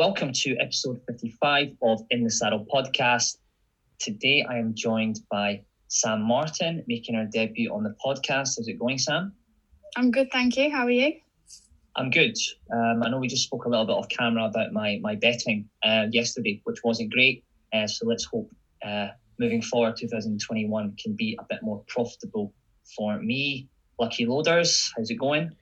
[0.00, 3.36] welcome to episode 55 of In the Saddle podcast.
[3.98, 8.56] Today I am joined by Sam Martin, making her debut on the podcast.
[8.56, 9.34] How's it going, Sam?
[9.98, 10.70] I'm good, thank you.
[10.70, 11.12] How are you?
[11.96, 12.34] I'm good.
[12.72, 15.68] Um, I know we just spoke a little bit off camera about my my betting
[15.82, 17.44] uh, yesterday, which wasn't great.
[17.74, 18.50] Uh, so let's hope
[18.82, 19.08] uh,
[19.38, 22.54] moving forward, 2021 can be a bit more profitable
[22.96, 23.68] for me.
[23.98, 25.54] Lucky loaders, how's it going?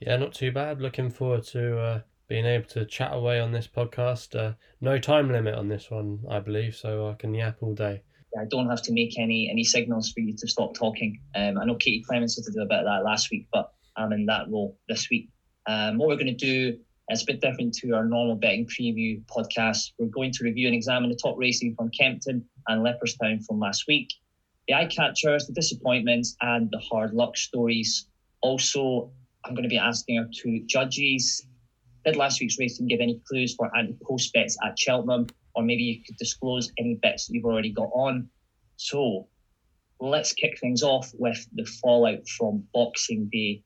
[0.00, 0.82] Yeah, not too bad.
[0.82, 4.38] Looking forward to uh, being able to chat away on this podcast.
[4.38, 8.02] Uh, no time limit on this one, I believe, so I can yap all day.
[8.38, 11.20] I don't have to make any any signals for you to stop talking.
[11.34, 13.72] Um, I know Katie Clemens had to do a bit of that last week, but
[13.96, 15.30] I'm in that role this week.
[15.66, 16.78] Um, what we're going to do
[17.10, 19.92] is a bit different to our normal betting preview podcast.
[19.98, 23.84] We're going to review and examine the top racing from Kempton and Leopardstown from last
[23.88, 24.08] week,
[24.68, 28.06] the eye catchers, the disappointments, and the hard luck stories.
[28.42, 29.10] Also,
[29.44, 31.46] I'm going to be asking our two judges
[32.06, 35.26] did last week's racing give any clues for anti post bets at Cheltenham?
[35.54, 38.28] Or maybe you could disclose any bets that you've already got on.
[38.76, 39.28] So
[40.00, 43.62] let's kick things off with the fallout from Boxing Day.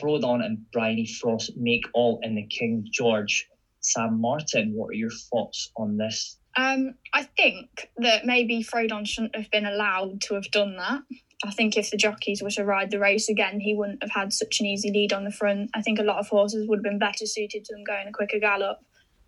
[0.00, 3.48] Frodon and Bryony Frost make all in the King George.
[3.80, 6.38] Sam Martin, what are your thoughts on this?
[6.56, 11.02] Um, I think that maybe Frodon shouldn't have been allowed to have done that.
[11.44, 14.32] I think if the jockeys were to ride the race again, he wouldn't have had
[14.32, 15.70] such an easy lead on the front.
[15.74, 18.12] I think a lot of horses would have been better suited to him going a
[18.12, 18.78] quicker gallop.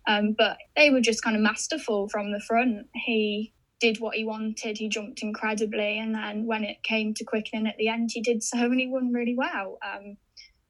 [0.07, 2.87] Um, but they were just kind of masterful from the front.
[2.95, 4.79] He did what he wanted.
[4.79, 8.41] He jumped incredibly, and then when it came to quickening at the end, he did
[8.43, 9.77] so, and he won really well.
[9.85, 10.17] Um,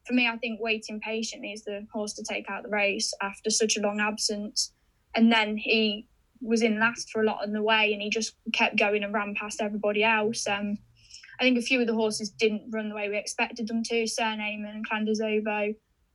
[0.06, 3.50] for me, I think waiting patiently is the horse to take out the race after
[3.50, 4.74] such a long absence.
[5.16, 6.08] And then he
[6.42, 9.14] was in last for a lot of the way, and he just kept going and
[9.14, 10.46] ran past everybody else.
[10.46, 10.78] Um,
[11.40, 14.08] I think a few of the horses didn't run the way we expected them to.
[14.08, 15.74] Cyrname and Clanders were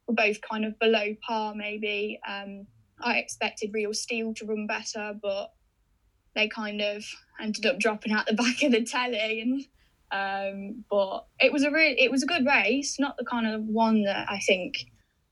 [0.08, 2.18] both kind of below par, maybe.
[2.28, 2.66] Um,
[3.00, 5.52] I expected Real Steel to run better, but
[6.34, 7.04] they kind of
[7.40, 9.40] ended up dropping out the back of the telly.
[9.40, 9.64] And
[10.10, 13.62] um, but it was a really, it was a good race, not the kind of
[13.64, 14.74] one that I think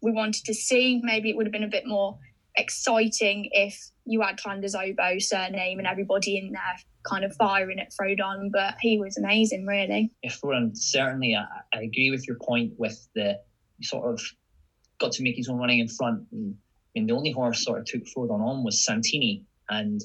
[0.03, 1.01] we wanted to see.
[1.03, 2.19] Maybe it would have been a bit more
[2.57, 8.51] exciting if you had Clanders Cyrname and everybody in there kind of firing at Frodon,
[8.53, 10.13] but he was amazing, really.
[10.23, 11.45] Yeah, Frodon, certainly, I,
[11.75, 13.39] I, agree with your point with the
[13.83, 14.23] sort of
[14.99, 16.27] got to make his own running in front.
[16.33, 20.01] And, I mean, the only horse sort of took Frodon on was Santini, and,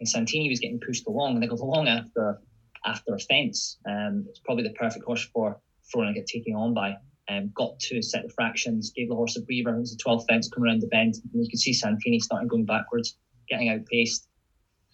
[0.00, 2.40] and Santini was getting pushed along, and they got along after
[2.84, 3.78] after a fence.
[3.86, 5.60] Um, it's probably the perfect horse for
[5.94, 6.96] Frodon to get taken on by.
[7.28, 9.76] Um, got to set the fractions, gave the horse a breather.
[9.76, 12.48] It was a 12 fence coming around the bend, and you could see Santini starting
[12.48, 13.16] going backwards,
[13.48, 14.26] getting outpaced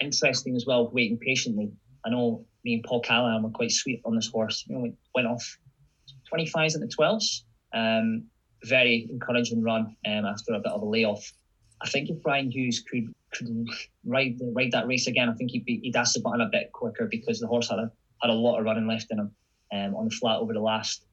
[0.00, 1.72] interesting as well, waiting patiently.
[2.04, 4.64] I know me and Paul Callahan were quite sweet on this horse.
[4.66, 5.58] You know, we went off
[6.32, 7.42] 25s and the 12s.
[7.72, 8.24] Um,
[8.64, 11.32] very encouraging run um, after a bit of a layoff.
[11.82, 13.48] I think if Brian Hughes could could
[14.04, 16.72] ride ride that race again, I think he'd be, he'd ask the button a bit
[16.72, 17.90] quicker because the horse had a
[18.22, 19.30] had a lot of running left in him
[19.72, 21.04] um, on the flat over the last.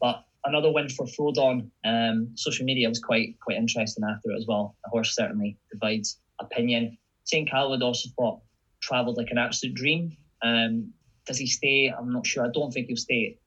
[0.00, 1.70] But another win for Frodon.
[1.84, 4.76] Um, social media was quite quite interesting after it as well.
[4.84, 6.96] The horse certainly divides opinion.
[7.28, 7.48] St.
[7.48, 8.40] Calvados thought
[8.80, 10.16] travelled like an absolute dream.
[10.42, 10.92] Um,
[11.26, 11.92] does he stay?
[11.96, 12.46] I'm not sure.
[12.46, 13.38] I don't think he'll stay.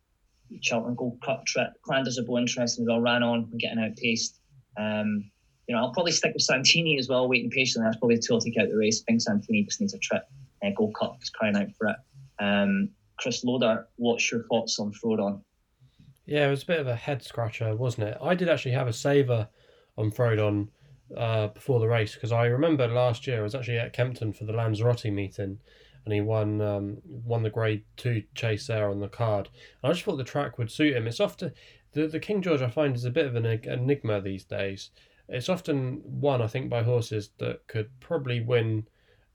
[0.62, 1.70] Cheltenham Gold Cup trip.
[1.84, 3.00] Clanders are both interesting as well.
[3.00, 4.40] Ran on and getting outpaced.
[4.78, 5.32] Um,
[5.68, 7.88] you know, I'll probably stick with Santini as well, waiting patiently.
[7.88, 9.02] That's probably the two I'll take out the race.
[9.02, 10.24] I think Santini just needs a trip.
[10.64, 11.96] Uh, Gold Cup is crying out for it.
[12.40, 15.42] Um, Chris Loader, what's your thoughts on Frodon?
[16.26, 18.18] Yeah, it was a bit of a head scratcher, wasn't it?
[18.22, 19.48] I did actually have a saver
[19.98, 20.68] on Frodon
[21.18, 24.46] uh, before the race because I remember last year I was actually at Kempton for
[24.46, 25.60] the Lanzarote meeting,
[26.06, 29.50] and he won um, won the Grade Two chase there on the card.
[29.82, 31.08] And I just thought the track would suit him.
[31.08, 31.54] It's often
[31.94, 34.92] the the King George I find is a bit of an enigma these days.
[35.28, 38.88] It's often won I think by horses that could probably win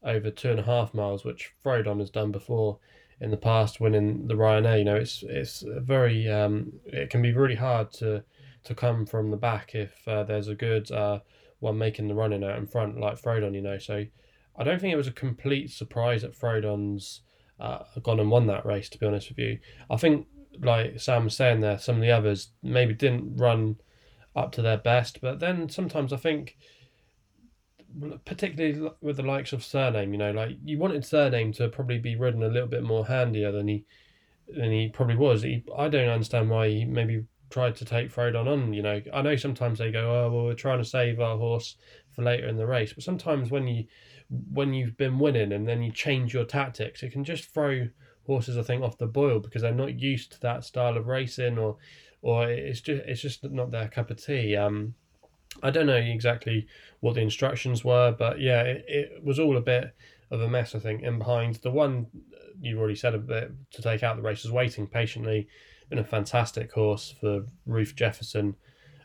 [0.03, 2.79] over two and a half miles, which Frodon has done before
[3.21, 4.79] in the past, winning the Ryanair.
[4.79, 8.23] You know, it's it's very um, it can be really hard to
[8.65, 11.21] to come from the back if uh, there's a good uh,
[11.61, 13.79] one making the running out in front, like Frodon, you know.
[13.79, 14.05] So
[14.57, 17.23] I don't think it was a complete surprise that Frodon's
[17.61, 19.59] uh, gone and won that race, to be honest with you.
[19.91, 20.27] I think,
[20.61, 23.77] like Sam was saying there, some of the others maybe didn't run
[24.35, 26.57] up to their best, but then sometimes I think,
[28.25, 32.17] particularly with the likes of Cyrname, you know, like you wanted Cyrname to probably be
[32.17, 33.87] ridden a little bit more handier than he
[34.49, 35.43] than he probably was.
[35.43, 38.73] He, I don't understand why he maybe tried to take Frodon on.
[38.73, 41.77] You know, I know sometimes they go, "Oh, well, we're trying to save our horse
[42.13, 43.85] for later in the race," but sometimes when you
[44.29, 47.89] when you've been winning and then you change your tactics, it can just throw
[48.27, 51.59] horses, I think, off the boil because they're not used to that style of racing,
[51.59, 51.77] or
[52.23, 54.57] or it's just it's just not their cup of tea.
[54.57, 54.95] Um,
[55.63, 56.67] I don't know exactly
[57.01, 59.95] what the instructions were, but yeah, it, it was all a bit
[60.31, 61.03] of a mess, I think.
[61.03, 62.09] And behind the one
[62.61, 65.49] you've already said a bit to take out the race waiting patiently.
[65.89, 68.57] Been a fantastic horse for Ruth Jefferson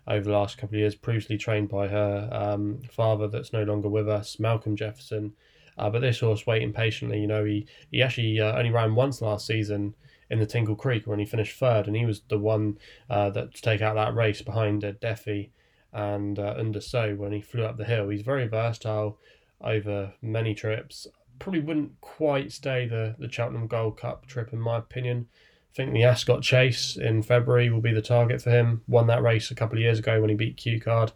[0.08, 3.88] over the last couple of years, previously trained by her um, father that's no longer
[3.88, 5.34] with us, Malcolm Jefferson.
[5.78, 9.22] Uh, but this horse waiting patiently, you know, he, he actually uh, only ran once
[9.22, 9.94] last season
[10.30, 12.78] in the Tingle Creek when he finished third, and he was the one
[13.10, 15.52] uh, that to take out that race behind uh, Defi
[15.94, 18.10] and uh, Un De Sceaux when he flew up the hill.
[18.10, 19.20] He's very versatile
[19.62, 21.08] over many trips.
[21.40, 25.28] Probably wouldn't quite stay the, the Cheltenham Gold Cup trip, in my opinion.
[25.72, 28.82] I think the Ascot Chase in February will be the target for him.
[28.88, 31.14] Won that race a couple of years ago when he beat Cue Card.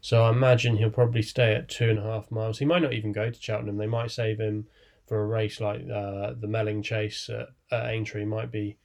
[0.00, 2.58] So I imagine he'll probably stay at two and a half miles.
[2.58, 3.78] He might not even go to Cheltenham.
[3.78, 4.66] They might save him
[5.06, 8.24] for a race like uh, the Melling Chase at, at Aintree.
[8.24, 8.78] Might be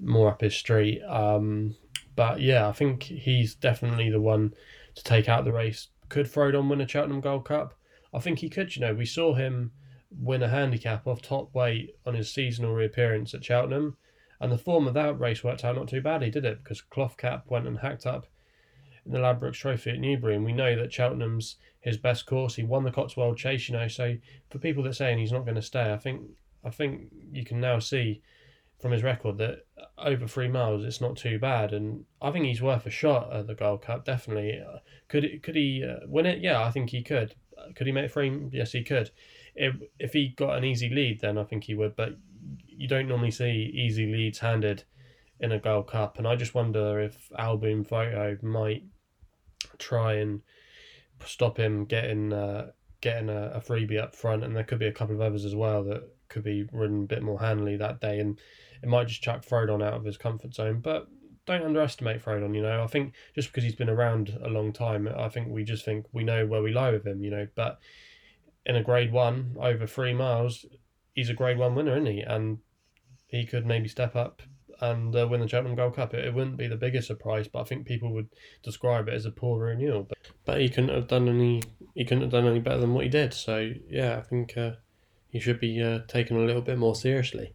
[0.00, 1.02] more up his street.
[1.02, 1.74] Um,
[2.14, 4.54] but yeah, I think he's definitely the one
[4.94, 5.88] to take out the race.
[6.08, 7.74] Could Frodon win a Cheltenham Gold Cup?
[8.14, 8.76] I think he could.
[8.76, 9.72] You know, we saw him
[10.10, 13.96] win a handicap off top weight on his seasonal reappearance at Cheltenham
[14.40, 16.62] and the form of that race worked out not too badly, did it?
[16.62, 18.26] Because Cloth Cap went and hacked up
[19.04, 22.56] in the Ladbrokes Trophy at Newbury, and we know that Cheltenham's his best course.
[22.56, 23.88] He won the Cotswold Chase, you know.
[23.88, 24.16] So
[24.50, 26.22] for people that saying he's not going to stay, I think
[26.64, 28.22] I think you can now see
[28.80, 29.64] from his record that
[29.96, 33.46] over three miles it's not too bad, and I think he's worth a shot at
[33.46, 34.04] the Gold Cup.
[34.04, 34.60] Definitely,
[35.08, 36.40] could could he uh, win it?
[36.40, 37.34] Yeah, I think he could.
[37.74, 38.50] Could he make frame?
[38.52, 39.10] Yes, he could.
[39.56, 41.96] If if he got an easy lead, then I think he would.
[41.96, 42.16] But
[42.68, 44.84] you don't normally see easy leads handed
[45.40, 48.84] in a Gold Cup, and I just wonder if Al Boum Photo might
[49.78, 50.42] try and
[51.24, 52.70] stop him getting uh,
[53.00, 55.54] getting a, a, freebie up front, and there could be a couple of others as
[55.54, 58.38] well that could be ridden a bit more handily that day, and
[58.82, 60.80] it might just chuck Frodon out of his comfort zone.
[60.80, 61.08] But
[61.46, 62.54] don't underestimate Frodon.
[62.54, 65.64] You know, I think just because he's been around a long time, I think we
[65.64, 67.22] just think we know where we lie with him.
[67.22, 67.78] You know, but
[68.66, 70.66] in a Grade One over three miles,
[71.14, 72.20] he's a Grade One winner, isn't he?
[72.20, 72.58] And
[73.28, 74.42] he could maybe step up
[74.80, 76.12] and uh, win the Cheltenham Gold Cup.
[76.12, 78.28] It, it, wouldn't be the biggest surprise, but I think people would
[78.62, 80.02] describe it as a poor renewal.
[80.02, 81.62] But, but he couldn't have done any.
[81.94, 83.32] He couldn't have done any better than what he did.
[83.32, 84.72] So yeah, I think uh,
[85.30, 87.54] he should be uh, taken a little bit more seriously.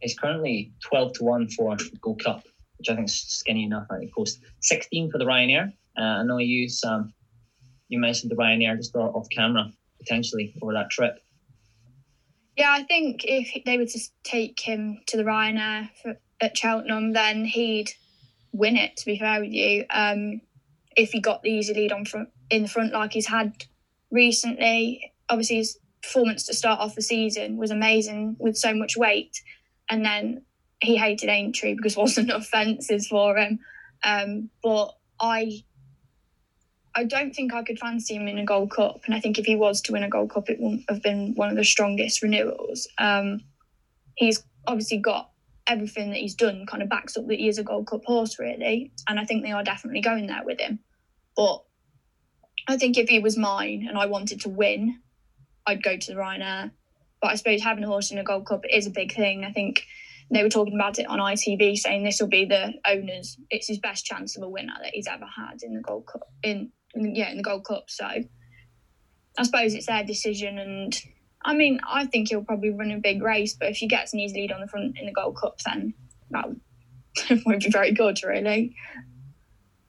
[0.00, 2.44] He's currently twelve to one for Gold Cup,
[2.78, 3.86] which I think is skinny enough.
[3.90, 5.72] Think post sixteen for the Ryanair.
[5.96, 7.12] I know you um,
[7.88, 11.18] you mentioned the Ryanair just off camera potentially for that trip.
[12.56, 17.12] Yeah, I think if they were to take him to the Ryanair for, at Cheltenham,
[17.12, 17.90] then he'd
[18.52, 18.96] win it.
[18.98, 20.40] To be fair with you, um,
[20.96, 23.64] if he got the easy lead on front in the front like he's had
[24.10, 29.40] recently, obviously his performance to start off the season was amazing with so much weight,
[29.90, 30.42] and then
[30.80, 33.58] he hated Aintree because there wasn't enough fences for him.
[34.04, 35.64] Um, but I
[36.96, 39.46] I don't think I could fancy him in a Gold Cup, and I think if
[39.46, 42.22] he was to win a Gold Cup, it wouldn't have been one of the strongest
[42.22, 42.86] renewals.
[42.98, 43.40] Um,
[44.16, 45.30] he's obviously got
[45.66, 48.38] everything that he's done, kind of backs up that he is a Gold Cup horse,
[48.38, 50.78] really, and I think they are definitely going there with him.
[51.36, 51.64] But
[52.68, 55.00] I think if he was mine and I wanted to win,
[55.66, 56.70] I'd go to the Ryanair.
[57.20, 59.44] But I suppose having a horse in a Gold Cup is a big thing.
[59.44, 59.84] I think
[60.30, 63.36] they were talking about it on ITV, saying this will be the owner's.
[63.50, 66.22] It's his best chance of a winner that he's ever had in the Gold Cup
[66.42, 67.90] in yeah, in the Gold Cup.
[67.90, 70.58] So I suppose it's their decision.
[70.58, 70.96] And
[71.44, 74.20] I mean, I think he'll probably run a big race, but if he gets an
[74.20, 75.94] easy lead on the front in the Gold Cup, then
[76.30, 76.46] that
[77.46, 78.74] won't be very good, really.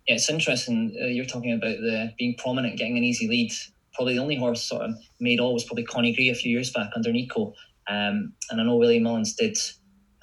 [0.08, 0.96] Yeah, it's interesting.
[1.02, 3.52] Uh, you're talking about the being prominent, getting an easy lead.
[3.94, 6.92] Probably the only horse sort of made all was probably Coneygree a few years back
[6.96, 7.54] under Nico.
[7.88, 9.58] Um, and I know Willie Mullins did.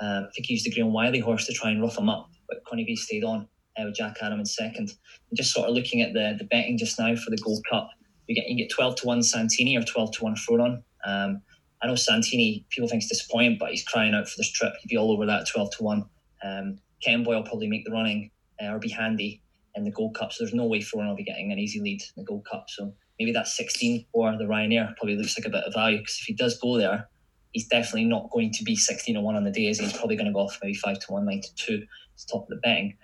[0.00, 2.28] Uh, I think he used the Graham Wylie horse to try and rough him up,
[2.48, 3.48] but Coneygree stayed on
[3.78, 4.92] uh, with Djakadam in second.
[5.30, 7.90] And just sort of looking at the the betting just now for the Gold Cup,
[8.26, 10.82] you get you get twelve to one Santini or twelve to one Frodon.
[11.04, 11.42] Um,
[11.82, 14.72] I know Santini, people think it's disappointing, but he's crying out for this trip.
[14.80, 16.04] He'd be all over that twelve to one.
[16.44, 18.30] Um, Kemboy will probably make the running
[18.62, 19.42] uh, or be handy
[19.74, 20.32] in the Gold Cup.
[20.32, 22.66] So there's no way Frodon will be getting an easy lead in the Gold Cup.
[22.68, 26.18] So maybe that 16 for the Ryanair probably looks like a bit of value because
[26.20, 27.08] if he does go there,
[27.52, 30.16] he's definitely not going to be 16 to 1 on the day, Is he's probably
[30.16, 32.56] going to go off maybe 5 to 1, 9 to 2 to top of the
[32.56, 32.96] betting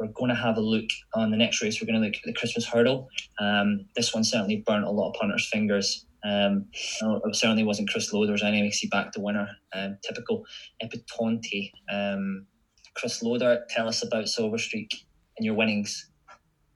[0.00, 1.80] we're going to have a look on the next race.
[1.80, 3.08] We're going to look at the Christmas hurdle.
[3.38, 6.06] Um, this one certainly burnt a lot of punters' fingers.
[6.24, 8.24] Um, it certainly wasn't Chris Lowe.
[8.24, 9.48] There was any he back the winner.
[9.74, 10.44] Um, typical
[10.82, 11.72] Epatante.
[11.92, 12.46] Um,
[12.94, 15.06] Chris Loader, tell us about Silver Streak
[15.38, 16.10] and your winnings.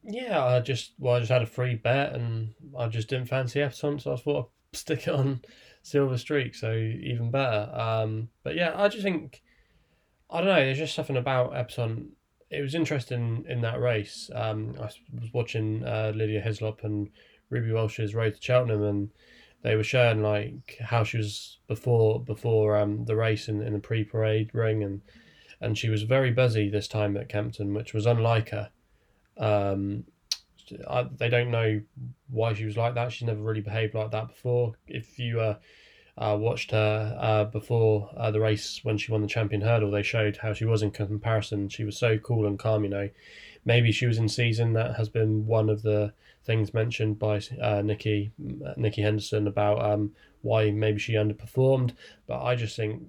[0.03, 3.61] Yeah, I just well, I just had a free bet and I just didn't fancy
[3.61, 5.41] Epatante, so I thought I'd stick it on
[5.83, 7.71] Silver Streak, so even better.
[7.75, 9.43] Um, but yeah, I just think
[10.35, 10.64] I don't know.
[10.64, 12.09] There's just something about Epatante
[12.55, 14.31] it was interesting in that race.
[14.35, 17.11] Um, I was watching uh, Lydia Hislop and
[17.50, 19.11] Ruby Walsh's Road to Cheltenham, and
[19.62, 23.79] they were showing like how she was before before um, the race in, in the
[23.79, 25.00] pre parade ring, and
[25.61, 28.71] and she was very busy this time at Kempton, which was unlike her.
[29.37, 30.05] Um,
[30.88, 31.81] I, they don't know
[32.31, 33.12] why she was like that.
[33.12, 34.75] She's never really behaved like that before.
[34.87, 35.57] If you uh,
[36.16, 40.02] uh, watched her uh, before uh, the race when she won the champion hurdle, they
[40.02, 41.68] showed how she was in comparison.
[41.68, 43.11] She was so cool and calm, you know.
[43.64, 44.75] Maybe she was in season.
[44.75, 46.12] That has been one of the
[46.44, 48.30] things mentioned by uh, Nikki
[48.76, 51.92] Nicky Henderson about um, why maybe she underperformed.
[52.26, 53.02] But I just think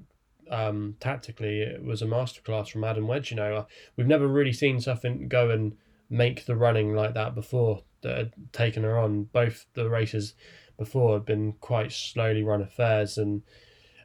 [0.49, 3.31] um, tactically it was a masterclass from Adam Wedge.
[3.31, 5.75] You know, we've never really seen something go and
[6.09, 9.23] make the running like that before that had taken her on.
[9.25, 10.33] Both the races
[10.77, 13.41] before had been quite slowly run affairs, and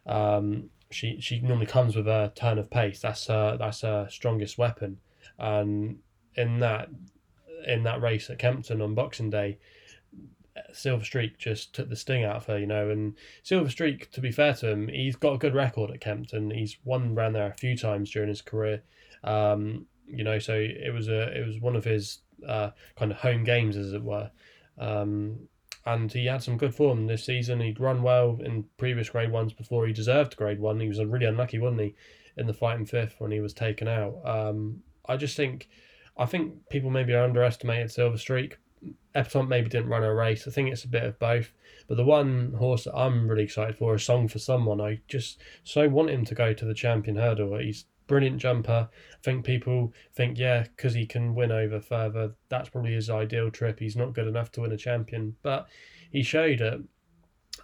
[0.06, 3.00] um, she she normally comes with a turn of pace.
[3.00, 4.98] That's her that's her strongest weapon,
[5.38, 5.98] and
[6.34, 6.88] in that
[7.66, 9.58] in that race at Kempton on Boxing Day.
[10.72, 12.90] Silver Streak just took the sting out of her, you know.
[12.90, 16.50] And Silver Streak, to be fair to him, he's got a good record at Kempton.
[16.50, 18.82] He's won around there a few times during his career.
[19.24, 23.18] Um, you know, so it was a it was one of his uh, kind of
[23.18, 24.30] home games, as it were.
[24.78, 25.48] Um,
[25.86, 27.60] and he had some good form this season.
[27.60, 30.80] He'd run well in previous grade ones before he deserved grade one.
[30.80, 31.94] He was really unlucky, wasn't he,
[32.36, 34.20] in the Fighting Fifth when he was taken out.
[34.24, 35.68] Um, I just think,
[36.16, 38.58] I think people maybe underestimated Silver Streak.
[39.14, 40.46] Epatante maybe didn't run a race.
[40.46, 41.52] I think it's a bit of both.
[41.88, 45.40] But the one horse that I'm really excited for, a song for someone, I just
[45.64, 47.58] so want him to go to the champion hurdle.
[47.58, 48.88] He's brilliant jumper.
[48.90, 53.52] I think people think, yeah, because he can win over further, that's probably his ideal
[53.52, 53.78] trip.
[53.78, 55.36] He's not good enough to win a champion.
[55.42, 55.68] But
[56.10, 56.80] he showed it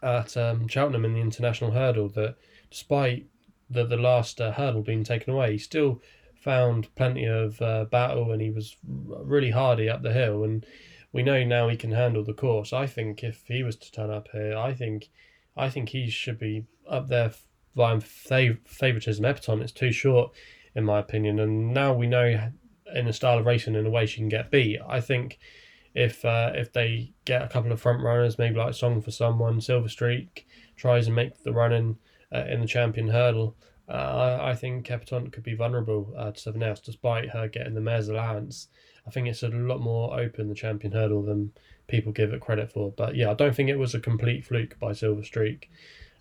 [0.05, 2.37] at um, Cheltenham in the international hurdle that
[2.71, 3.27] despite
[3.69, 6.01] the, the last uh, hurdle being taken away, he still
[6.37, 10.45] found plenty of uh, battle and he was really hardy up the hill.
[10.45, 10.65] And
[11.13, 12.73] we know now he can handle the course.
[12.73, 15.09] I think if he was to turn up here, I think
[15.57, 17.33] I think he should be up there
[17.77, 19.25] via fav- favoritism.
[19.25, 20.33] Epatante is too short,
[20.75, 21.39] in my opinion.
[21.39, 22.51] And now we know
[22.95, 24.81] in the style of racing, in a way, she can get beat.
[24.89, 25.39] I think
[25.95, 29.61] if uh, if they get a couple of front runners, maybe like Song for Someone,
[29.61, 31.99] Silver Streak tries and make the running
[32.35, 33.57] uh, in the champion hurdle.
[33.89, 37.81] Uh, I, think Epatante could be vulnerable uh, to Seven else, despite her getting the
[37.81, 38.67] mayor's allowance.
[39.07, 41.53] I think it's a lot more open the champion hurdle than
[41.87, 42.91] people give it credit for.
[42.91, 45.71] But yeah, I don't think it was a complete fluke by Silver Streak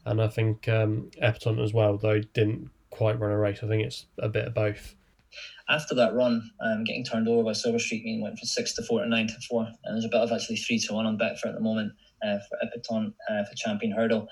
[0.05, 3.59] and I think um, Epatante as well, though didn't quite run a race.
[3.63, 4.95] I think it's a bit of both.
[5.67, 8.83] After that run, um, getting turned over by Silver Streak mean went from six to
[8.83, 11.17] four to nine to four, and there's a bit of actually three to one on
[11.17, 11.91] Betfair at the moment
[12.23, 14.27] uh, for Epatante uh, for Champion Hurdle.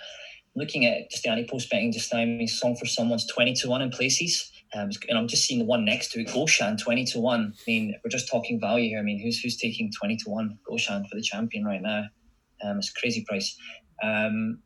[0.55, 3.53] Looking at just the anti post betting just now, I mean, Song for Someone's twenty
[3.55, 4.51] to one in places.
[4.75, 7.53] Um, and I'm just seeing the one next to it, Goshen, 20 to 1.
[7.55, 8.97] I mean, we're just talking value here.
[8.97, 12.05] I mean, who's who's taking 20 to 1 Goshen for the champion right now?
[12.63, 13.55] Um, it's a crazy price.
[14.01, 14.59] Um,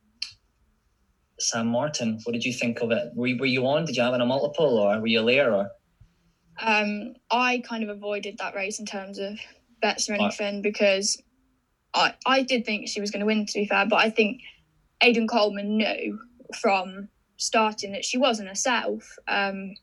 [1.39, 2.20] Sam Martin.
[2.24, 3.12] What did you think of it?
[3.15, 3.86] Were, were you on?
[3.86, 5.53] Did you have a multiple or were you there?
[5.53, 5.70] Or?
[6.62, 9.39] Um, I kind of avoided that race in terms of
[9.82, 11.22] bets or anything because
[11.94, 14.41] I, I did think she was going to win, to be fair, but I think
[15.01, 16.20] Aidan Coleman knew
[16.60, 19.17] from starting that she wasn't herself.
[19.27, 19.75] Um,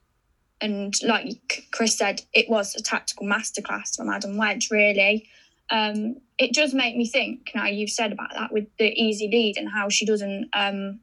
[0.61, 5.29] and like Chris said, it was a tactical masterclass from Adam Wedge, really.
[5.71, 9.57] Um, it does make me think now you've said about that with the easy lead
[9.57, 11.01] and how she doesn't um,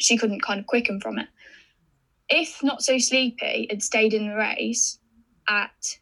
[0.00, 1.28] she couldn't kind of quicken from it.
[2.28, 4.98] If not so sleepy had stayed in the race
[5.48, 5.98] at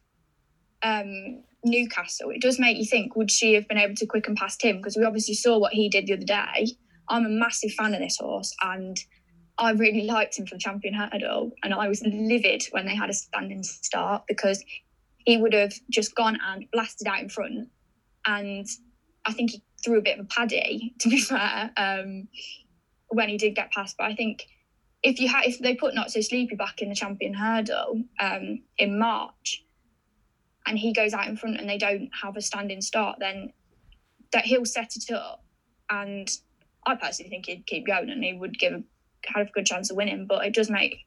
[0.83, 4.63] um, Newcastle, it does make you think: would she have been able to quicken past
[4.63, 4.77] him?
[4.77, 6.67] Because we obviously saw what he did the other day.
[7.09, 8.97] I'm a massive fan of this horse, and
[9.57, 13.09] I really liked him for the champion hurdle, and I was livid when they had
[13.09, 14.63] a standing start because
[15.25, 17.69] he would have just gone and blasted out in front,
[18.25, 18.67] and
[19.25, 20.93] I think he threw a bit of a paddy.
[20.99, 22.27] To be fair, um,
[23.09, 23.95] when he did get past.
[23.97, 24.47] But I think
[25.03, 28.61] if you had if they put Not So Sleepy back in the champion hurdle um,
[28.77, 29.63] in March,
[30.65, 33.53] and he goes out in front and they don't have a standing start, then
[34.31, 35.43] that he'll set it up.
[35.89, 36.29] And
[36.85, 38.83] I personally think he'd keep going and he would give a,
[39.25, 40.27] have a good chance of winning.
[40.27, 41.05] But it does make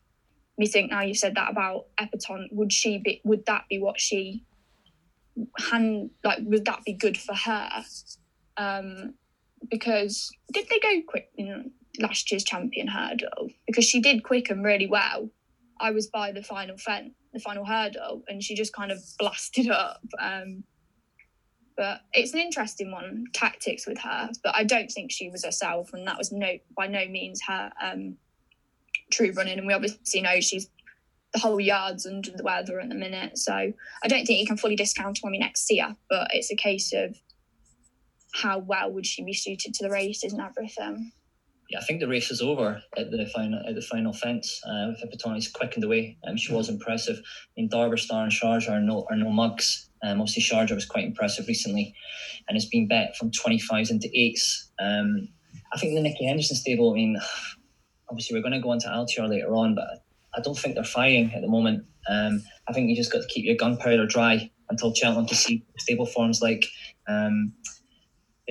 [0.59, 4.01] me think now you said that about Epatante, would she be would that be what
[4.01, 4.45] she
[5.71, 7.71] hand like would that be good for her?
[8.57, 9.15] Um
[9.71, 11.31] because did they go quick
[11.99, 15.29] last year's champion hurdle because she did quicken really well.
[15.81, 19.69] I was by the final fence, the final hurdle, and she just kind of blasted
[19.69, 20.01] up.
[20.21, 20.65] Um,
[21.77, 24.31] but it's an interesting one, tactics with her.
[24.45, 27.73] But I don't think she was herself, and that was no by no means her
[27.83, 28.17] um,
[29.11, 29.59] true running.
[29.59, 30.69] And we obviously know she's
[31.33, 33.39] the whole yard's under the weather at the minute.
[33.39, 36.53] So I don't think you can fully discount when we next see her, but it's
[36.53, 37.17] a case of
[38.35, 41.13] how well would she be suited to the races and everything.
[41.73, 44.61] Yeah, I think the race is over at the final at the final fence.
[44.67, 46.19] Uh, Epatante quickened away.
[46.29, 47.17] Um, she was impressive.
[47.17, 49.89] I mean, Darver Star and Sharjah are no are no mugs.
[50.03, 51.95] Um, obviously, Sharjah was quite impressive recently,
[52.47, 54.71] and has been bet from twenty fives into eights.
[54.79, 55.29] Um,
[55.73, 56.91] I think the Nicky Henderson stable.
[56.91, 57.19] I mean,
[58.11, 60.05] obviously we're going to go into Altior later on, but
[60.37, 61.87] I don't think they're firing at the moment.
[62.07, 65.65] Um, I think you just got to keep your gunpowder dry until Cheltenham to see
[65.79, 66.67] stable forms like.
[67.09, 67.55] Um,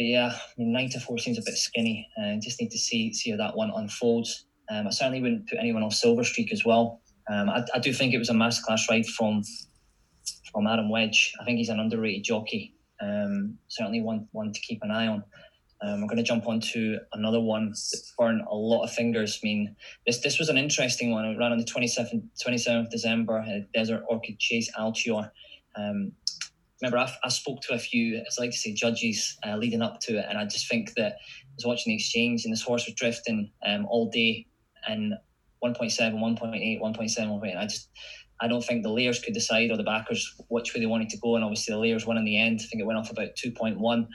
[0.01, 2.09] but yeah, I mean, nine to four seems a bit skinny.
[2.17, 4.45] Uh, just need to see see how that one unfolds.
[4.71, 7.01] Um, I certainly wouldn't put anyone off Silver Streak as well.
[7.31, 9.43] Um, I, I do think it was a masterclass ride from
[10.51, 11.33] from Adam Wedge.
[11.39, 12.73] I think he's an underrated jockey.
[12.99, 15.23] Um, certainly one one to keep an eye on.
[15.83, 19.39] Um, we're going to jump on to another one that burned a lot of fingers.
[19.43, 19.75] I mean,
[20.07, 21.25] this this was an interesting one.
[21.25, 25.29] It ran on the 27th, 27th December Desert Orchid Chase Altior.
[25.75, 26.13] Um,
[26.81, 29.81] remember, I, I, spoke to a few, as I like to say, judges uh, leading
[29.81, 32.61] up to it, and I just think that I was watching the exchange and this
[32.61, 34.47] horse was drifting um, all day
[34.87, 35.13] and
[35.63, 37.57] 1.7, 1.8, 1.7, 1.8.
[37.57, 37.89] I just,
[38.39, 41.17] I don't think the layers could decide or the backers which way they wanted to
[41.17, 42.61] go, and obviously the layers won in the end.
[42.63, 44.07] I think it went off about 2.1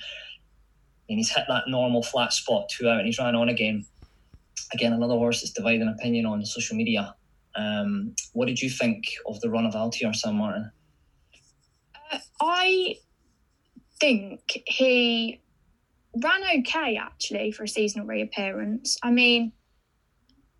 [1.08, 3.84] and he's hit that normal flat spot two out and he's ran on again.
[4.74, 7.14] Again, another horse that's dividing opinion on social media.
[7.54, 10.70] Um, what did you think of the run of Altior Sam Martin?
[12.40, 12.96] I
[14.00, 15.40] think he
[16.22, 18.96] ran okay actually for a seasonal reappearance.
[19.02, 19.52] I mean,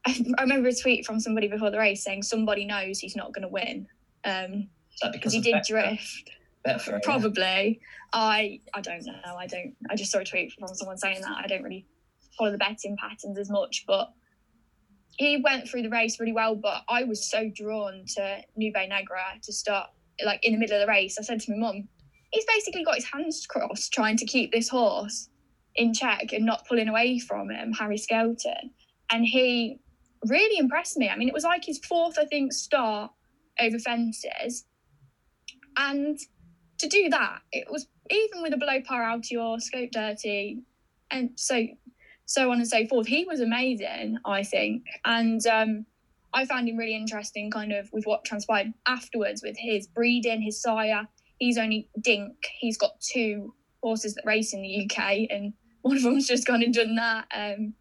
[0.07, 3.43] I, remember a tweet from somebody before the race saying somebody knows he's not going
[3.43, 3.87] to win.
[4.25, 4.69] Um,
[5.13, 6.31] because he did drift.
[6.67, 7.81] Betfair, Probably.
[7.81, 7.89] Yeah.
[8.13, 9.37] I I don't know.
[9.37, 9.75] I don't.
[9.91, 11.37] I just saw a tweet from someone saying that.
[11.37, 11.87] I don't really
[12.37, 14.13] follow the betting patterns as much, but
[15.19, 16.57] he went through the race really well.
[16.57, 19.91] But I was so drawn to Nube Negra to start
[20.25, 21.19] like in the middle of the race.
[21.19, 21.89] I said to my mum,
[22.31, 25.29] he's basically got his hands crossed trying to keep this horse
[25.75, 28.71] in check and not pulling away from him, Harry Skelton.
[29.11, 29.79] And he
[30.25, 31.09] really impressed me.
[31.09, 33.11] I mean, it was like his fourth, I think, start
[33.61, 34.65] over fences.
[35.77, 36.19] And
[36.79, 40.63] to do that, it was even with a below par Altior, scope dirty,
[41.11, 41.67] and so
[42.29, 43.07] so on and so forth.
[43.07, 45.87] He was amazing, I think, and um,
[46.37, 50.61] I found him really interesting, kind of with what transpired afterwards with his breeding, his
[50.61, 51.09] sire.
[51.39, 52.37] He's only Dink.
[52.61, 56.63] He's got two horses that race in the UK, and one of them's just gone
[56.63, 57.25] and done that.
[57.35, 57.73] Um,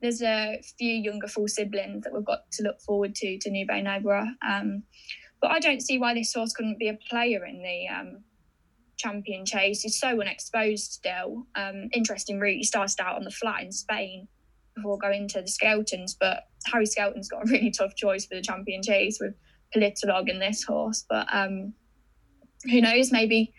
[0.00, 3.82] there's a few younger full siblings that we've got to look forward to to Nube
[3.82, 4.32] Negra.
[4.48, 4.84] Um,
[5.42, 8.22] but I don't see why this horse couldn't be a player in the um,
[8.96, 9.80] champion chase.
[9.80, 11.48] He's so unexposed still.
[11.56, 12.58] Um, interesting route.
[12.58, 14.28] He started out on the flat in Spain
[14.78, 18.42] before going to the Skeltons, but Harry Skelton's got a really tough choice for the
[18.42, 19.34] champion chase with
[19.74, 21.04] Politologue and this horse.
[21.08, 21.74] But um,
[22.64, 23.12] who knows?
[23.12, 23.52] Maybe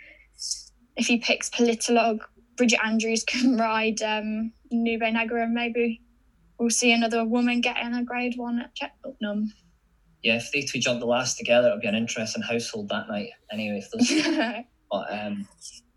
[0.95, 2.21] if he picks Politologue,
[2.57, 6.01] Bridget Andrews can ride um, Nube Negra, and maybe
[6.59, 9.53] we'll see another woman getting a grade one at Cheltenham
[10.23, 13.29] yeah, if they two jump the last together, it'll be an interesting household that night.
[13.51, 15.47] Anyway, if those But um,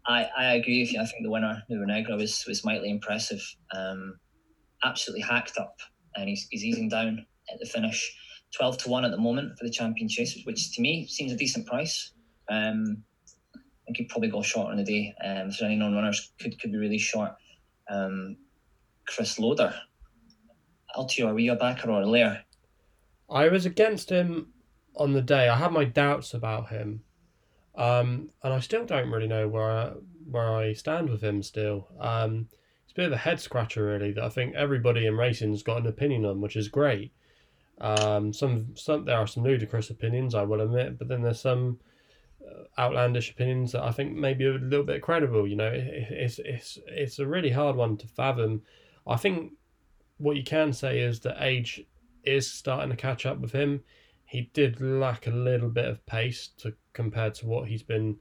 [0.06, 1.00] I, I agree with you.
[1.00, 3.42] I think the winner, Nube Negra, was, was mightily impressive.
[3.74, 4.18] Um,
[4.84, 5.78] absolutely hacked up,
[6.14, 8.16] and he's, he's easing down at the finish.
[8.56, 11.36] 12 to 1 at the moment for the champion chase, which to me seems a
[11.36, 12.12] decent price.
[12.50, 13.02] Um,
[13.54, 15.14] I think he probably go short on the day.
[15.24, 17.32] Um, if there's any non runners, could, could be really short.
[17.88, 18.36] Um,
[19.06, 19.74] Chris Loader,
[20.96, 22.42] Altior, were you a backer or a layer?
[23.30, 24.52] I was against him
[24.94, 25.48] on the day.
[25.48, 27.02] I had my doubts about him.
[27.74, 29.92] Um, and I still don't really know where I,
[30.30, 31.88] where I stand with him still.
[31.98, 32.48] Um,
[32.92, 35.78] it's a bit of a head scratcher really that I think everybody in racing's got
[35.78, 37.10] an opinion on, which is great.
[37.80, 41.80] Um, some some there are some ludicrous opinions, I will admit, but then there's some
[42.46, 45.46] uh, outlandish opinions that I think maybe a little bit credible.
[45.46, 48.60] You know, it, it's it's it's a really hard one to fathom.
[49.06, 49.52] I think
[50.18, 51.82] what you can say is that age
[52.24, 53.80] is starting to catch up with him.
[54.26, 58.18] He did lack a little bit of pace to compared to what he's been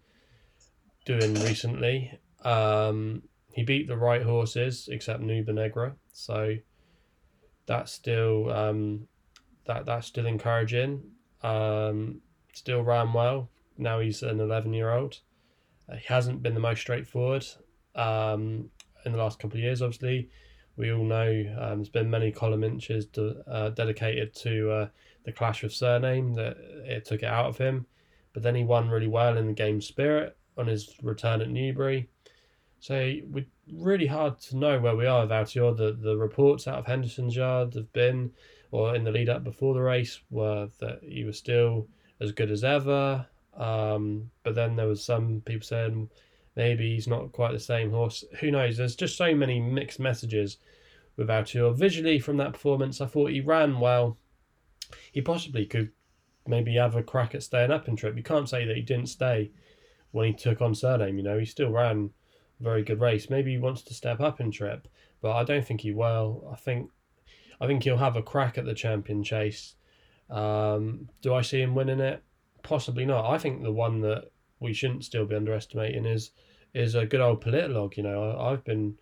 [1.06, 2.18] doing recently.
[2.46, 6.56] Um, he beat the right horses except Nube Negra, so
[7.66, 9.08] that's still um,
[9.66, 11.04] that that's still encouraging.
[11.44, 12.22] Um,
[12.54, 13.50] still ran well.
[13.78, 15.20] Now he's an eleven year old.
[15.90, 17.46] Uh, he hasn't been the most straightforward
[17.96, 18.70] um,
[19.06, 19.82] in the last couple of years.
[19.82, 20.30] Obviously,
[20.78, 24.88] we all know um, there's been many column inches to, uh, dedicated to uh,
[25.26, 27.86] the clash of Cyrname that it took it out of him.
[28.34, 32.10] But then he won really well in the game spirit on his return at Newbury.
[32.82, 35.78] So we're really hard to know where we are with Altior.
[35.78, 38.32] The the reports out of Henderson's yard have been,
[38.72, 41.88] or in the lead up before the race, were that he was still
[42.20, 43.28] as good as ever.
[43.56, 46.10] Um, but then there was some people saying
[46.56, 48.24] maybe he's not quite the same horse.
[48.40, 48.78] Who knows?
[48.78, 50.58] There's just so many mixed messages
[51.18, 51.78] with Altior.
[51.78, 54.18] Visually from that performance, I thought he ran well.
[55.12, 55.92] He possibly could
[56.48, 58.18] maybe have a crack at staying up in trip.
[58.18, 59.52] You can't say that he didn't stay
[60.10, 61.18] when he took on Cyrname.
[61.18, 62.10] You know, he still ran
[62.62, 63.30] very good race.
[63.30, 64.88] Maybe he wants to step up in trip,
[65.22, 66.50] but I don't think he will.
[66.52, 66.90] I think
[67.60, 69.76] I think he'll have a crack at the champion chase.
[70.30, 72.24] Um, do I see him winning it?
[72.64, 73.30] Possibly not.
[73.30, 76.32] I think the one that we shouldn't still be underestimating is
[76.74, 77.98] is a good old Politologue.
[77.98, 78.98] You know, I, have been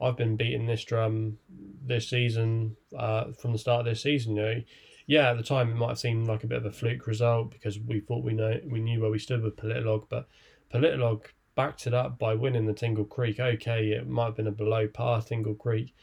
[0.00, 1.38] I've been beating this drum
[1.84, 4.36] this season uh, from the start of this season.
[4.36, 4.62] You know,
[5.06, 7.50] yeah, at the time it might have seemed like a bit of a fluke result
[7.50, 10.28] because we thought we know we knew where we stood with Politologue, but
[10.72, 11.26] Politologue
[11.56, 13.40] backed it up by winning the Tingle Creek.
[13.40, 15.94] Okay, it might have been a below par Tingle Creek,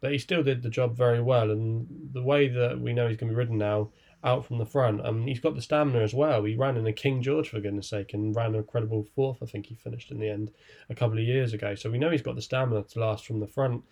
[0.00, 1.50] but he still did the job very well.
[1.50, 3.90] And the way that we know he's going to be ridden now,
[4.24, 6.44] out from the front, um, he's got the stamina as well.
[6.44, 9.38] He ran in a King George for goodness sake, and ran a credible fourth.
[9.42, 10.50] I think he finished in the end
[10.88, 11.74] a couple of years ago.
[11.74, 13.82] So we know he's got the stamina to last from the front.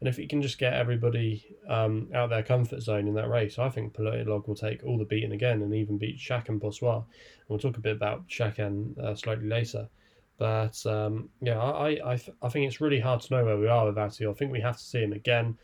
[0.00, 3.58] And if he can just get everybody um, out their comfort zone in that race,
[3.58, 6.96] I think Politologue will take all the beating again and even beat Chacun Pour Soi.
[6.96, 7.04] And
[7.48, 9.88] we'll talk a bit about Shaq and uh, slightly later.
[10.38, 13.86] But um, yeah, I, I, I think it's really hard to know where we are
[13.86, 14.30] with Altior.
[14.30, 15.56] I think we have to see him again,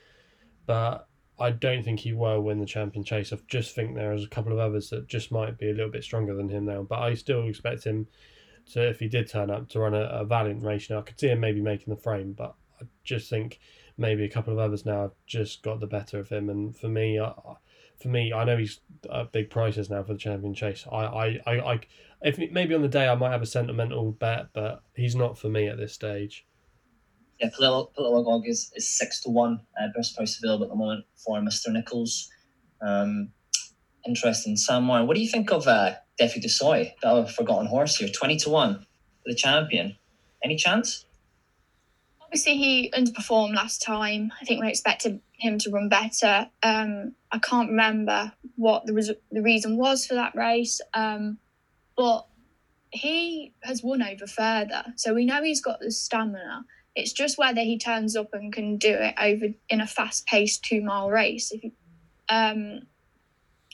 [0.66, 1.06] but
[1.38, 3.32] I don't think he will win the champion chase.
[3.32, 6.04] I just think there's a couple of others that just might be a little bit
[6.04, 6.82] stronger than him now.
[6.82, 8.06] But I still expect him
[8.72, 10.88] to, if he did turn up, to run a, a valiant race.
[10.88, 13.58] Now I could see him maybe making the frame, but I just think
[13.98, 16.48] maybe a couple of others now have just got the better of him.
[16.48, 17.32] And for me, I,
[18.00, 20.87] for me, I know he's uh, big prices now for the champion chase.
[20.90, 21.81] I, I, I, I,
[22.22, 25.48] if maybe on the day I might have a sentimental bet, but he's not for
[25.48, 26.46] me at this stage.
[27.40, 29.61] Yeah, Politologue is, is six to one.
[29.81, 31.72] Uh, best price available at the moment for Mr.
[31.72, 32.31] Nicholls.
[32.81, 33.31] Um,
[34.07, 34.57] interesting.
[34.57, 38.09] Sam Warren, what do you think of uh, Defi Du Seuil, the forgotten horse here?
[38.09, 39.96] 20 to one for the champion.
[40.44, 41.07] Any chance?
[42.20, 44.33] Obviously, he underperformed last time.
[44.40, 46.48] I think we expected him to run better.
[46.62, 50.81] Um, I can't remember what the, res- the reason was for that race.
[50.94, 51.38] Um,
[51.96, 52.26] but
[52.90, 54.85] he has won over further.
[54.96, 56.64] So we know he's got the stamina.
[56.94, 60.62] It's just whether he turns up and can do it over in a fast paced
[60.64, 61.50] two mile race.
[61.50, 61.72] If he,
[62.28, 62.83] um,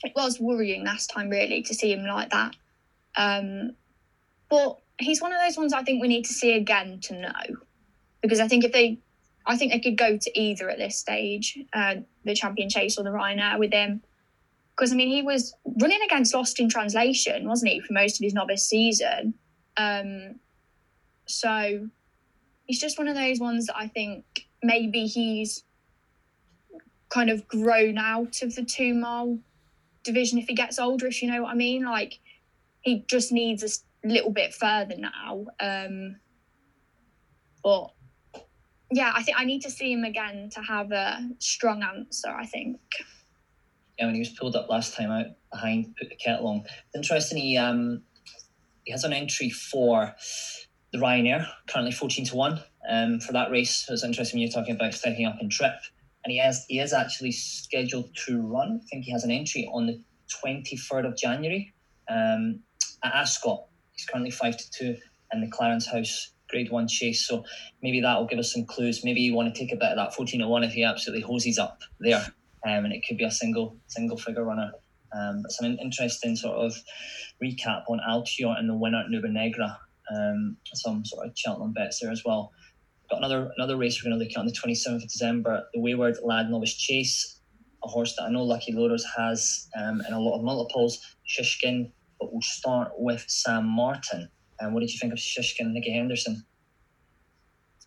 [0.03, 2.55] it was worrying last time, really, to see him like that.
[3.17, 3.75] Um,
[4.49, 7.57] but he's one of those ones I think we need to see again to know.
[8.21, 8.99] Because I think if they,
[9.45, 13.03] I think they could go to either at this stage, uh, the champion chase or
[13.03, 14.01] the Ryanair with him
[14.79, 18.65] because I mean he was running against Lostintranslation, wasn't he, for most of his novice
[18.65, 19.33] season?
[19.75, 20.39] Um,
[21.25, 21.89] so
[22.65, 24.23] he's just one of those ones that I think
[24.63, 25.65] maybe he's
[27.09, 29.37] kind of grown out of the two mile
[30.03, 31.83] division if he gets older, if you know what I mean.
[31.83, 32.19] Like
[32.79, 35.45] he just needs a little bit further now.
[35.59, 36.15] Um,
[37.61, 37.91] but
[38.91, 42.29] yeah, I think I need to see him again to have a strong answer.
[42.29, 42.79] I think
[43.97, 46.63] yeah, when he was pulled up last time out behind, put the kettle on.
[46.95, 48.01] Interesting, he um
[48.85, 50.15] he has an entry for
[50.91, 52.63] the Ryanair, currently fourteen to one.
[52.89, 55.75] Um, for that race, it was interesting you're talking about stepping up in trip,
[56.23, 58.79] and he has he is actually scheduled to run.
[58.83, 60.01] I think he has an entry on the
[60.41, 61.73] twenty third of January,
[62.09, 62.61] um,
[63.03, 63.65] at Ascot.
[63.91, 64.95] He's currently five to two
[65.31, 67.27] in the Clarence House Grade One chase.
[67.27, 67.43] So
[67.81, 69.03] maybe that will give us some clues.
[69.03, 71.23] Maybe you want to take a bit of that fourteen to one if he absolutely
[71.23, 72.25] hoses up there
[72.65, 74.71] um, and it could be a single single figure runner.
[75.13, 76.75] Um, but some interesting sort of
[77.43, 79.77] recap on Altior and the winner at Nube Negra.
[80.13, 82.51] Um, some sort of Cheltenham bets there as well.
[83.09, 85.79] Got another another race we're going to look at on the 27th of December, the
[85.79, 87.41] Wayward Lad Novice Chase,
[87.83, 91.91] a horse that I know Lucky Loaders has um, in a lot of multiples, Shishkin,
[92.19, 94.29] but we'll start with Sam Martin.
[94.59, 96.43] And um, what did you think of Shishkin, and Nicky Henderson?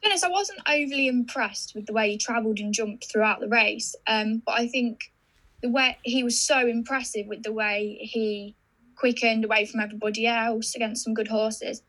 [0.03, 3.49] be honest, I wasn't overly impressed with the way he travelled and jumped throughout the
[3.49, 3.95] race.
[4.07, 5.13] Um, but I think
[5.63, 8.57] the way he was so impressive with the way he
[8.97, 11.83] quickened away from everybody else against some good horses.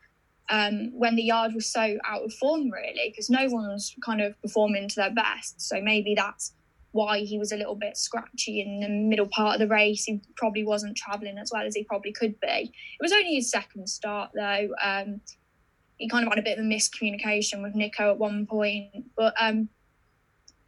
[0.50, 4.22] Um, when the yard was so out of form, really, because no one was kind
[4.22, 5.62] of performing to their best.
[5.62, 6.54] So maybe that's
[6.94, 10.06] why he was a little bit scratchy in the middle part of the race.
[10.06, 12.72] He probably wasn't travelling as well as he probably could be.
[12.72, 14.70] It was only his second start, though.
[14.82, 15.20] Um,
[15.98, 19.06] he kind of had a bit of a miscommunication with Nico at one point.
[19.18, 19.70] But um,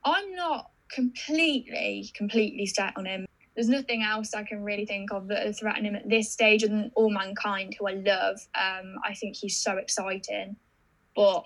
[0.03, 3.27] I'm not completely, completely set on him.
[3.55, 6.63] There's nothing else I can really think of that is threaten him at this stage,
[6.63, 8.39] and Allmankind, who I love.
[8.55, 10.55] Um, I think he's so exciting,
[11.15, 11.45] but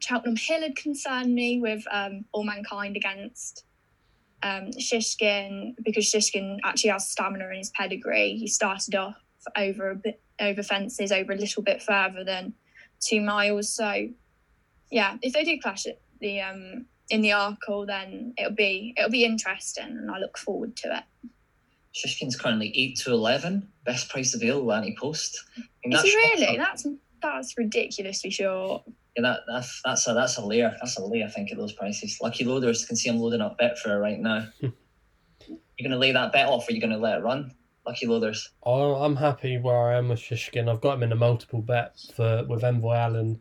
[0.00, 3.64] Cheltenham Hill had concerned me with um, Allmankind against
[4.42, 8.36] um, Shishkin because Shishkin actually has stamina in his pedigree.
[8.36, 9.16] He started off
[9.56, 12.54] over a bit over fences, over a little bit further than
[13.00, 13.68] two miles.
[13.68, 14.08] So,
[14.90, 19.10] yeah, if they do clash at the um, in the Arkle, then it'll be it'll
[19.10, 21.30] be interesting, and I look forward to it.
[21.94, 25.44] Shishkin's currently eight to eleven, best price available any post.
[25.82, 26.56] Is he really?
[26.56, 26.86] That's
[27.20, 28.84] that's ridiculously short.
[29.16, 30.74] Yeah, that, that's that's a that's a layer.
[30.80, 31.26] That's a layer.
[31.26, 32.18] I think at those prices.
[32.22, 34.46] Lucky loaders can see I'm loading up Betfair right now.
[34.60, 34.68] Hmm.
[35.48, 37.52] you're gonna lay that bet off, or you're gonna let it run?
[37.86, 38.50] Lucky loaders.
[38.62, 40.68] Oh, I'm happy where I am with Shishkin.
[40.68, 43.40] I've got him in a multiple bet for with Envoi Allen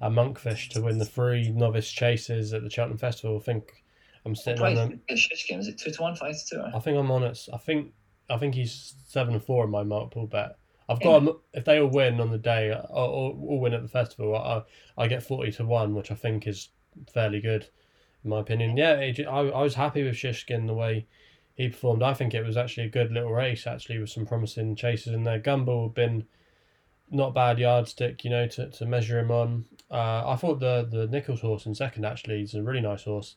[0.00, 3.38] and Monkfish to win the three novice chases at the Cheltenham Festival.
[3.38, 3.84] I think
[4.24, 5.00] I'm sitting on them.
[5.10, 6.62] Shishkin is it two to one, five to two?
[6.74, 7.38] I think I'm on it.
[7.52, 7.92] I think
[8.28, 10.56] I think he's seven and four in my multiple bet.
[10.88, 11.32] I've got yeah.
[11.52, 14.62] if they all win on the day, or, all win at the festival, I
[14.96, 16.70] I get forty to one, which I think is
[17.12, 17.68] fairly good,
[18.24, 18.76] in my opinion.
[18.76, 21.06] Yeah, I, I was happy with Shishkin the way
[21.54, 22.02] he performed.
[22.02, 25.24] I think it was actually a good little race, actually, with some promising chases in
[25.24, 25.40] there.
[25.40, 26.24] Gumbel had been
[27.10, 29.64] not bad yardstick, you know, to, to measure him on.
[29.90, 33.36] Uh, I thought the the Nicholls horse in second actually is a really nice horse.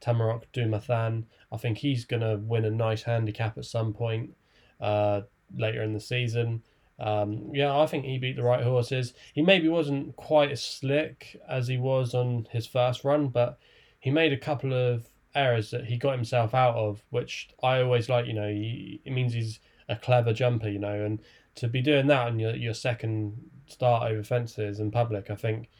[0.00, 1.24] Tamaroc Du Mathan.
[1.50, 4.34] I think he's gonna win a nice handicap at some point
[4.80, 5.22] uh,
[5.56, 6.62] later in the season.
[7.02, 9.12] Um, yeah, I think he beat the right horses.
[9.34, 13.58] He maybe wasn't quite as slick as he was on his first run, but
[13.98, 18.08] he made a couple of errors that he got himself out of, which I always
[18.08, 18.26] like.
[18.26, 20.68] You know, he, it means he's a clever jumper.
[20.68, 21.18] You know, and
[21.56, 25.70] to be doing that on your your second start over fences in public, I think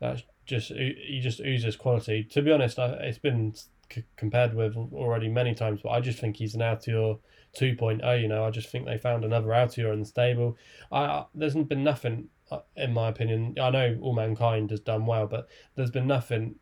[0.00, 2.24] that's just he just oozes quality.
[2.24, 3.54] To be honest, it's been
[3.92, 7.18] c- compared with already many times, but I just think he's an Altior
[7.58, 8.20] 2.0.
[8.20, 10.56] You know, I just think they found another Altior in the stable.
[10.90, 13.56] I, I there's been nothing, uh, in my opinion.
[13.60, 16.56] I know Allmankind has done well, but there's been nothing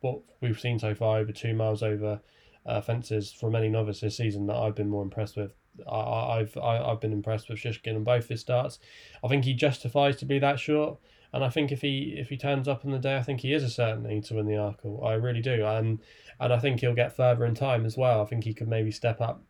[0.00, 2.20] what we've seen so far over two miles over
[2.66, 5.52] uh, fences from any novice this season that I've been more impressed with.
[5.90, 8.78] I, I've I, have i have been impressed with Shishkin in both his starts.
[9.24, 10.98] I think he justifies to be that short.
[11.32, 13.52] And I think if he if he turns up on the day, I think he
[13.52, 15.04] is a certainty to win the Arkle.
[15.04, 16.00] I really do, and
[16.40, 18.22] and I think he'll get further in time as well.
[18.22, 19.42] I think he could maybe step up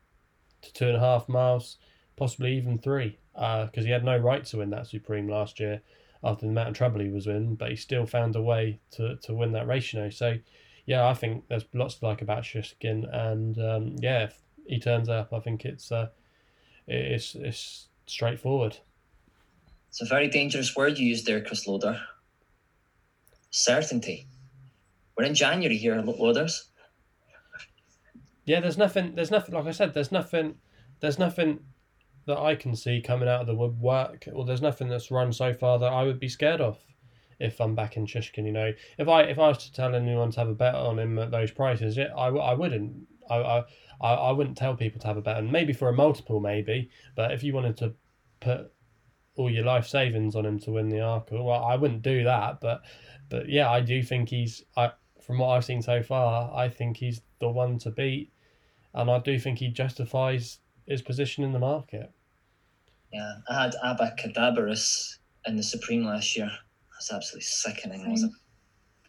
[0.62, 1.78] to two and a half miles,
[2.16, 5.80] possibly even three, because uh, he had no right to win that Supreme last year
[6.24, 9.16] after the amount of trouble he was in, but he still found a way to,
[9.16, 10.10] to win that race, you know.
[10.10, 10.36] So,
[10.86, 15.08] yeah, I think there's lots to like about Shishkin, and um, yeah, if he turns
[15.08, 16.08] up, I think it's uh,
[16.86, 18.78] it's it's straightforward.
[19.88, 22.00] It's a very dangerous word you used there, Chris Loader.
[23.50, 24.26] Certainty.
[25.16, 26.68] We're in January here, Loaders.
[28.44, 29.14] Yeah, there's nothing.
[29.14, 29.54] There's nothing.
[29.54, 30.56] Like I said, there's nothing.
[31.00, 31.60] There's nothing
[32.26, 35.52] that I can see coming out of the woodwork, or there's nothing that's run so
[35.52, 36.78] far that I would be scared of
[37.40, 38.46] if I'm back in Shishkin.
[38.46, 40.98] You know, if I if I was to tell anyone to have a bet on
[40.98, 43.06] him at those prices, yeah, I, I wouldn't.
[43.30, 43.64] I, I
[44.00, 46.90] I wouldn't tell people to have a bet, and maybe for a multiple, maybe.
[47.16, 47.94] But if you wanted to
[48.40, 48.72] put
[49.38, 51.44] all your life savings on him to win the Arkle.
[51.44, 52.82] Well, I wouldn't do that, but
[53.30, 54.64] but yeah, I do think he's.
[54.76, 58.32] I from what I've seen so far, I think he's the one to beat,
[58.94, 62.10] and I do think he justifies his position in the market.
[63.12, 66.50] Yeah, I had Abacadabras in the Supreme last year.
[66.92, 68.10] That's absolutely sickening, Same.
[68.10, 68.32] wasn't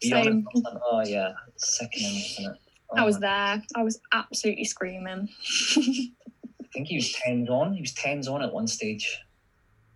[0.02, 0.10] it?
[0.10, 0.46] Same.
[0.90, 2.62] Oh yeah, sickening, wasn't it?
[2.90, 3.20] Oh, I was oh.
[3.20, 3.62] there.
[3.74, 5.28] I was absolutely screaming.
[5.76, 7.74] I think he was tens on.
[7.74, 9.18] He was tens on at one stage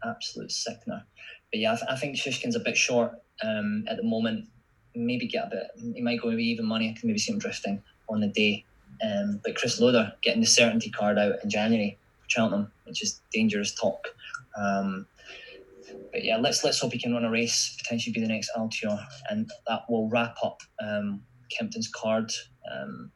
[0.05, 1.05] absolute sickener.
[1.51, 3.13] But yeah, I, th- I think Shishkin's a bit short
[3.43, 4.49] um, at the moment.
[4.95, 5.95] Maybe get a bit.
[5.95, 6.91] He might go maybe even money.
[6.91, 8.65] I can maybe see him drifting on the day.
[9.03, 13.21] Um, but Chris Loader getting the certainty card out in January for Cheltenham, which is
[13.33, 14.09] dangerous talk.
[14.57, 15.07] Um,
[16.13, 19.05] but yeah, let's let's hope he can run a race, potentially be the next Altior,
[19.31, 22.33] and that will wrap up um, Kempton's card.
[22.73, 23.11] Um,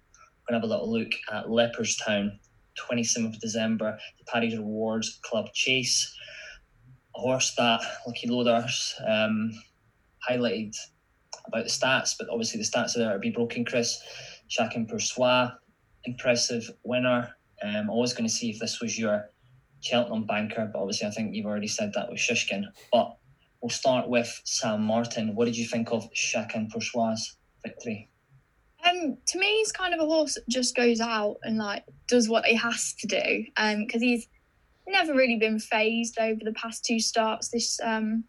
[0.48, 2.38] we're gonna have a little look at Leopardstown,
[2.76, 6.12] 27th of December, the Paddy's Rewards Club Chase
[7.18, 9.52] horse that Lucky Loaders um,
[10.28, 10.76] highlighted
[11.46, 13.64] about the stats, but obviously the stats are there to be broken.
[13.64, 14.00] Chris
[14.48, 15.48] Chacun Pour Soi,
[16.04, 17.30] impressive winner.
[17.62, 19.30] Um, always going to see if this was your
[19.80, 22.64] Cheltenham banker, but obviously I think you've already said that with Shishkin.
[22.92, 23.16] But
[23.60, 25.34] we'll start with Sam Martin.
[25.34, 28.08] What did you think of Chacun Pour Soi's victory?
[28.84, 32.28] Um, to me, he's kind of a horse that just goes out and like does
[32.28, 33.44] what he has to do.
[33.56, 34.28] Um, because he's
[34.88, 38.24] never really been phased over the past two starts this um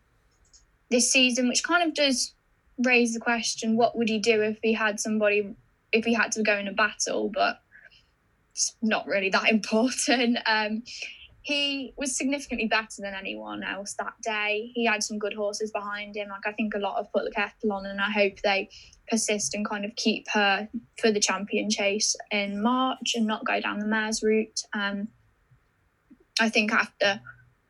[0.89, 2.33] this season, which kind of does
[2.83, 5.55] raise the question: what would he do if he had somebody
[5.91, 7.29] if he had to go in a battle?
[7.33, 7.59] But
[8.51, 10.37] it's not really that important.
[10.45, 10.83] Um,
[11.41, 14.71] he was significantly better than anyone else that day.
[14.75, 16.29] He had some good horses behind him.
[16.29, 18.69] Like I think a lot have put the kettle on, and I hope they
[19.09, 20.69] persist and kind of keep her
[20.99, 24.61] for the champion chase in March and not go down the mares route.
[24.73, 25.07] Um,
[26.39, 27.21] I think after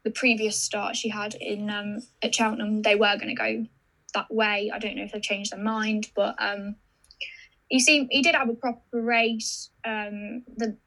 [0.04, 3.66] the previous start she had in um, at Cheltenham, they were going to go
[4.14, 4.72] that way.
[4.74, 6.76] I don't know if they've changed their mind, but um,
[7.68, 9.70] he seemed he did have a proper race.
[9.86, 10.78] Um, the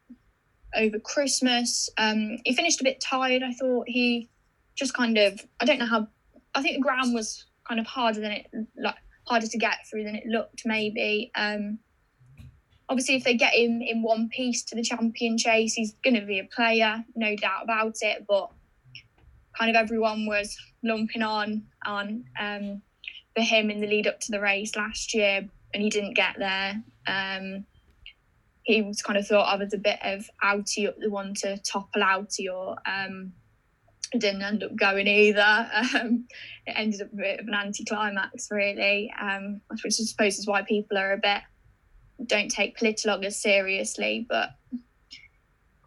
[0.75, 3.43] over Christmas, um, he finished a bit tired.
[3.43, 4.31] I thought he
[4.75, 6.09] just kind of I don't know how.
[6.55, 10.05] I think the ground was kind of harder than it like harder to get through
[10.05, 11.31] than it looked maybe.
[11.35, 11.79] Um,
[12.89, 16.27] obviously, if they get him in one piece to the champion chase, he's going to
[16.27, 18.27] be a player, no doubt about it.
[18.29, 18.51] But
[19.59, 22.83] kind of everyone was lumping on on um,
[23.35, 26.37] for him in the lead up to the race last year, and he didn't get
[26.39, 26.83] there.
[27.07, 27.65] Um,
[28.65, 32.03] he was kind of thought of as a bit of Altior, the one to topple
[32.03, 33.33] Altior, or um,
[34.13, 35.71] didn't end up going either.
[35.95, 36.27] Um,
[36.65, 40.63] it ended up a bit of an anticlimax, really, um, which I suppose is why
[40.63, 41.43] people are a bit
[42.27, 44.27] don't take politologuers seriously.
[44.29, 44.51] But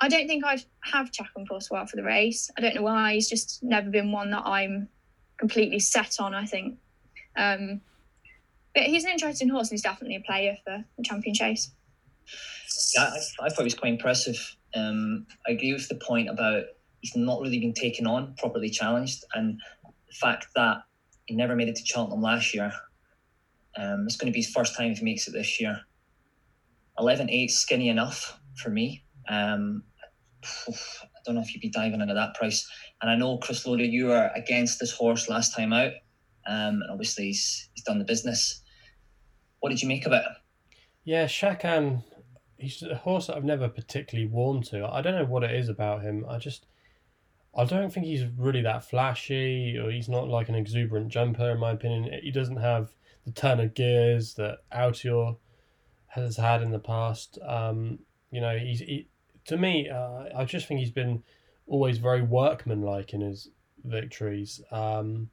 [0.02, 2.50] I don't think I'd have Chacun Pour Soi for the race.
[2.58, 3.14] I don't know why.
[3.14, 4.90] He's just never been one that I'm
[5.38, 6.34] completely set on.
[6.34, 6.78] I think
[7.36, 7.82] um,
[8.74, 11.72] but he's an interesting horse and he's definitely a player for the champion chase.
[12.96, 14.38] Yeah, I, I thought he was quite impressive.
[14.76, 16.64] Um, I agree with the point about
[17.02, 20.80] he's not really been taken on, properly challenged, and the fact that
[21.26, 22.72] he never made it to Cheltenham last year.
[23.78, 25.80] Um, it's going to be his first time if he makes it this year.
[27.00, 29.04] 11 8 skinny enough for me.
[29.28, 29.84] Um,
[30.44, 30.74] I
[31.26, 32.70] don't know if you'd be diving into that price.
[33.02, 35.92] And I know, Chris Loader, you were against this horse last time out
[36.48, 38.62] um, and obviously he's he's done the business.
[39.60, 40.24] What did you make of it?
[41.04, 42.04] Yeah, Chacun,
[42.58, 44.86] he's a horse that I've never particularly warmed to.
[44.86, 46.26] I don't know what it is about him.
[46.30, 46.68] I just,
[47.56, 51.60] I don't think he's really that flashy, or he's not like an exuberant jumper, in
[51.60, 52.12] my opinion.
[52.22, 52.94] He doesn't have
[53.26, 55.38] the turn of gears that Altior
[56.16, 57.38] has had in the past.
[57.46, 58.00] Um,
[58.32, 59.08] you know, he's he,
[59.46, 61.24] to me, uh, I just think he's been
[61.68, 63.50] always very workmanlike in his
[63.84, 64.62] victories.
[64.72, 65.30] Um,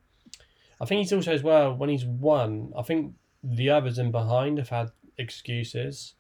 [0.81, 2.73] I think he's also as well when he's won.
[2.77, 6.15] I think the others in behind have had excuses.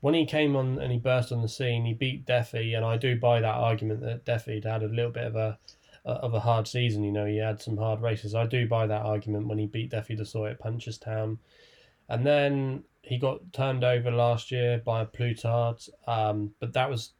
[0.00, 2.96] When he came on and he burst on the scene, he beat Defi, and I
[2.96, 5.58] do buy that argument that Defi had a little bit of a
[6.04, 7.04] of a hard season.
[7.04, 8.34] You know, he had some hard races.
[8.34, 11.38] I do buy that argument when he beat Defi Du Seuil at Punchestown,
[12.08, 15.80] and then he got turned over last year by Plus Tard.
[16.06, 17.12] Um, but that was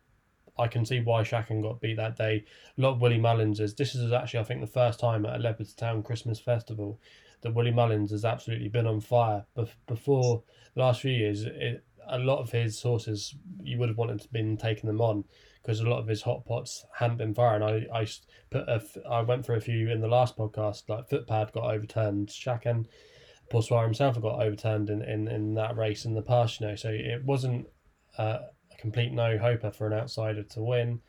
[0.59, 2.45] I can see why Chacun got beat that day.
[2.77, 3.75] A lot of Willie Mullins is.
[3.75, 7.01] This is actually, I think, the first time at a Leopardstown Christmas Festival
[7.43, 9.47] that Willie Mullins has absolutely been on fire.
[9.55, 10.43] But before
[10.75, 14.29] the last few years, it, a lot of his sources you would have wanted to
[14.33, 15.25] been taking them on
[15.63, 17.63] because a lot of his hot pots hadn't been firing.
[17.63, 18.07] I I
[18.51, 20.89] put a, I went through a few in the last podcast.
[20.89, 22.29] Like Footpad got overturned.
[22.29, 22.87] Chacun
[23.51, 26.61] Soi himself got overturned in, in, in that race in the past.
[26.61, 27.67] You know, so it wasn't.
[28.17, 28.39] Uh,
[28.79, 31.01] complete no hoper for an outsider to win.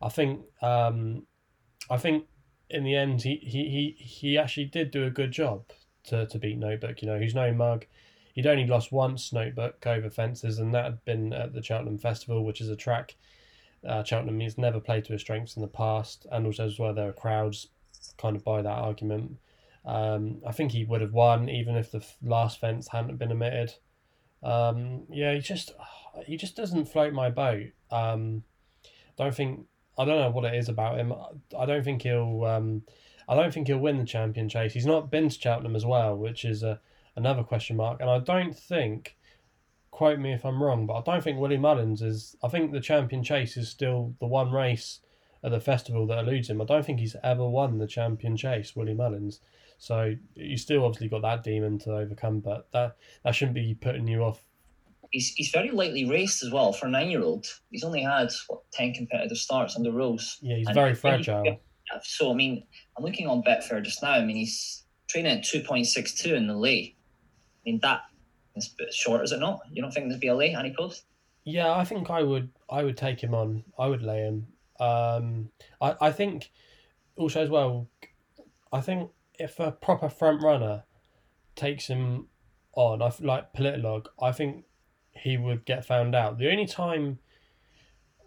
[0.00, 1.26] I think um,
[1.90, 2.24] I think
[2.70, 5.64] in the end he, he, he, he actually did do a good job
[6.04, 7.02] to, to beat Notebook.
[7.02, 7.84] You know, he's no mug.
[8.32, 12.44] He'd only lost once Notebook over fences, and that had been at the Cheltenham Festival,
[12.44, 13.16] which is a track
[13.86, 16.94] uh, Cheltenham has never played to his strengths in the past, and also as well
[16.94, 17.68] there are crowds
[18.18, 19.38] kind of by that argument.
[19.84, 23.74] Um, I think he would have won even if the last fence hadn't been omitted.
[24.42, 25.72] Um, yeah, he just
[26.26, 27.68] he just doesn't float my boat.
[27.90, 28.44] Um,
[29.16, 29.66] don't think
[29.98, 31.12] I don't know what it is about him.
[31.58, 32.44] I don't think he'll.
[32.44, 32.82] Um,
[33.28, 34.72] I don't think he'll win the champion chase.
[34.72, 36.80] He's not been to Cheltenham as well, which is a
[37.16, 38.00] another question mark.
[38.00, 39.16] And I don't think,
[39.90, 42.36] quote me if I'm wrong, but I don't think Willie Mullins is.
[42.42, 45.00] I think the champion chase is still the one race
[45.42, 46.60] at the festival that eludes him.
[46.60, 49.40] I don't think he's ever won the champion chase, Willie Mullins.
[49.80, 54.06] So you still obviously got that demon to overcome, but that that shouldn't be putting
[54.06, 54.44] you off.
[55.10, 57.46] He's, he's very lightly raced as well for a nine year old.
[57.70, 60.36] He's only had what ten competitive starts under rules.
[60.42, 61.60] Yeah, he's and very fragile.
[62.02, 62.62] so I mean,
[62.96, 64.10] I'm looking on Betfair just now.
[64.10, 66.94] I mean, he's training at two point six two in the lay.
[66.94, 68.02] I mean that
[68.54, 69.60] is a bit short, is it not?
[69.72, 71.04] You don't think there'd be a lay any post?
[71.44, 72.50] Yeah, I think I would.
[72.68, 73.64] I would take him on.
[73.78, 74.46] I would lay him.
[74.78, 75.48] Um,
[75.80, 76.50] I I think
[77.16, 77.88] also as well.
[78.72, 79.10] I think
[79.40, 80.84] if a proper front runner
[81.56, 82.28] takes him
[82.74, 84.64] on, I like Politologue, I think
[85.10, 86.38] he would get found out.
[86.38, 87.18] The only time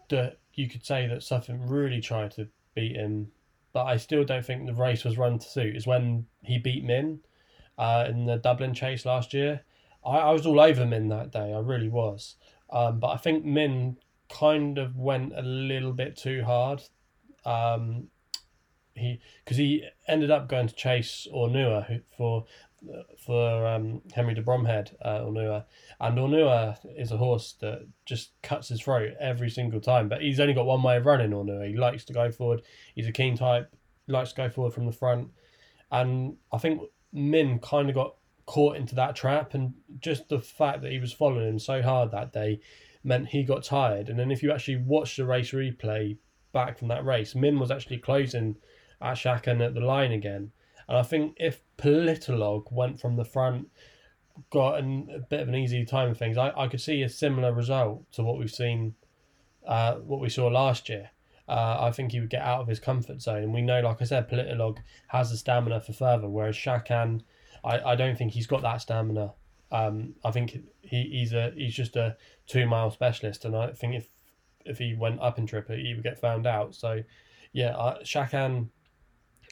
[0.10, 3.32] that you could say that Suffolk really tried to beat him,
[3.72, 6.84] but I still don't think the race was run to suit, is when he beat
[6.84, 7.20] Min
[7.78, 9.62] uh, in the Dublin Chase last year.
[10.06, 12.36] I, I was all over Min that day, I really was.
[12.70, 13.98] Um, but I think Min
[14.30, 16.82] kind of went a little bit too hard
[17.46, 18.08] um,
[18.96, 22.46] he because he ended up going to chase Ornua for
[23.18, 25.66] for um, Henry de Bromhead uh, Ornua,
[26.00, 30.10] and Ornua is a horse that just cuts his throat every single time.
[30.10, 31.32] But he's only got one way of running.
[31.32, 32.62] Ornua, he likes to go forward.
[32.96, 33.74] He's a keen type,
[34.08, 35.30] likes to go forward from the front,
[35.92, 36.82] and I think
[37.12, 38.16] Min kind of got
[38.46, 42.12] caught into that trap, and just the fact that he was following him so hard
[42.12, 42.60] that day
[43.04, 44.10] meant he got tired.
[44.10, 46.18] And then if you actually watch the race replay
[46.54, 48.56] back from that race, Min was actually closing
[49.04, 50.52] at Chacun at the line again.
[50.88, 53.68] And I think if Politologue went from the front,
[54.50, 57.10] got an, a bit of an easy time of things, I, I could see a
[57.10, 58.96] similar result to what we've seen,
[59.68, 61.12] uh, what we saw last year.
[61.48, 63.44] Uh, I think he would get out of his comfort zone.
[63.44, 67.22] And we know, like I said, Politologue has the stamina for further, whereas Chacun,
[67.64, 69.34] I, I don't think he's got that stamina.
[69.72, 73.96] Um, I think he, he's a he's just a two mile specialist, and I think
[73.96, 74.08] if
[74.66, 76.76] if he went up in trip, he would get found out.
[76.76, 77.02] So,
[77.52, 78.70] yeah, uh, Chacun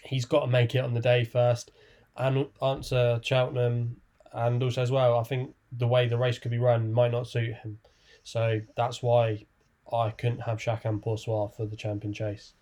[0.03, 1.71] he's got to make it on the day first
[2.17, 3.97] and answer Cheltenham.
[4.33, 7.27] And also, as well, I think the way the race could be run might not
[7.27, 7.79] suit him.
[8.23, 9.45] So that's why
[9.91, 12.53] I couldn't have Chacun Pour Soi for the champion chase.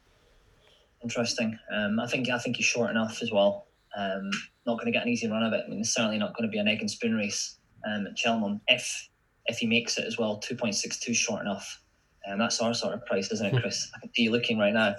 [1.04, 1.58] Interesting.
[1.72, 3.68] Um, I think I think he's short enough as well.
[3.98, 4.30] Um,
[4.66, 5.64] not going to get an easy run of it.
[5.66, 8.18] I mean, it's certainly not going to be an egg and spoon race um, at
[8.18, 9.10] Cheltenham if
[9.46, 10.38] if he makes it as well.
[10.38, 11.82] Two point six two short enough.
[12.26, 13.90] And um, that's our sort of price, isn't it, Chris?
[13.96, 14.96] I can see you looking right now.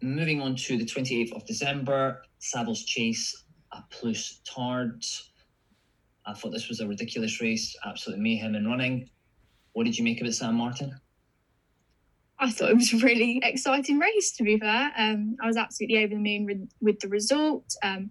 [0.00, 5.04] Moving on to the 28th of December, Savills Chase a Plus Tard.
[6.26, 9.08] I thought this was a ridiculous race, absolute mayhem in running.
[9.72, 10.94] What did you make of it, Sam Martin?
[12.38, 14.92] I thought it was a really exciting race, to be fair.
[14.96, 17.74] Um, I was absolutely over the moon with, with the result.
[17.82, 18.10] Um,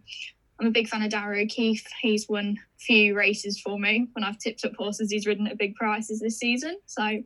[0.60, 1.88] I'm a big fan of Darragh O'Keeffe.
[2.02, 5.58] He's won a few races for me when I've tipped up horses he's ridden at
[5.58, 6.78] big prices this season.
[6.88, 7.24] So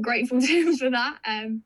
[0.00, 1.18] grateful to him for that.
[1.26, 1.62] Um,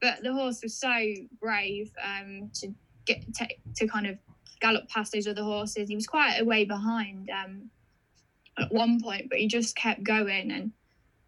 [0.00, 1.04] but the horse was so
[1.40, 2.72] brave um, to
[3.06, 4.18] get to, to, kind of
[4.60, 5.88] gallop past those other horses.
[5.88, 7.70] He was quite a way behind um,
[8.58, 10.50] at one point, but he just kept going.
[10.50, 10.72] And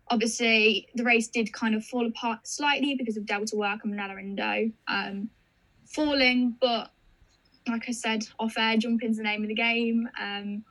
[0.09, 4.71] obviously, the race did kind of fall apart slightly because of Delta Work and Indo
[4.89, 5.31] um,
[5.87, 6.57] falling.
[6.61, 6.91] But
[7.69, 10.09] like I said, off air, jumping's the name of the game.
[10.21, 10.65] Um,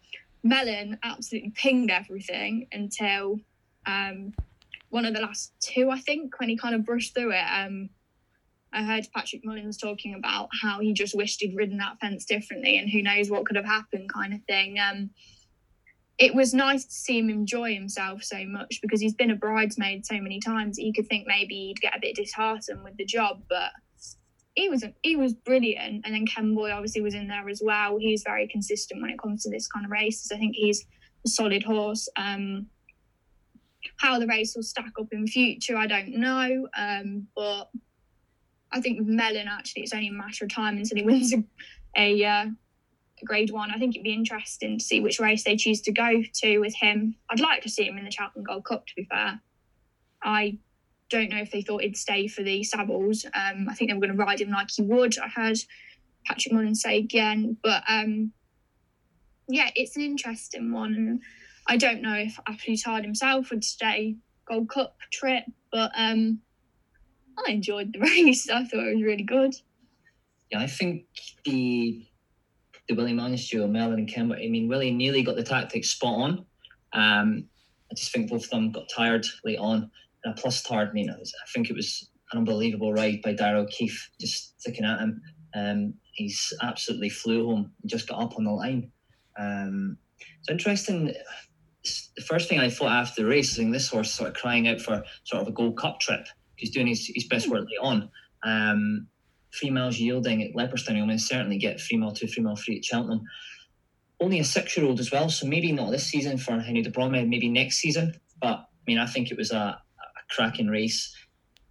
[0.43, 3.39] Melon absolutely pinged everything until
[3.85, 4.33] um,
[4.89, 7.45] one of the last two, I think, when he kind of brushed through it.
[7.51, 7.89] Um,
[8.71, 12.77] I heard Patrick Mullins talking about how he just wished he'd ridden that fence differently
[12.77, 14.77] and who knows what could have happened, kind of thing.
[14.79, 15.09] Um,
[16.19, 20.05] it was nice to see him enjoy himself so much because he's been a bridesmaid
[20.05, 23.41] so many times you could think maybe he'd get a bit disheartened with the job,
[23.49, 23.71] but
[24.55, 26.05] he was he was brilliant.
[26.05, 27.97] And then Kemboy obviously was in there as well.
[27.97, 30.31] He's very consistent when it comes to this kind of races.
[30.31, 30.85] I think he's
[31.25, 32.09] a solid horse.
[32.17, 32.67] Um,
[33.97, 36.67] how the race will stack up in future, I don't know.
[36.77, 37.69] Um, but
[38.71, 41.43] I think with Melon, actually, it's only a matter of time until he wins a,
[41.95, 42.45] a, uh,
[43.25, 43.71] grade one.
[43.71, 46.75] I think it'd be interesting to see which race they choose to go to with
[46.75, 47.15] him.
[47.29, 49.39] I'd like to see him in the Cheltenham Gold Cup, to be fair.
[50.23, 50.57] I
[51.09, 53.25] don't know if they thought he'd stay for the Savills.
[53.25, 55.17] Um, I think they were going to ride him like he would.
[55.19, 55.57] I heard
[56.25, 57.57] Patrick Mullins say again.
[57.63, 58.31] But um,
[59.47, 61.21] yeah, it's an interesting one.
[61.69, 62.39] I don't know if
[62.83, 64.17] Tired himself would stay
[64.47, 66.39] Gold Cup trip, but um,
[67.47, 68.49] I enjoyed the race.
[68.49, 69.53] I thought it was really good.
[70.51, 71.05] Yeah, I think
[71.45, 72.05] the
[72.87, 76.45] the Willie Manisio, Melon and Kemboy, I mean, Willie nearly got the tactics spot on.
[76.93, 77.45] Um,
[77.91, 79.91] I just think both of them got tired late on.
[80.23, 81.15] And a Plus Tard, I mean, I
[81.53, 85.21] think it was an unbelievable ride by Darragh O'Keeffe, just sticking at him.
[85.53, 88.91] Um, he's absolutely flew home and just got up on the line.
[89.37, 89.97] Um,
[90.39, 91.13] it's interesting
[91.83, 94.81] the first thing I thought after the race is this horse sort of crying out
[94.81, 96.25] for sort of a Gold Cup trip.
[96.55, 98.09] Because he's doing his, his best work late on.
[98.43, 99.07] Um,
[99.57, 102.85] three miles yielding at Leopardstown, he'll certainly get three mile two, three mile three at
[102.85, 103.21] Cheltenham.
[104.19, 106.91] Only a six year old as well, so maybe not this season for Henry de
[106.91, 108.13] Bromhead, maybe next season.
[108.41, 111.15] But I mean, I think it was a, a cracking race.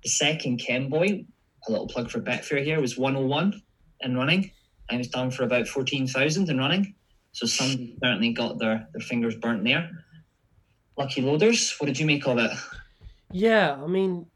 [0.03, 1.27] The second Kemboy,
[1.67, 3.61] a little plug for Betfair here, was 101
[4.01, 4.51] in running
[4.89, 6.95] and was down for about 14,000 in running.
[7.39, 9.89] So some certainly got their, their fingers burnt there.
[10.97, 12.51] Lucky Loaders, what did you make of it?
[13.31, 14.27] Yeah, I mean,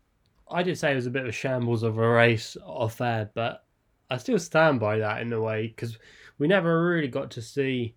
[0.49, 3.29] I did say it was a bit of a shambles of a race off air,
[3.35, 3.65] but
[4.09, 5.99] I still stand by that in a way because
[6.39, 7.97] we never really got to see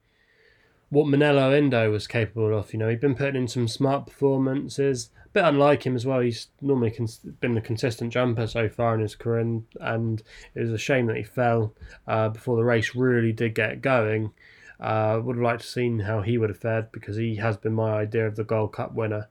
[0.89, 2.73] what Minella Indo was capable of.
[2.73, 6.21] You know, he'd been putting in some smart performances, a bit unlike him as well.
[6.21, 10.23] He's normally cons- been a consistent jumper so far in his career, and, and
[10.55, 11.75] it was a shame that he fell
[12.07, 14.31] uh, before the race really did get going.
[14.79, 17.73] Uh, would have liked to seen how he would have fared because he has been
[17.73, 19.29] my idea of the Gold Cup winner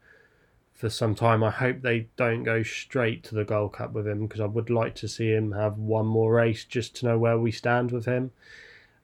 [0.73, 1.45] for some time.
[1.45, 4.71] I hope they don't go straight to the Gold Cup with him because I would
[4.71, 8.07] like to see him have one more race just to know where we stand with
[8.07, 8.33] him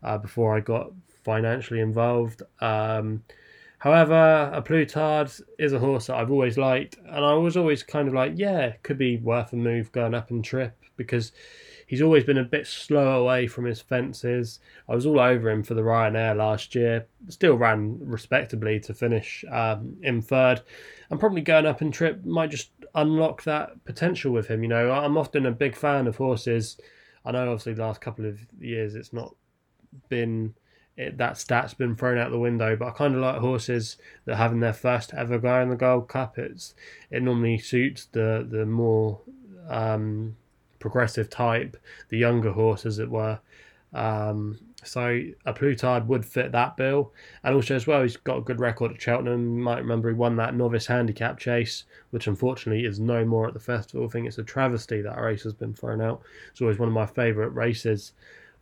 [0.02, 2.42] uh, before I got financially involved.
[2.60, 3.22] Um,
[3.78, 7.82] however, a Plus Tard is a horse that I've always liked, and I was always
[7.82, 11.32] kind of like, yeah, could be worth a move going up and trip because
[11.90, 14.60] he's always been a bit slow away from his fences.
[14.88, 17.08] I was all over him for the Ryanair last year.
[17.26, 20.62] Still ran respectably to finish um, in third.
[21.10, 24.62] And probably going up and trip might just unlock that potential with him.
[24.62, 26.78] You know, I'm often a big fan of horses.
[27.24, 29.34] I know, obviously, the last couple of years it's not
[30.08, 30.54] been
[30.96, 32.76] it, that stat's been thrown out the window.
[32.76, 36.06] But I kind of like horses that having their first ever go in the Gold
[36.06, 36.38] Cup.
[36.38, 36.72] It's
[37.10, 39.22] it normally suits the the more
[39.68, 40.36] um,
[40.80, 41.76] progressive type,
[42.08, 43.38] the younger horse, as it were.
[43.92, 47.12] Um, so a Plus Tard would fit that bill,
[47.44, 49.58] and also as well, he's got a good record at Cheltenham.
[49.58, 53.54] You might remember he won that novice handicap chase, which unfortunately is no more at
[53.54, 54.06] the festival.
[54.06, 56.22] I think it's a travesty that race has been thrown out.
[56.50, 58.12] It's always one of my favourite races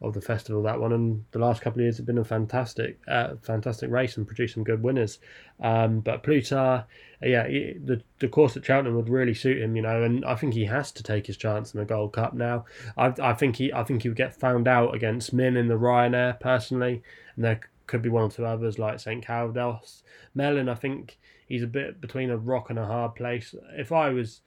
[0.01, 3.01] of the festival that one and the last couple of years have been a fantastic
[3.09, 5.19] uh, fantastic race and produced some good winners.
[5.61, 6.85] Um, but Plus Tard
[7.21, 10.55] yeah the, the course at Cheltenham would really suit him you know and I think
[10.55, 12.65] he has to take his chance in the Gold Cup now.
[12.97, 15.75] I, I think he I think he would get found out against Min in the
[15.75, 17.03] Ryanair personally
[17.35, 20.03] and there could be one or two others like Saint Calvados
[20.35, 21.19] Melon I think
[21.49, 23.55] he's a bit between a rock and a hard place.
[23.73, 24.43] If I was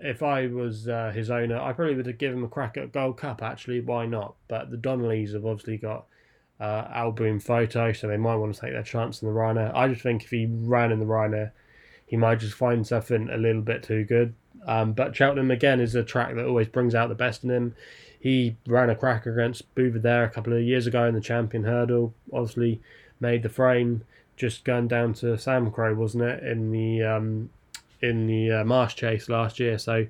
[0.00, 2.92] if I was uh, his owner, I probably would have given him a crack at
[2.92, 3.42] Gold Cup.
[3.42, 4.34] Actually, why not?
[4.48, 6.06] But the Donnellys have obviously got
[6.60, 9.74] uh, Al Boum Photo, so they might want to take their chance in the Ryanair.
[9.74, 11.52] I just think if he ran in the Ryanair,
[12.06, 14.34] he might just find something a little bit too good.
[14.66, 17.74] Um, but Cheltenham again is a track that always brings out the best in him.
[18.18, 22.14] He ran a crack against Buveur a couple of years ago in the Champion Hurdle.
[22.32, 22.80] Obviously,
[23.20, 24.02] made the frame
[24.36, 26.42] just going down to Samcro, wasn't it?
[26.42, 27.50] In the um,
[28.00, 29.78] in the uh, Marsh Chase last year.
[29.78, 30.06] So,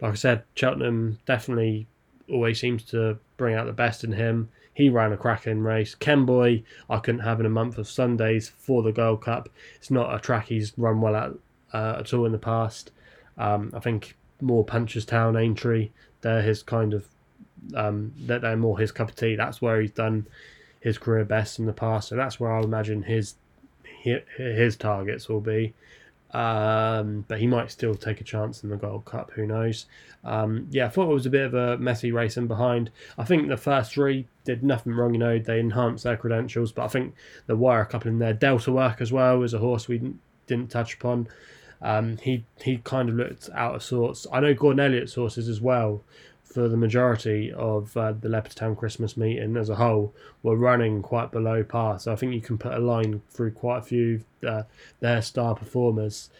[0.00, 1.86] like I said, Cheltenham definitely
[2.30, 4.50] always seems to bring out the best in him.
[4.74, 5.94] He ran a cracking race.
[5.94, 9.48] Kemboy, I couldn't have in a month of Sundays for the Gold Cup.
[9.76, 11.32] It's not a track he's run well at
[11.72, 12.92] uh, at all in the past.
[13.36, 17.08] Um, I think more Punchestown, Aintree, they're his kind of
[17.74, 19.36] um, that they're more his cup of tea.
[19.36, 20.26] That's where he's done
[20.80, 22.08] his career best in the past.
[22.08, 23.34] So that's where I imagine his
[24.02, 25.74] his targets will be.
[26.32, 29.30] Um, but he might still take a chance in the Gold Cup.
[29.32, 29.86] Who knows?
[30.24, 32.90] Um, yeah, I thought it was a bit of a messy race in behind.
[33.16, 35.14] I think the first three did nothing wrong.
[35.14, 37.14] You know, they enhanced their credentials, but I think
[37.46, 38.34] there were a couple in there.
[38.34, 41.28] Delta Work as well was a horse we didn't, didn't touch upon.
[41.80, 44.26] Um, he he kind of looked out of sorts.
[44.32, 46.02] I know Gordon Elliott's horses as well
[46.58, 51.30] for the majority of uh, the Leopardstown Christmas meeting as a whole were running quite
[51.30, 52.00] below par.
[52.00, 54.64] So I think you can put a line through quite a few uh,
[54.98, 56.30] their star performers.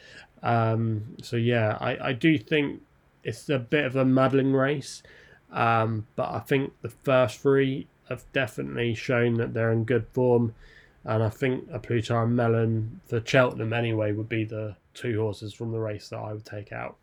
[0.43, 2.83] Um, so yeah, I, I do think
[3.23, 5.05] it's a bit of a muddling race,
[5.53, 10.53] um, but I think the first three have definitely shown that they're in good form.
[11.05, 11.81] And I think a
[12.12, 16.33] and Melon for Cheltenham anyway would be the two horses from the race that I
[16.33, 16.97] would take out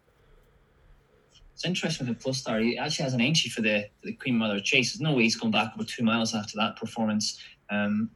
[1.55, 2.63] it's interesting with the Plus Tard.
[2.63, 4.91] He actually has an entry for the for the Queen Mother Chase.
[4.91, 7.39] There's no way he's gone back over two miles after that performance.
[7.69, 8.11] Um,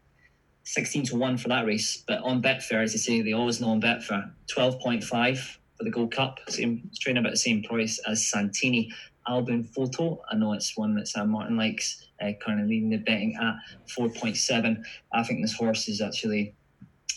[0.66, 2.04] 16 to 1 for that race.
[2.06, 6.14] But on Betfair, as you say, they always know on Betfair, 12.5 for the Gold
[6.14, 6.40] Cup.
[6.50, 8.92] Same, straight about the same price as Santini.
[9.28, 12.98] Al Boum Photo, I know it's one that Sam Martin likes, uh, currently leading the
[12.98, 13.56] betting at
[13.98, 14.84] 4.7.
[15.14, 16.54] I think this horse is actually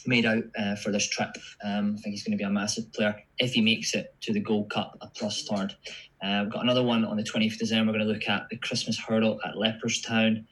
[0.06, 1.30] made out uh, for this trip.
[1.64, 4.32] Um, I think he's going to be a massive player if he makes it to
[4.32, 5.74] the Gold Cup, a Plus Tard.
[6.22, 7.92] Uh, we've got another one on the 20th of December.
[7.92, 10.44] We're going to look at the Christmas Hurdle at Leopardstown.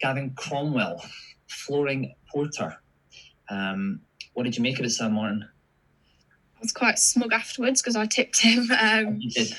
[0.00, 1.04] Gavin Cromwell,
[1.48, 2.76] Flooring Porter.
[3.50, 4.00] Um,
[4.32, 5.46] what did you make of it, Sam Martin?
[6.56, 8.68] I was quite smug afterwards because I tipped him.
[8.80, 9.54] Um, you did.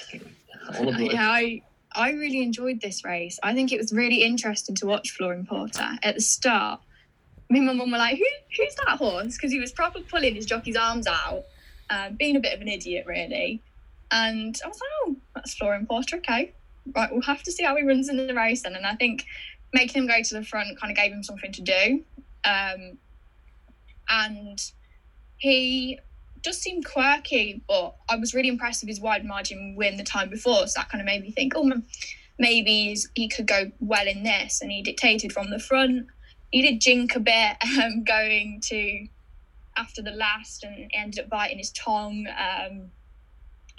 [1.13, 1.61] yeah, I,
[1.93, 3.39] I really enjoyed this race.
[3.43, 5.87] I think it was really interesting to watch Flooring Porter.
[6.01, 6.81] At the start,
[7.49, 8.25] me and my mum were like, Who,
[8.57, 9.35] who's that horse?
[9.35, 11.43] Because he was probably pulling his jockey's arms out,
[11.91, 13.61] um, being a bit of an idiot, really.
[14.11, 16.53] And I was like, oh, that's Flooring Porter, okay.
[16.95, 18.75] Right, we'll have to see how he runs in the race then.
[18.75, 19.25] And I think
[19.73, 22.03] making him go to the front kind of gave him something to do.
[22.43, 22.97] Um,
[24.07, 24.71] and
[25.37, 25.99] he
[26.41, 30.29] does seem quirky, but I was really impressed with his wide margin win the time
[30.29, 30.67] before.
[30.67, 31.81] So that kind of made me think, oh,
[32.37, 34.61] maybe he could go well in this.
[34.61, 36.07] And he dictated from the front.
[36.51, 39.07] He did jink a bit um, going to
[39.77, 42.27] after the last and ended up biting his tongue.
[42.27, 42.91] Um,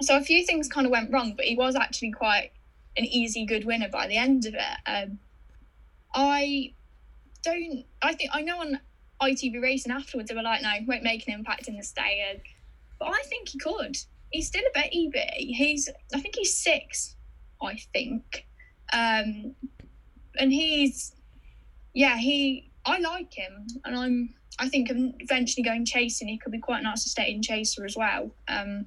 [0.03, 2.53] so a few things kind of went wrong, but he was actually quite
[2.97, 4.79] an easy, good winner by the end of it.
[4.87, 5.19] Um,
[6.15, 6.73] I
[7.43, 7.85] don't.
[8.03, 8.81] I think I know on
[9.23, 12.41] ITV Racing afterwards they were like, "No, won't make an impact in the stayers."
[12.99, 13.97] but I think he could.
[14.31, 15.55] He's still a baby.
[15.55, 17.15] He's I think he's six.
[17.63, 18.47] I think,
[18.93, 19.55] um,
[20.39, 21.15] and he's
[21.95, 26.59] yeah he I like him, and I'm I think eventually going chasing he could be
[26.59, 28.31] quite nice to stay in chaser as well.
[28.49, 28.87] Um,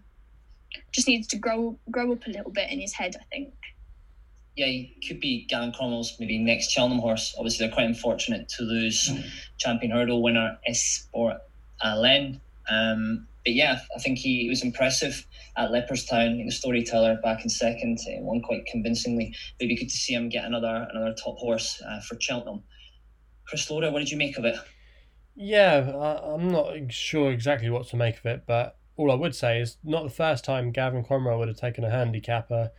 [0.91, 3.53] just needs to grow grow up a little bit in his head, I think.
[4.55, 7.34] Yeah, he could be Gavin Cromwell's maybe next Cheltenham horse.
[7.38, 9.24] Obviously, they're quite unfortunate to lose mm.
[9.57, 11.39] champion hurdle winner Espoir
[11.82, 12.41] d'Allen.
[12.70, 16.43] Um, but yeah, I think he, he was impressive at Leopardstown.
[16.45, 19.34] The storyteller back in second, uh, won quite convincingly.
[19.59, 22.63] Maybe good to see him get another another top horse uh, for Cheltenham.
[23.47, 24.55] Chris Loader, what did you make of it?
[25.36, 29.34] Yeah, I, I'm not sure exactly what to make of it, but all I would
[29.34, 32.72] say is not the first time Gavin Cromwell would have taken a handicapper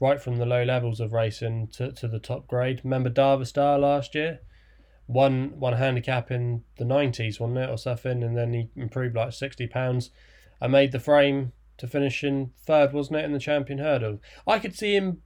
[0.00, 2.82] right from the low levels of racing to, to the top grade.
[2.84, 4.40] Remember Darver Star last year?
[5.06, 9.32] One one handicap in the nineties, wasn't it, or something, and then he improved like
[9.32, 10.10] sixty pounds.
[10.60, 14.20] I made the frame to finish in third, wasn't it, in the champion hurdle?
[14.46, 15.22] I could see him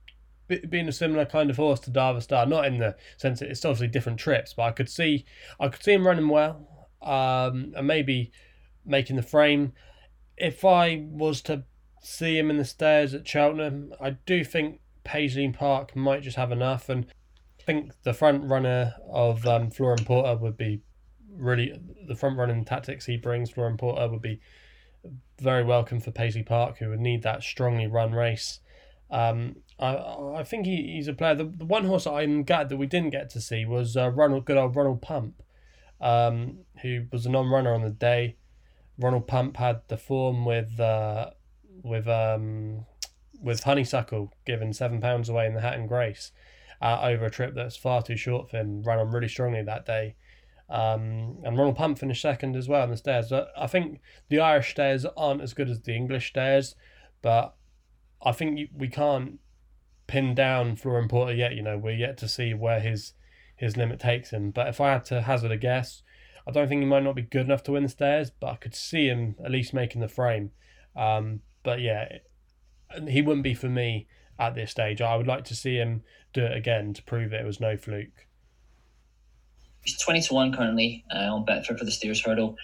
[0.71, 3.89] being a similar kind of horse to Darver Star, not in the sense it's obviously
[3.89, 5.25] different trips, but I could see
[5.59, 8.31] I could see him running well, um, and maybe
[8.85, 9.73] making the frame
[10.37, 11.65] if I was to
[12.03, 16.53] see him in the stayers at Cheltenham, I do think Paisley Park might just have
[16.53, 17.07] enough, and
[17.61, 20.83] I think the front runner of um, Flooring Porter would be
[21.33, 23.51] really the front running tactics he brings.
[23.51, 24.41] Flooring Porter would be
[25.41, 28.61] very welcome for Paisley Park, who would need that strongly run race.
[29.11, 29.97] Um, I
[30.39, 31.35] I think he, he's a player.
[31.35, 34.45] The, the one horse I'm glad that we didn't get to see was uh, Ronald,
[34.45, 35.43] good old Ronald Pump,
[36.01, 38.37] um, who was a non-runner on the day.
[38.99, 41.31] Ronald Pump had the form with uh,
[41.83, 42.87] with um,
[43.41, 46.33] with Honeysuckle giving seven pounds away in the Hatton Grace
[46.81, 48.83] uh, over a trip that's far too short for him.
[48.83, 50.15] Ran on really strongly that day.
[50.69, 53.33] Um, and Ronald Pump finished second as well on the stayers.
[53.33, 56.75] I think the Irish stayers aren't as good as the English stayers,
[57.23, 57.55] but
[58.23, 59.39] I think we can't
[60.09, 61.55] pin down Flooring Porter yet.
[61.55, 63.13] You know, we're yet to see where his
[63.55, 64.51] his limit takes him.
[64.51, 66.03] But if I had to hazard a guess,
[66.47, 68.57] I don't think he might not be good enough to win the stayers, but I
[68.57, 70.53] could see him at least making the frame.
[70.95, 72.19] Um, but yeah,
[73.09, 74.07] he wouldn't be for me
[74.39, 75.01] at this stage.
[75.01, 77.77] I would like to see him do it again to prove that it was no
[77.77, 78.27] fluke.
[79.85, 82.57] He's 20 to 1 currently uh, on Betfair for the Stayers Hurdle.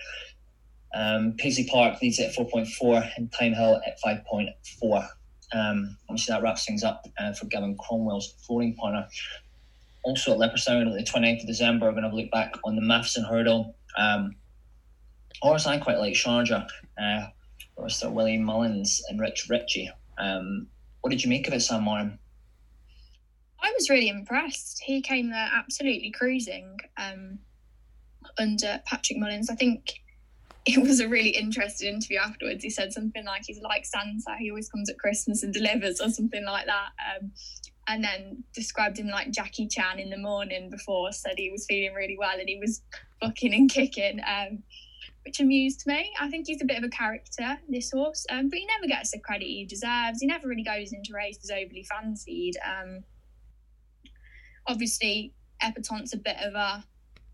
[0.95, 5.09] Um, Paisley Park leads at 4.4 and Thyme Hill at 5.4.
[5.55, 9.07] Um, obviously, that wraps things up uh, for Gavin Cromwell's Flooring Porter
[10.05, 12.55] also at Leopardstown on the 29th of December, we're going to have a look back
[12.65, 13.77] on the Matheson Hurdle.
[13.97, 14.37] Um,
[15.41, 16.67] horse I quite like, Sharjah.
[17.01, 17.27] Uh,
[17.89, 19.91] Sir William Mullins and Rich Ricci.
[20.19, 20.69] Um,
[21.01, 22.19] what did you make of it, Sam Moran?
[23.61, 24.81] I was really impressed.
[24.85, 27.39] He came there absolutely cruising um,
[28.39, 29.51] under Patrick Mullins.
[29.51, 30.01] I think
[30.67, 32.63] it was a really interesting interview afterwards.
[32.63, 36.09] He said something like he's like Santa, he always comes at Christmas and delivers, or
[36.09, 36.91] something like that.
[37.21, 37.33] Um,
[37.89, 41.95] and then described him like Jackie Chan in the morning before, said he was feeling
[41.95, 42.83] really well and he was
[43.21, 44.63] bucking and kicking, um,
[45.25, 46.13] which amused me.
[46.21, 49.11] I think he's a bit of a character, this horse, um, but he never gets
[49.11, 50.21] the credit he deserves.
[50.21, 52.55] He never really goes into races overly fancied.
[52.65, 53.03] Um,
[54.67, 56.85] obviously, Epatante's a bit of a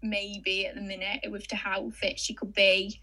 [0.03, 3.01] maybe at the minute with to how fit she could be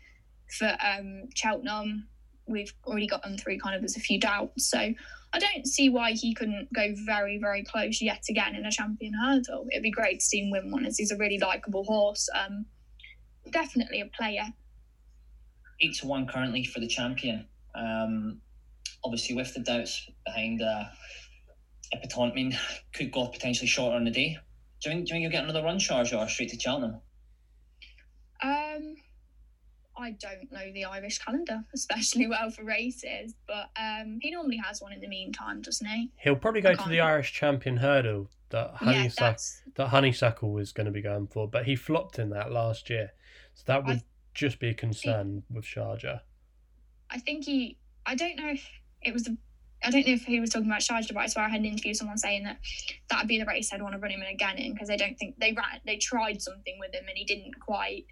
[0.57, 2.07] for um, Cheltenham.
[2.47, 4.93] We've already gotten through kind of there's a few doubts, so
[5.35, 9.13] I don't see why he couldn't go very, very close yet again in a champion
[9.13, 9.67] hurdle.
[9.69, 12.29] It'd be great to see him win one as he's a really likable horse.
[12.33, 12.65] Um,
[13.51, 14.45] definitely a player.
[15.81, 17.45] Eight to one currently for the champion.
[17.75, 18.39] Um,
[19.03, 20.85] obviously, with the doubts behind uh,
[21.93, 22.57] Epatante, I mean,
[22.93, 24.37] could go potentially shorter on the day.
[24.81, 27.01] Do you think, do you think you'll get another run Sharjah or straight to Cheltenham?
[28.41, 28.95] Um,
[29.97, 34.81] I don't know the Irish calendar especially well for races, but um, he normally has
[34.81, 36.11] one in the meantime, doesn't he?
[36.17, 40.85] He'll probably go to the Irish Champion Hurdle that Honeysuckle yeah, that Honeysuckle was going
[40.85, 43.11] to be going for, but he flopped in that last year,
[43.53, 46.21] so that would I, just be a concern with Sharjah.
[47.09, 47.77] I think he.
[48.05, 48.67] I don't know if
[49.01, 49.29] it was.
[49.83, 51.65] I don't know if he was talking about Sharjah, but I swear I had an
[51.65, 52.57] interview with someone saying that
[53.09, 54.97] that would be the race I'd want to run him in again in because they
[54.97, 55.79] don't think they ran.
[55.85, 58.05] They tried something with him and he didn't quite.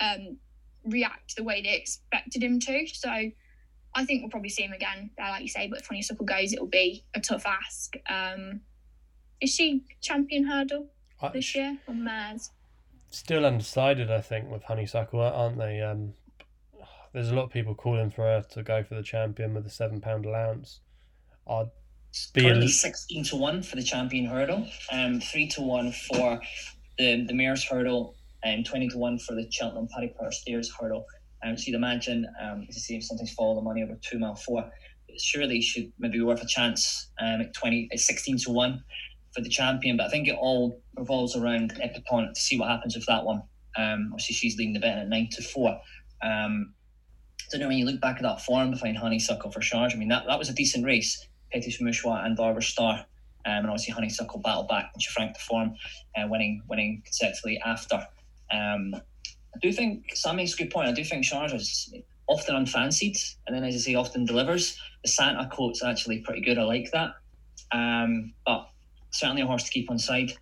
[0.00, 0.38] Um,
[0.84, 2.86] react the way they expected him to.
[2.86, 3.10] So
[3.94, 5.68] I think we'll probably see him again there, like you say.
[5.68, 7.94] But if Honeysuckle goes, it'll be a tough ask.
[8.08, 8.60] Um,
[9.40, 10.86] is she champion hurdle
[11.20, 12.50] I, this year or mares?
[13.10, 15.80] Still undecided, I think, with Honeysuckle, aren't they?
[15.82, 16.14] Um,
[17.12, 19.70] there's a lot of people calling for her to go for the champion with a
[19.70, 20.80] seven pound allowance.
[21.46, 21.70] I'd
[22.32, 22.68] be currently a...
[22.70, 26.40] sixteen to one for the champion hurdle, um, three to one for
[26.96, 28.14] the the mares hurdle
[28.44, 31.06] and 20 to 1 for the Cheltenham Paddy Power Stayers hurdle.
[31.44, 34.18] Um, so you'd imagine, um, as you say, if something's follow the money over two
[34.18, 34.70] mile four,
[35.18, 38.82] surely should maybe be worth a chance um, at 20, at 16 to 1
[39.34, 39.96] for the champion.
[39.96, 43.42] But I think it all revolves around Epatante to see what happens with that one.
[43.76, 45.70] Um, obviously, she's leading the bet at 9 to 4.
[46.22, 46.74] Um,
[47.40, 49.94] I don't know when you look back at that form behind Honeysuckle for Sharjah.
[49.94, 51.26] I mean, that, that was a decent race.
[51.52, 53.04] Petit Mouchoir and Darver Star.
[53.44, 55.74] Um, and obviously Honeysuckle battled back and she franked the form,
[56.16, 58.06] uh, winning winning consecutively after.
[58.52, 60.88] Um, I do think Sam makes a good point.
[60.88, 61.92] I do think Sharjah is
[62.26, 64.78] often unfancied, and then as I say, often delivers.
[65.02, 66.58] The Santa quote's actually pretty good.
[66.58, 67.14] I like that.
[67.72, 68.68] Um, but
[69.10, 70.32] certainly a horse to keep on side.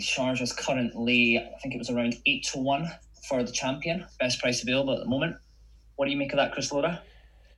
[0.00, 2.90] Sharjah's currently, I think it was around eight to one
[3.28, 5.36] for the champion, best price available at the moment.
[5.96, 7.00] What do you make of that, Chris Loader?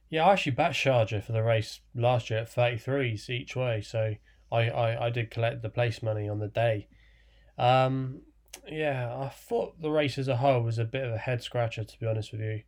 [0.09, 4.15] Yeah, I actually backed Sharjah for the race last year at 33s each way, so
[4.51, 6.89] I, I, I did collect the place money on the day.
[7.59, 8.23] Um,
[8.69, 11.85] yeah, I thought the race as a whole was a bit of a head scratcher,
[11.85, 12.63] to be honest with you.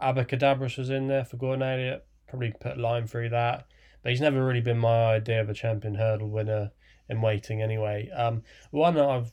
[0.00, 3.66] Abacadabras was in there for Gordon Elliott, probably put line through that,
[4.02, 6.72] but he's never really been my idea of a champion hurdle winner
[7.08, 8.08] in waiting anyway.
[8.10, 9.32] Um, one that I've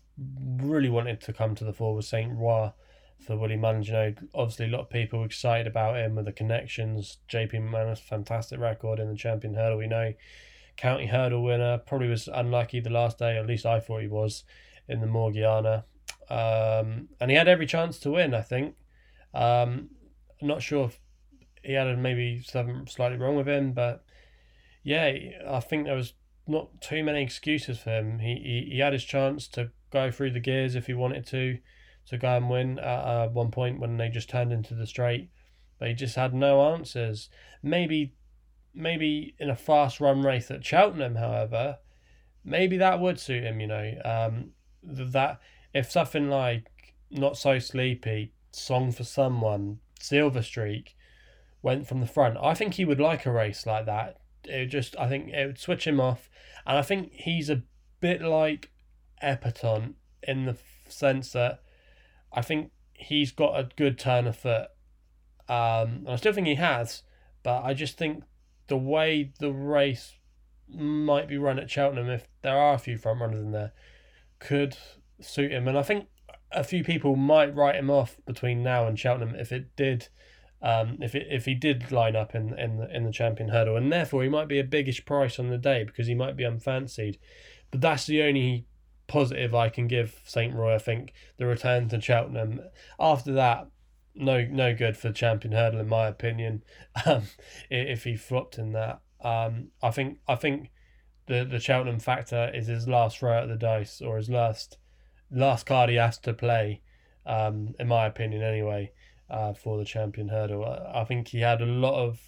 [0.57, 2.71] really wanted to come to the fore was Saint Roi
[3.19, 3.87] for Willie Mullins.
[3.87, 7.17] You know, obviously a lot of people excited about him with the connections.
[7.31, 9.77] JP McManus, fantastic record in the champion hurdle.
[9.77, 10.13] We know
[10.77, 11.77] county hurdle winner.
[11.77, 14.43] Probably was unlucky the last day, at least I thought he was
[14.89, 15.85] in the Morgiana.
[16.29, 18.75] Um, and he had every chance to win, I think.
[19.33, 19.89] Um,
[20.41, 20.99] not sure if
[21.63, 24.03] he had maybe something slightly wrong with him, but
[24.83, 25.13] yeah,
[25.47, 26.13] I think there was
[26.47, 28.19] not too many excuses for him.
[28.19, 31.59] He, he, he had his chance to go through the gears if he wanted to,
[32.07, 35.29] to go and win at uh, one point when they just turned into the straight,
[35.77, 37.29] but he just had no answers.
[37.61, 38.15] Maybe
[38.73, 41.77] maybe in a fast run race at Cheltenham, however,
[42.45, 43.59] maybe that would suit him.
[43.59, 44.51] You know, um,
[44.83, 45.39] that
[45.73, 50.95] if something like not so sleepy, song for someone, Silver Streak
[51.61, 54.17] went from the front, I think he would like a race like that.
[54.45, 56.29] It just, I think it would switch him off,
[56.65, 57.63] and I think he's a
[57.99, 58.71] bit like
[59.21, 60.57] Epatante in the
[60.87, 61.61] sense that
[62.31, 64.67] I think he's got a good turn of foot.
[65.47, 67.03] Um, I still think he has,
[67.43, 68.23] but I just think
[68.67, 70.13] the way the race
[70.67, 73.73] might be run at Cheltenham, if there are a few front runners in there,
[74.39, 74.77] could
[75.21, 75.67] suit him.
[75.67, 76.07] And I think
[76.51, 80.09] a few people might write him off between now and Cheltenham if it did.
[80.61, 83.77] Um, if it, if he did line up in in the, in the champion hurdle,
[83.77, 86.43] and therefore he might be a biggish price on the day because he might be
[86.43, 87.17] unfancied,
[87.71, 88.65] but that's the only
[89.07, 90.75] positive I can give Saint Roi.
[90.75, 92.59] I think the return to Cheltenham.
[92.99, 93.69] After that,
[94.15, 96.63] no no good for champion hurdle in my opinion.
[97.05, 97.23] Um,
[97.69, 100.71] if he flopped in that, um, I think I think
[101.29, 104.77] the the Cheltenham factor is his last throw at the dice or his last
[105.31, 106.81] last card he has to play.
[107.25, 108.91] Um, in my opinion, anyway,
[109.29, 112.19] uh, for the champion hurdle, I, think he had a lot of,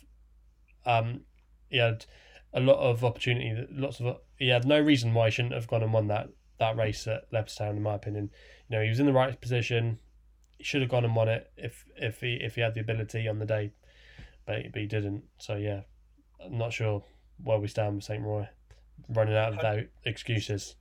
[0.85, 1.21] um,
[1.69, 2.05] he had
[2.53, 3.67] a lot of opportunity.
[3.71, 6.29] Lots of he had no reason why he shouldn't have gone and won that
[6.59, 7.77] that race at Leopardstown.
[7.77, 8.29] In my opinion,
[8.69, 9.97] you know he was in the right position
[10.59, 13.27] he should have gone and won it if if he if he had the ability
[13.27, 13.71] on the day,
[14.45, 15.23] but, but he didn't.
[15.39, 15.81] So yeah,
[16.45, 17.03] I'm not sure
[17.43, 18.47] where we stand with Saint Roi,
[19.09, 20.75] running out of doubt excuses.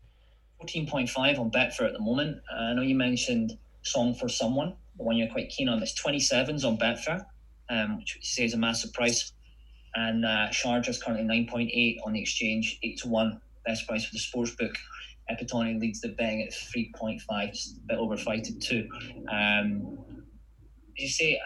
[0.58, 2.38] Fourteen point five on Betfair at the moment.
[2.52, 3.52] Uh, I know you mentioned
[3.82, 5.82] Song for Someone, the one you're quite keen on.
[5.82, 7.24] It's twenty sevens on Betfair,
[7.68, 9.32] um, which you say is a massive price.
[9.94, 14.04] And uh, Sharjah's currently nine point eight on the exchange, eight to one best price
[14.04, 14.76] for the sports book.
[15.30, 18.88] Epatante leads the betting at 3.5, just a bit over five to two.
[19.30, 19.98] Um,
[20.96, 21.40] as you say,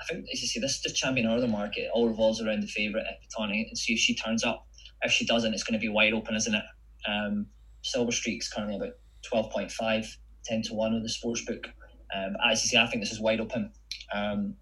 [0.00, 1.82] I think, as you say, this is the champion of the market.
[1.82, 4.66] It all revolves around the favourite Epatante and see if she turns up.
[5.02, 6.64] If she doesn't, it's going to be wide open, isn't it?
[7.08, 7.46] Um,
[7.82, 8.94] Silver Streak's currently about
[9.32, 10.06] 12.5,
[10.44, 11.68] 10 to 1 with the sports book.
[12.14, 13.72] Um, as you say, I think this is wide open.
[14.12, 14.54] Um,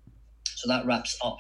[0.45, 1.39] so that wraps up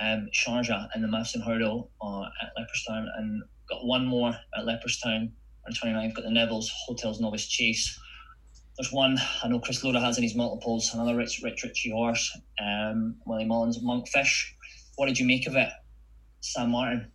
[0.00, 3.06] um, Sharjah and the Matheson Hurdle uh, at Leopardstown.
[3.16, 5.30] And got one more at Leopardstown
[5.66, 7.98] on 29th, got the Neville's Hotels Novice Chase.
[8.76, 12.38] There's one I know Chris Loader has in his multiples, another Rich Rich Ricci horse,
[12.60, 14.52] um, Willie Mullins Monkfish.
[14.96, 15.68] What did you make of it,
[16.40, 17.10] Sam Martin?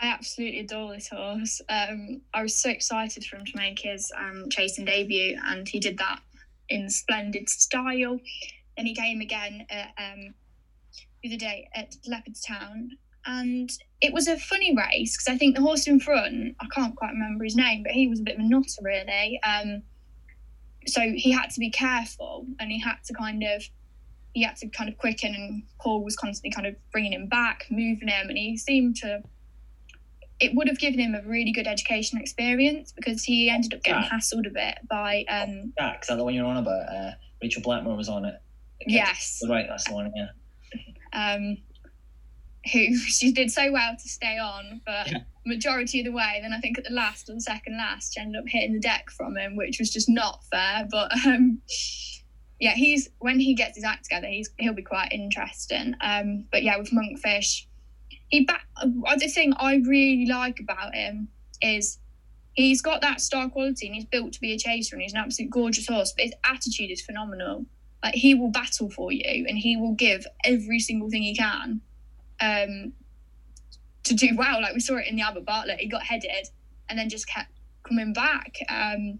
[0.00, 1.60] I absolutely adore this horse.
[1.68, 5.80] Um, I was so excited for him to make his um, chasing debut, and he
[5.80, 6.20] did that
[6.68, 8.20] in splendid style.
[8.76, 10.34] Then he came again at, um,
[11.22, 12.90] the other day at Leopardstown,
[13.26, 13.70] and
[14.00, 17.10] it was a funny race because I think the horse in front, I can't quite
[17.10, 19.40] remember his name, but he was a bit of a nutter really.
[19.42, 19.82] Um,
[20.86, 23.62] so he had to be careful and he had to kind of
[24.32, 27.66] he had to kind of quicken and Paul was constantly kind of bringing him back,
[27.70, 29.22] moving him, and he seemed to.
[30.40, 34.02] It would have given him a really good education experience because he ended up getting
[34.02, 34.10] yeah.
[34.10, 35.24] hassled a bit by.
[35.28, 36.88] um Yeah, is that the one you're on about?
[36.88, 37.10] Uh,
[37.42, 38.34] Rachel Blackmore was on it.
[38.86, 39.42] Yes.
[39.48, 40.12] Right, that's the one.
[40.14, 40.28] Yeah.
[41.12, 41.58] Um,
[42.72, 45.18] who she did so well to stay on, but Yeah.
[45.44, 46.38] majority of the way.
[46.42, 48.80] Then I think at the last or the second last, she ended up hitting the
[48.80, 50.86] deck from him, which was just not fair.
[50.90, 51.60] But um,
[52.60, 55.94] yeah, he's when he gets his act together, he's he'll be quite interesting.
[56.00, 57.66] Um, but yeah, with Monkfish,
[58.28, 58.66] he back.
[58.82, 61.28] The thing I really like about him
[61.60, 61.98] is
[62.54, 65.20] he's got that star quality and he's built to be a chaser and he's an
[65.20, 66.12] absolute gorgeous horse.
[66.16, 67.66] But his attitude is phenomenal.
[68.02, 71.80] Like he will battle for you and he will give every single thing he can
[72.40, 72.92] um,
[74.04, 74.60] to do well.
[74.60, 76.48] Like we saw it in the Albert Bartlett, he got headed
[76.88, 77.50] and then just kept
[77.82, 78.58] coming back.
[78.68, 79.18] Um,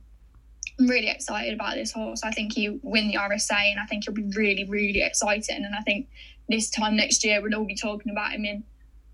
[0.78, 2.22] I'm really excited about this horse.
[2.22, 5.64] I think he'll win the RSA and I think he'll be really, really exciting.
[5.64, 6.08] And I think
[6.48, 8.62] this time next year we'll all be talking about him in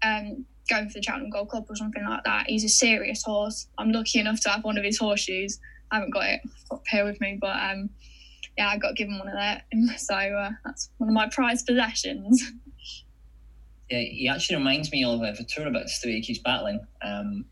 [0.05, 2.47] um, going for the Cheltenham Gold Club or something like that.
[2.49, 3.69] He's a serious horse.
[3.79, 5.59] I'm lucky enough to have one of his horseshoes.
[5.91, 6.41] I haven't got it
[6.71, 7.91] up here with me, but um,
[8.57, 9.65] yeah, I got given one of that.
[9.99, 12.43] So uh, that's one of my prized possessions.
[13.91, 16.81] Yeah, he actually reminds me of uh, Ventura about the way he keeps battling.
[17.03, 17.45] Um,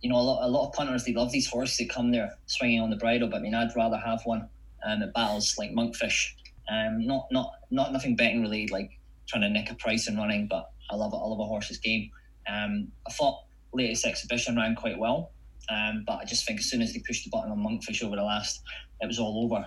[0.00, 1.76] you know, a lot, a lot of punters they love these horses.
[1.76, 4.48] They come there swinging on the bridle, but I mean, I'd rather have one
[4.86, 6.34] um, that battles like Monkfish.
[6.70, 8.90] Um, not, not, not nothing betting related, like
[9.26, 10.46] trying to nick a price and running.
[10.46, 11.16] But I love it.
[11.16, 12.10] I love a horse's game.
[12.48, 15.32] Um, I thought latest exhibition ran quite well,
[15.68, 18.16] um, but I just think as soon as they pushed the button on Monkfish over
[18.16, 18.62] the last,
[19.00, 19.66] it was all over.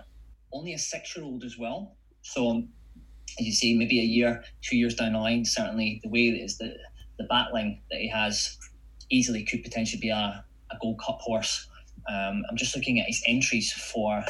[0.53, 2.63] Only a six-year-old as well, so
[3.39, 6.43] as you say, maybe a year, two years down the line, certainly the way that
[6.43, 6.73] is the
[7.19, 8.57] the battling that he has
[9.09, 11.67] easily could potentially be a, a Gold Cup horse.
[12.09, 14.23] Um, I'm just looking at his entries for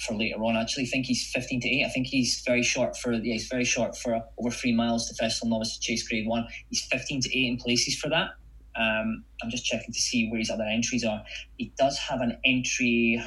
[0.00, 0.56] for later on.
[0.56, 1.84] I actually think he's 15 to 8.
[1.84, 5.14] I think he's very short for yeah, he's very short for over three miles to
[5.14, 6.46] Festival Novice Chase Grade One.
[6.68, 8.30] He's 15 to 8 in places for that.
[8.76, 11.22] Um, I'm just checking to see where his other entries are.
[11.56, 13.22] He does have an entry.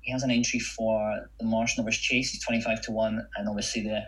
[0.00, 2.30] He has an entry for the Marsh Novice Chase.
[2.30, 4.02] He's 25 to one, and obviously the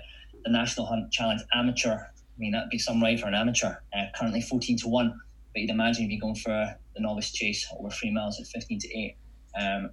[0.45, 1.95] the National Hunt Challenge Amateur.
[1.95, 3.75] I mean, that'd be some ride for an amateur.
[3.93, 5.21] Uh, currently 14 to 1.
[5.53, 8.79] But you'd imagine if you're going for the novice chase over three miles at 15
[8.79, 9.17] to 8.
[9.61, 9.91] Um,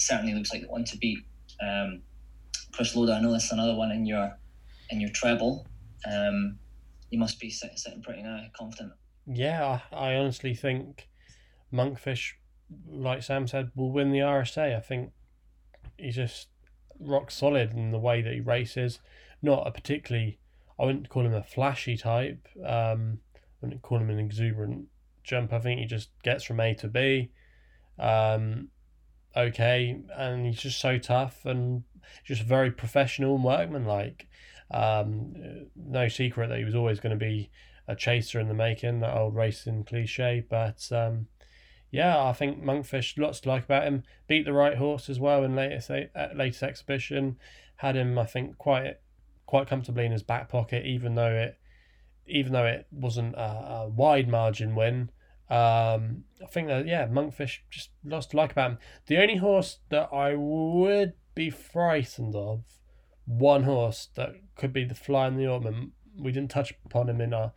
[0.00, 1.18] certainly looks like the one to beat.
[1.62, 2.02] Um,
[2.72, 4.36] Chris Loader, I know that's another one in your
[4.90, 5.66] in your treble.
[6.10, 6.58] Um,
[7.10, 8.92] you must be sitting, sitting pretty now, confident.
[9.26, 11.08] Yeah, I, honestly think
[11.72, 12.32] Monkfish,
[12.88, 14.76] like Sam said, will win the RSA.
[14.76, 15.12] I think
[15.98, 16.48] he's just
[16.98, 19.00] rock solid in the way that he races.
[19.42, 20.38] Not a particularly,
[20.78, 22.48] I wouldn't call him a flashy type.
[22.64, 24.86] Um, I wouldn't call him an exuberant
[25.22, 25.52] jump.
[25.52, 27.30] I think he just gets from A to B.
[27.98, 28.68] Um,
[29.36, 31.84] okay, and he's just so tough and
[32.24, 34.28] just very professional and workmanlike.
[34.70, 37.50] Um, no secret that he was always going to be
[37.88, 40.44] a chaser in the making, that old racing cliche.
[40.48, 41.26] But um,
[41.90, 44.04] yeah, I think Monkfish, lots to like about him.
[44.28, 47.36] Beat the right horse as well in latest uh, latest exhibition.
[47.76, 48.98] Had him, I think, quite
[49.46, 51.58] quite comfortably in his back pocket, even though it
[52.26, 55.10] even though it wasn't a, a wide margin win.
[55.50, 58.78] Um, I think that yeah, Monkfish just lots to like about him.
[59.06, 62.62] The only horse that I would be frightened of,
[63.26, 65.92] one horse that could be the fly in the ointment.
[66.16, 67.52] We didn't touch upon him in our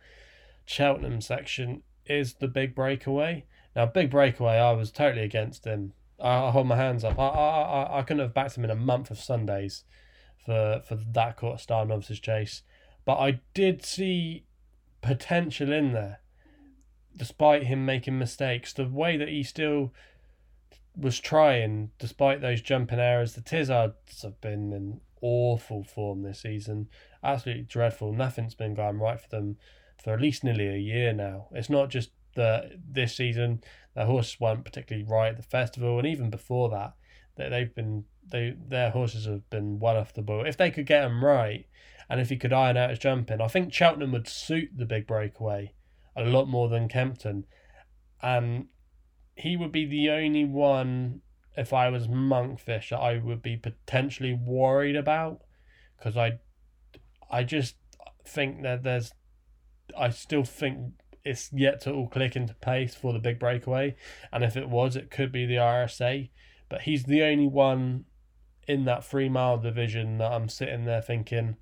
[0.64, 1.82] Cheltenham section.
[2.06, 3.46] Is the big breakaway?
[3.76, 5.92] Now, big breakaway, I was totally against him.
[6.20, 7.18] I, I hold my hands up.
[7.18, 9.84] I, I, I, I couldn't have backed him in a month of Sundays
[10.44, 12.62] for for that Kauto Star novices chase,
[13.04, 14.44] but I did see
[15.00, 16.20] potential in there,
[17.16, 18.72] despite him making mistakes.
[18.72, 19.92] The way that he still
[20.96, 26.88] was trying, despite those jumping errors, the Tizzards have been in awful form this season.
[27.22, 28.12] Absolutely dreadful.
[28.12, 29.56] Nothing's been going right for them
[30.02, 31.48] for at least nearly a year now.
[31.52, 33.62] It's not just the this season.
[33.94, 36.94] Their horses weren't particularly right at the festival, and even before that,
[37.36, 40.46] they they've been they their horses have been well off the ball.
[40.46, 41.66] If they could get them right,
[42.08, 45.06] and if he could iron out his jumping, I think Cheltenham would suit the big
[45.06, 45.72] breakaway
[46.16, 47.44] a lot more than Kempton,
[48.22, 48.66] and
[49.36, 51.20] he would be the only one.
[51.56, 55.42] If I was Monkfish, that I would be potentially worried about,
[55.96, 56.40] because I,
[57.30, 57.76] I just
[58.26, 59.12] think that there's,
[59.96, 60.94] I still think
[61.24, 63.94] it's yet to all click into pace for the big breakaway,
[64.32, 66.30] and if it was, it could be the RSA,
[66.68, 68.06] but he's the only one
[68.66, 71.56] in that three mile division that I'm sitting there thinking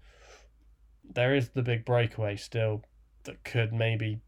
[1.05, 2.82] there is the big breakaway still
[3.24, 4.20] that could maybe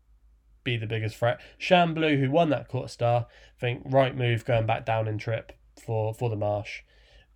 [0.65, 1.41] be the biggest threat.
[1.59, 5.19] Shan Blue, who won that Kauto Star, I think right move going back down in
[5.19, 5.53] trip
[5.85, 6.81] for for the marsh.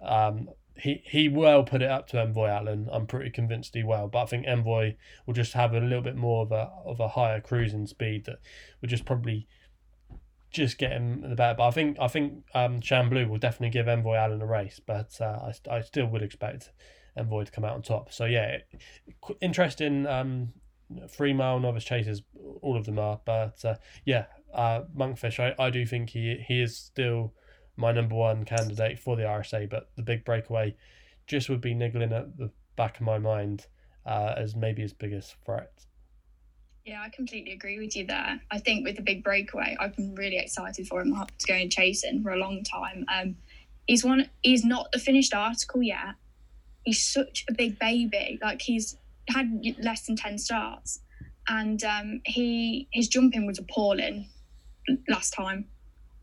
[0.01, 2.89] Um, he he will put it up to Envoi Allen.
[2.93, 6.16] I'm pretty convinced he will, but I think Envoi will just have a little bit
[6.16, 8.39] more of a of a higher cruising speed that
[8.81, 9.49] would just probably
[10.51, 11.55] just get him the better.
[11.57, 14.81] But I think I think um Shan Blue will definitely give Envoi Allen a race,
[14.85, 16.70] but uh, I I still would expect
[17.18, 18.12] Envoi to come out on top.
[18.12, 18.59] So yeah,
[19.41, 20.07] interesting.
[20.07, 20.53] Um,
[21.09, 22.22] three mile novice chasers,
[22.62, 26.61] all of them are, but uh, yeah, uh, Monkfish, I, I do think he he
[26.61, 27.34] is still
[27.76, 30.74] my number one candidate for the RSA, but the big breakaway
[31.26, 33.66] just would be niggling at the back of my mind
[34.07, 35.72] uh, as maybe his biggest threat.
[36.84, 38.41] Yeah, I completely agree with you there.
[38.51, 41.70] I think with the big breakaway, I've been really excited for him to go and
[41.70, 43.05] chasing for a long time.
[43.14, 43.36] Um,
[43.86, 44.30] he's one.
[44.43, 46.14] He's not the finished article yet.
[46.84, 48.39] He's such a big baby.
[48.41, 48.97] Like he's
[49.29, 49.51] had
[49.81, 51.01] less than ten starts,
[51.49, 54.29] and um, he his jumping was appalling
[55.09, 55.66] last time.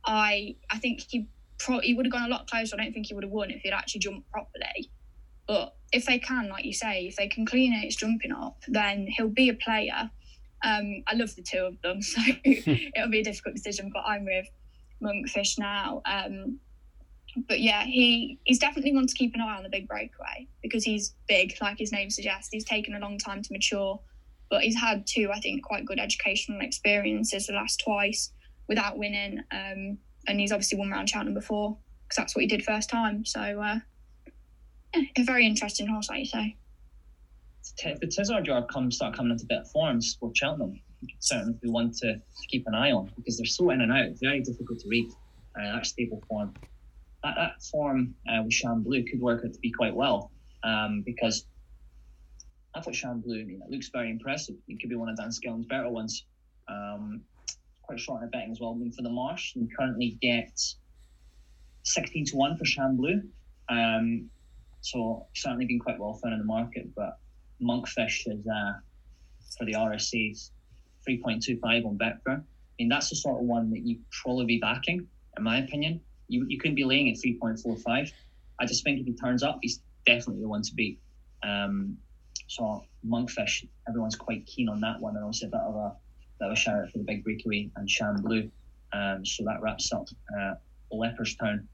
[0.05, 1.27] I I think he
[1.57, 2.75] pro- he would have gone a lot closer.
[2.75, 4.91] I don't think he would have won if he'd actually jumped properly.
[5.47, 9.07] But if they can, like you say, if they can clean his jumping up, then
[9.07, 10.09] he'll be a player.
[10.63, 13.91] Um, I love the two of them, so it'll be a difficult decision.
[13.93, 14.47] But I'm with
[15.03, 16.01] Monkfish now.
[16.05, 16.59] Um,
[17.47, 20.83] but yeah, he he's definitely one to keep an eye on the big breakaway because
[20.83, 22.49] he's big, like his name suggests.
[22.51, 23.99] He's taken a long time to mature,
[24.49, 28.31] but he's had two, I think, quite good educational experiences the last twice
[28.67, 29.39] without winning.
[29.51, 33.25] Um, and he's obviously won round Cheltenham before because that's what he did first time.
[33.25, 33.79] So uh,
[34.95, 36.55] yeah, a very interesting horse, like you say.
[37.83, 40.79] The Tizzard yard comes start coming into better bit of form for Cheltenham,
[41.19, 44.11] certainly be want to, to keep an eye on because they're so in and out,
[44.21, 45.09] very difficult to read.
[45.57, 46.53] Uh, that stable form,
[47.25, 50.31] that, that form uh, with Shan Blue could work out to be quite well
[50.63, 51.45] um, because
[52.75, 54.55] I thought Shan Blue, I mean, it looks very impressive.
[54.67, 56.25] It could be one of Dan Skelton's better ones.
[56.67, 57.21] Um,
[57.81, 58.71] quite short in betting as well.
[58.71, 60.59] I mean, for the Marsh, you currently get
[61.83, 63.21] 16 to 1 for Shan Blue.
[63.69, 64.29] Um,
[64.81, 67.17] so certainly been quite well found in the market, but
[67.59, 68.73] Monkfish is uh,
[69.57, 70.51] for the RSCs
[71.09, 72.39] 3.25 on Betfair.
[72.39, 72.43] I
[72.77, 75.07] mean, that's the sort of one that you probably be backing,
[75.37, 76.01] in my opinion.
[76.27, 78.11] You, you couldn't be laying at 3.45.
[78.59, 80.99] I just think if he turns up, he's definitely the one to beat.
[81.43, 81.97] Um,
[82.47, 85.95] so Monkfish, everyone's quite keen on that one, and also a bit of a
[86.39, 88.49] that was shout out for the big breakaway and Shan Blue.
[88.93, 90.07] Um, so that wraps up
[90.37, 90.55] uh,
[90.91, 91.65] Leopardstown.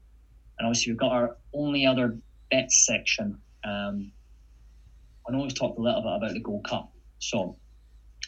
[0.58, 2.16] And obviously, we've got our only other
[2.50, 3.38] bet section.
[3.64, 4.12] Um,
[5.26, 7.56] I know we've talked a little bit about the Gold Cup, so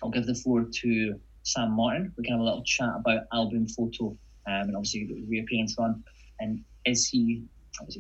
[0.03, 2.13] I'll give the floor to Sam Martin.
[2.17, 4.17] We can have a little chat about Al Boum Photo
[4.47, 6.03] um, and obviously the reappearance run.
[6.41, 7.45] And is he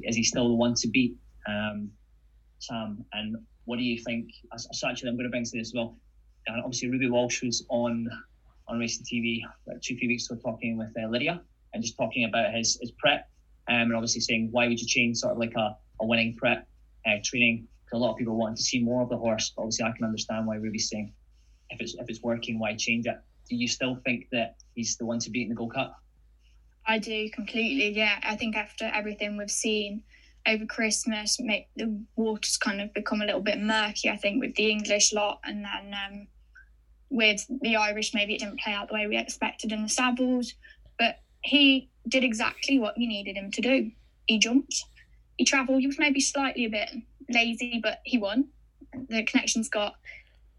[0.02, 1.16] is he still the one to beat,
[1.48, 1.90] um,
[2.58, 3.04] Sam?
[3.12, 4.30] And what do you think?
[4.56, 5.96] So actually, I'm going to bring to this as well
[6.46, 8.08] and obviously Ruby Walsh was on
[8.68, 11.40] on racing TV about two three weeks ago talking with uh, Lydia
[11.72, 13.28] and just talking about his his prep
[13.68, 16.66] um, and obviously saying why would you change sort of like a, a winning prep
[17.06, 19.62] uh, training because a lot of people want to see more of the horse but
[19.62, 21.12] obviously I can understand why Ruby's saying
[21.70, 23.16] if it's if it's working why change it
[23.48, 26.00] do you still think that he's the one to beat in the Gold Cup
[26.86, 30.02] I do completely yeah I think after everything we've seen
[30.46, 34.10] over Christmas, make the waters kind of become a little bit murky.
[34.10, 36.26] I think with the English lot, and then um,
[37.10, 40.54] with the Irish, maybe it didn't play out the way we expected in the Savills,
[40.98, 43.90] but he did exactly what you needed him to do.
[44.26, 44.84] He jumped,
[45.38, 46.90] he travelled, he was maybe slightly a bit
[47.30, 48.48] lazy, but he won.
[49.08, 49.94] The connections got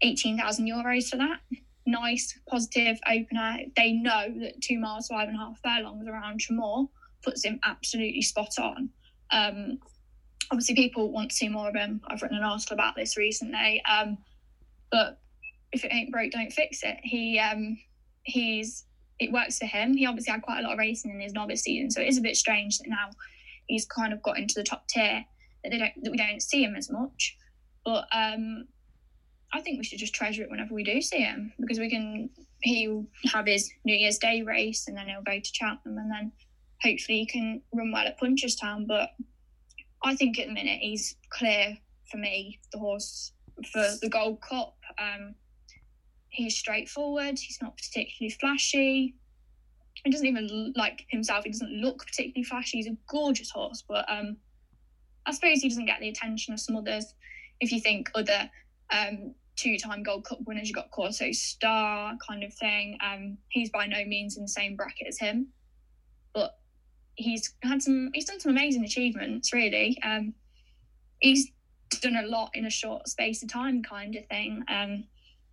[0.02, 1.40] 18,000 euros for that.
[1.86, 3.58] Nice, positive opener.
[3.76, 6.88] They know that two miles, five and a half furlongs around Tramore
[7.22, 8.90] puts him absolutely spot on.
[9.30, 9.78] Um,
[10.50, 12.00] obviously, people want to see more of him.
[12.08, 13.82] I've written an article about this recently.
[13.88, 14.18] Um,
[14.90, 15.20] but
[15.72, 16.96] if it ain't broke, don't fix it.
[17.02, 17.78] He um
[18.22, 18.84] he's
[19.18, 19.96] it works for him.
[19.96, 22.18] He obviously had quite a lot of racing in his novice season, so it is
[22.18, 23.10] a bit strange that now
[23.66, 25.24] he's kind of got into the top tier
[25.62, 27.36] that they don't that we don't see him as much.
[27.84, 28.66] But um
[29.52, 32.30] I think we should just treasure it whenever we do see him because we can
[32.62, 36.32] he'll have his New Year's Day race and then he'll go to Cheltenham and then
[36.82, 38.86] hopefully he can run well at Punchestown.
[38.86, 39.10] But
[40.02, 41.76] I think at the minute he's clear
[42.10, 43.32] for me, the horse
[43.72, 44.76] for the Gold Cup.
[44.98, 45.34] Um,
[46.28, 47.38] he's straightforward.
[47.38, 49.14] He's not particularly flashy.
[50.04, 51.44] He doesn't even like himself.
[51.44, 52.78] He doesn't look particularly flashy.
[52.78, 54.36] He's a gorgeous horse, but um,
[55.24, 57.14] I suppose he doesn't get the attention of some others.
[57.60, 58.50] If you think other
[58.90, 62.98] um, two-time Gold Cup winners, You've got Kauto Star kind of thing.
[63.04, 65.48] Um, he's by no means in the same bracket as him,
[66.34, 66.58] but
[67.14, 68.10] he's had some.
[68.14, 69.52] He's done some amazing achievements.
[69.52, 70.34] Really, um,
[71.20, 71.50] he's
[72.00, 74.62] done a lot in a short space of time, kind of thing.
[74.68, 75.04] Um,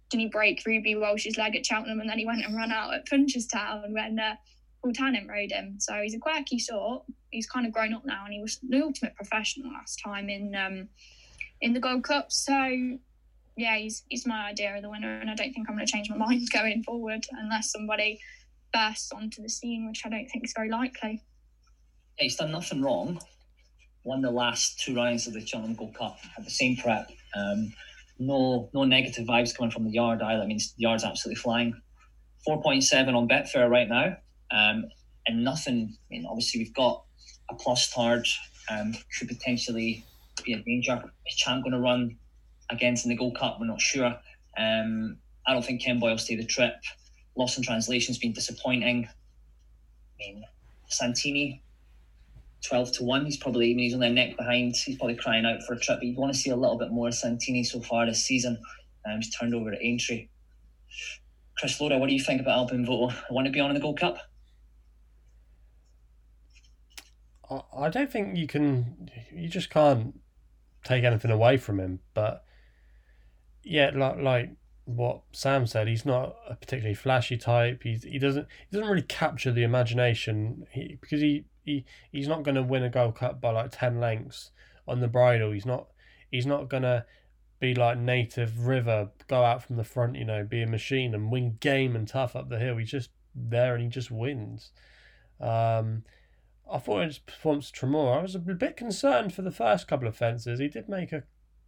[0.10, 2.94] didn't he break Ruby Walsh's leg at Cheltenham and then he went and ran out
[2.94, 4.36] at Punchestown when uh,
[4.84, 5.78] Paul Townend rode him.
[5.80, 7.04] So he's a quirky sort.
[7.32, 10.56] He's kind of grown up now and he was the ultimate professional last time in
[10.56, 10.88] um,
[11.62, 12.32] in the Gold Cup.
[12.32, 12.54] So
[13.56, 15.92] yeah, he's he's my idea of the winner, and I don't think I'm going to
[15.92, 18.20] change my mind going forward unless somebody
[18.74, 21.22] bursts onto the scene, which I don't think is very likely.
[22.18, 23.20] Yeah, he's done nothing wrong.
[24.04, 27.10] won the last two rounds of the Cheltenham Gold Cup at the same prep.
[27.36, 27.74] Um,
[28.20, 30.44] no no negative vibes coming from the yard either.
[30.44, 31.74] I mean, the yard's absolutely flying.
[32.48, 34.18] 4.7 on Betfair right now.
[34.52, 34.86] Um,
[35.26, 37.04] and nothing, I mean, obviously we've got
[37.50, 38.28] a Plus Tard,
[38.70, 40.04] um, could potentially
[40.44, 41.02] be a danger.
[41.26, 42.18] Is Champ going to run
[42.70, 43.58] against in the Gold Cup?
[43.60, 44.16] We're not sure.
[44.58, 46.76] Um, I don't think Kemboy'll stay the trip.
[47.38, 49.08] Lostintranslation's been disappointing.
[49.08, 50.46] I mean,
[50.88, 51.62] Santini,
[52.64, 53.26] 12 to 1.
[53.26, 54.76] He's probably, I mean, he's on their neck behind.
[54.76, 56.00] He's probably crying out for a trip.
[56.00, 58.58] But you want to see a little bit more Santini so far this season.
[59.06, 60.28] Um, he's turned over at Aintree.
[61.58, 63.14] Chris Loader, what do you think about Al Boum Photo?
[63.30, 64.18] Want to be on in the Gold Cup?
[67.76, 69.10] I don't think you can.
[69.32, 70.20] You just can't
[70.84, 72.00] take anything away from him.
[72.14, 72.44] But
[73.64, 74.52] yeah, like like
[74.86, 77.82] what Sam said, he's not a particularly flashy type.
[77.84, 80.68] He's he doesn't he doesn't really capture the imagination.
[80.72, 84.00] He because he, he he's not going to win a Gold Cup by like ten
[84.00, 84.52] lengths
[84.88, 85.52] on the bridle.
[85.52, 85.88] He's not
[86.30, 87.06] he's not going to
[87.60, 91.32] be like Native River, go out from the front, you know, be a machine and
[91.32, 92.78] win game and tough up the hill.
[92.78, 94.72] He's just there and he just wins.
[95.40, 96.04] Um,
[96.70, 98.18] I thought his performance Tramore.
[98.18, 100.60] I was a bit concerned for the first couple of fences.
[100.60, 101.24] He did make a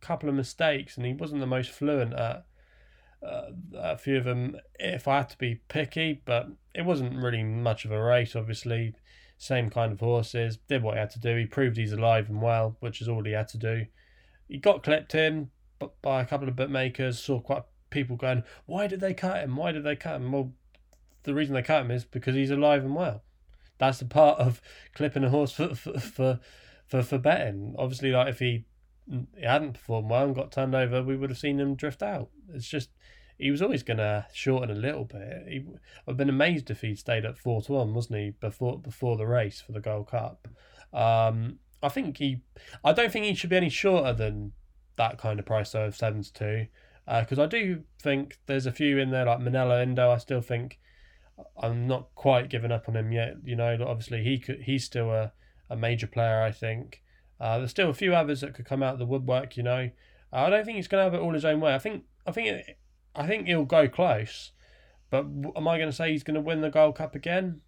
[0.05, 2.45] couple of mistakes and he wasn't the most fluent at
[3.23, 7.43] uh, a few of them if I had to be picky, but it wasn't really
[7.43, 8.93] much of a race, obviously.
[9.37, 11.35] Same kind of horses, did what he had to do.
[11.35, 13.85] He proved he's alive and well, which is all he had to do.
[14.47, 18.87] He got clipped in but by a couple of bookmakers, saw quite people going, Why
[18.87, 19.57] did they cut him?
[19.57, 20.31] Why did they cut him?
[20.31, 20.53] Well,
[21.23, 23.23] the reason they cut him is because he's alive and well
[23.77, 24.61] that's the part of
[24.93, 26.39] clipping a horse for for for
[26.85, 27.75] for, for betting.
[27.77, 28.65] Obviously, like if he he
[29.41, 32.29] hadn't performed well and got turned over, we would have seen him drift out.
[32.53, 32.89] It's just
[33.37, 35.43] he was always going to shorten a little bit.
[35.47, 35.65] He,
[36.07, 39.27] I've been amazed if he'd stayed at four to one, wasn't he, before before the
[39.27, 40.47] race for the Gold Cup.
[40.93, 42.41] Um, I think he,
[42.83, 44.53] I don't think he should be any shorter than
[44.95, 46.67] that kind of price though of seven to two,
[47.05, 50.09] because uh, I do think there's a few in there like Minella Indo.
[50.09, 50.79] I still think
[51.61, 53.35] I'm not quite giving up on him yet.
[53.43, 55.33] You know, obviously he could, he's still a,
[55.69, 56.41] a major player.
[56.41, 57.03] I think
[57.39, 59.57] uh, there's still a few others that could come out of the woodwork.
[59.57, 59.89] You know,
[60.31, 61.73] uh, I don't think he's going to have it all his own way.
[61.73, 62.77] I think I think it,
[63.15, 64.51] I think he'll go close,
[65.09, 65.25] but
[65.55, 67.61] am I going to say he's going to win the Gold Cup again?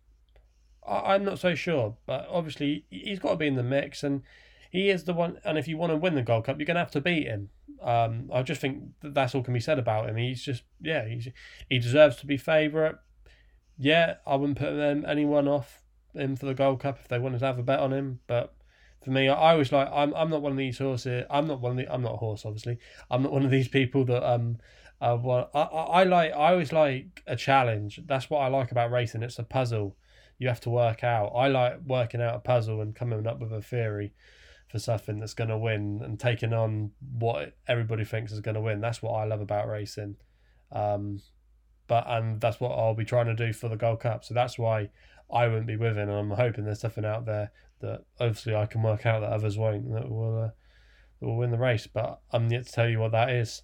[0.87, 4.23] I, I'm not so sure, but obviously he's got to be in the mix and.
[4.69, 6.75] He is the one, and if you want to win the Gold Cup, you're going
[6.75, 7.49] to have to beat him.
[7.81, 10.17] Um, I just think that that's all can be said about him.
[10.17, 11.29] He's just, yeah, he's
[11.69, 12.95] he deserves to be favourite
[13.77, 17.39] yeah, I wouldn't put them anyone off him for the Gold Cup if they wanted
[17.39, 18.19] to have a bet on him.
[18.27, 18.53] But
[19.03, 21.25] for me, I, was like, I'm I'm not one of these horses.
[21.29, 21.91] I'm not one of the.
[21.93, 22.79] I'm not a horse, obviously.
[23.09, 24.57] I'm not one of these people that um.
[24.99, 28.01] Uh, well, I, I, I like I always like a challenge.
[28.05, 29.21] That's what I like about racing.
[29.21, 29.95] It's a puzzle
[30.39, 31.27] you have to work out.
[31.35, 34.13] I like working out a puzzle and coming up with a theory
[34.69, 38.61] for something that's going to win and taking on what everybody thinks is going to
[38.61, 38.81] win.
[38.81, 40.17] That's what I love about racing.
[40.71, 41.21] Um,
[41.87, 44.25] but and that's what I'll be trying to do for the Gold Cup.
[44.25, 44.89] So that's why
[45.31, 48.65] I wouldn't be with him, and I'm hoping there's something out there that obviously I
[48.65, 50.49] can work out that others won't that will uh,
[51.19, 51.87] that will win the race.
[51.87, 53.63] But I'm yet to tell you what that is.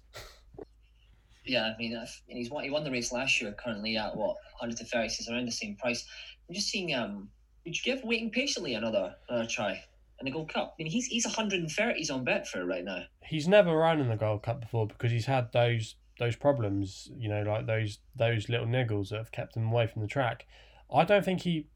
[1.44, 3.52] yeah, I mean, he's won, he won the race last year.
[3.52, 6.06] Currently at what 100 to 30, so around the same price.
[6.48, 6.94] I'm just seeing.
[6.94, 7.28] Um,
[7.64, 9.82] would you give waiting patiently another another try?
[10.20, 10.74] in the Gold Cup.
[10.78, 13.02] I mean, he's he's 130s on Betfair right now.
[13.22, 17.28] He's never run in the Gold Cup before because he's had those those problems, you
[17.28, 20.46] know, like those those little niggles that have kept him away from the track.
[20.92, 21.66] I don't think he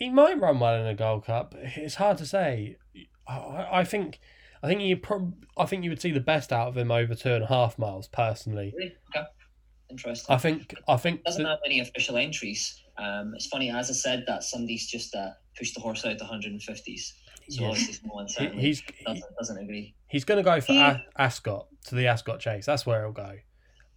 [0.00, 1.54] he might run well in a Gold Cup.
[1.56, 2.76] It's hard to say.
[3.28, 4.18] I, I think
[4.62, 7.14] I think you prob- I think you would see the best out of him over
[7.14, 8.74] two and a half miles personally.
[8.76, 8.94] Really?
[9.14, 9.26] Okay.
[9.90, 10.34] Interesting.
[10.34, 12.82] I think I think doesn't have any official entries.
[12.98, 16.24] Um, it's funny as I said that somebody's just uh, pushed the horse out to
[16.24, 17.12] 150s.
[17.48, 17.68] So yeah.
[17.68, 19.94] obviously someone certainly he's, doesn't, doesn't agree.
[20.08, 22.66] He's going to go for a- Ascot to the Ascot Chase.
[22.66, 23.36] That's where he'll go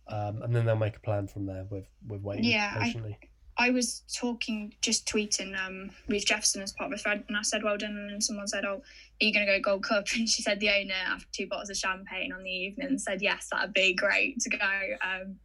[0.07, 3.17] um, and then they'll make a plan from there with with waiting yeah, patiently.
[3.21, 3.27] I,
[3.57, 7.43] I was talking, just tweeting um, with Jefferson as part of a thread, and I
[7.43, 10.27] said, "Well done." And someone said, "Oh, are you going to go Gold Cup?" And
[10.27, 13.73] she said, "The owner, after two bottles of champagne on the evening, said yes, that'd
[13.73, 14.57] be great to go."
[15.01, 15.35] Um,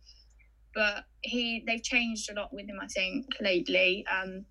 [0.75, 4.07] but he, they've changed a lot with him, I think, lately.
[4.07, 4.45] Um,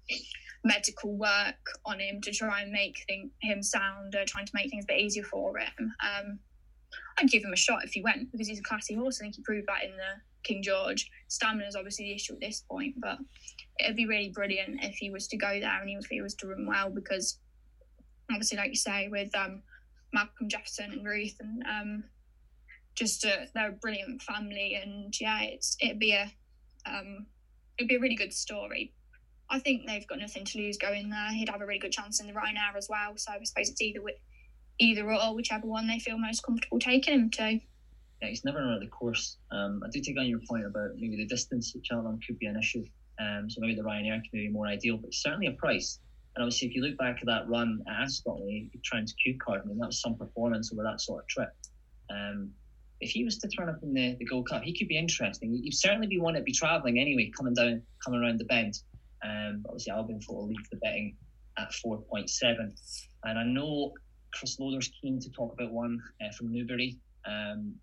[0.63, 1.55] medical work
[1.85, 4.99] on him to try and make thing, him sounder, trying to make things a bit
[4.99, 5.93] easier for him.
[6.03, 6.39] Um,
[7.17, 9.19] I'd give him a shot if he went because he's a classy horse.
[9.19, 11.09] I think he proved that in the King George.
[11.27, 13.17] Stamina is obviously the issue at this point, but
[13.79, 16.47] it'd be really brilliant if he was to go there and if he was to
[16.47, 17.39] run well because
[18.31, 19.61] obviously, like you say, with um,
[20.13, 22.03] Malcolm Jefferson and Ruth and um,
[22.95, 26.31] just a, they're a brilliant family and yeah, it's it'd be a
[26.85, 27.27] um,
[27.77, 28.93] it'd be a really good story.
[29.49, 31.31] I think they've got nothing to lose going there.
[31.31, 33.13] He'd have a really good chance in the Ryanair as well.
[33.15, 34.01] So I suppose it's either
[34.79, 37.59] either or, whichever one they feel most comfortable taking him to.
[38.21, 39.37] Yeah, he's never run the course.
[39.51, 42.47] Um, I do take on your point about maybe the distance at Cheltenham could be
[42.47, 42.85] an issue.
[43.19, 45.99] Um, so maybe the Ryanair could be more ideal, but certainly a price.
[46.35, 49.61] And obviously, if you look back at that run at Ascot, he to Cue Card,
[49.63, 51.49] I mean, that was some performance over that sort of trip.
[52.11, 52.51] Um,
[52.99, 55.53] if he was to turn up in the, the Gold Cup, he could be interesting.
[55.53, 58.79] He'd certainly be one to be travelling anyway, coming down, coming around the bend.
[59.23, 61.15] Um, obviously, Al Boum will leave the betting
[61.57, 62.71] at 4.7.
[63.23, 63.93] And I know
[64.33, 67.73] Chris Loader's keen to talk about one uh, from Newbury, um,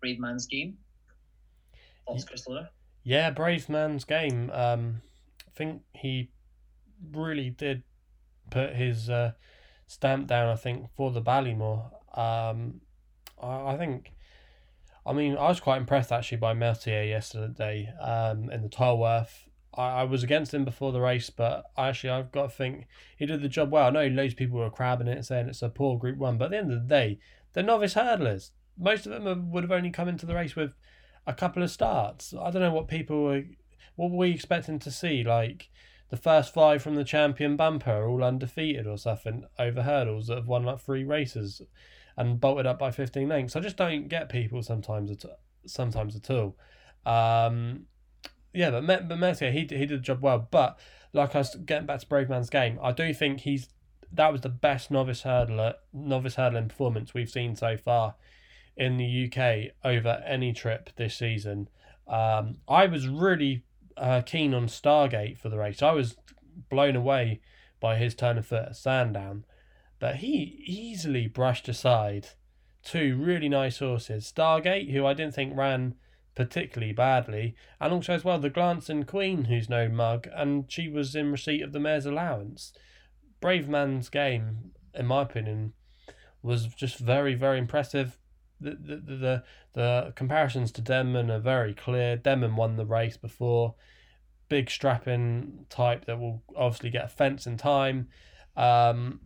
[0.00, 0.76] Brave Man's Game.
[2.06, 2.46] Thoughts, Chris?
[3.02, 4.50] Yeah, Brave Man's Game.
[4.52, 5.02] Um,
[5.46, 6.30] I think he
[7.12, 7.82] really did
[8.50, 9.32] put his uh,
[9.86, 11.90] stamp down, I think, for the Ballymore.
[12.18, 12.80] Um,
[13.40, 14.12] I, I think
[15.06, 19.48] I mean, I was quite impressed actually by Metier yesterday um, in the Tolworth.
[19.72, 23.24] I, I was against him before the race, but actually I've got to think he
[23.24, 23.86] did the job well.
[23.86, 26.38] I know loads of people were crabbing it, and saying it's a poor Group One,
[26.38, 27.20] but at the end of the day,
[27.52, 28.50] they're novice hurdlers.
[28.78, 30.74] Most of them would have only come into the race with
[31.26, 32.34] a couple of starts.
[32.34, 33.44] I don't know what people were,
[33.96, 35.70] what were we expecting to see, like
[36.10, 40.46] the first five from the champion bumper all undefeated or something over hurdles that have
[40.46, 41.62] won like three races
[42.16, 43.56] and bolted up by 15 lengths.
[43.56, 45.24] I just don't get people sometimes at
[45.66, 46.56] sometimes at all.
[47.04, 47.86] Um,
[48.52, 50.48] yeah, but but Metier he he did the job well.
[50.50, 50.78] But
[51.12, 53.68] like I was getting back to Brave Man's game, I do think he's
[54.12, 58.14] that was the best novice hurdler novice hurdling performance we've seen so far
[58.76, 61.68] in the UK over any trip this season.
[62.06, 63.64] Um, I was really
[63.96, 65.82] uh, keen on Stargate for the race.
[65.82, 66.16] I was
[66.68, 67.40] blown away
[67.80, 69.44] by his turn of foot at Sandown
[69.98, 72.28] but he easily brushed aside
[72.82, 74.30] two really nice horses.
[74.34, 75.94] Stargate, who I didn't think ran
[76.34, 81.14] particularly badly, and also as well the Glancing Queen, who's no mug, and she was
[81.14, 82.72] in receipt of the mayor's allowance.
[83.40, 85.72] Brave Man's game, in my opinion,
[86.42, 88.18] was just very, very impressive.
[88.60, 92.16] The the the, the comparisons to Denman are very clear.
[92.16, 93.74] Denman won the race before.
[94.48, 98.08] Big strapping type that will obviously get a fence in time.
[98.56, 99.20] Um,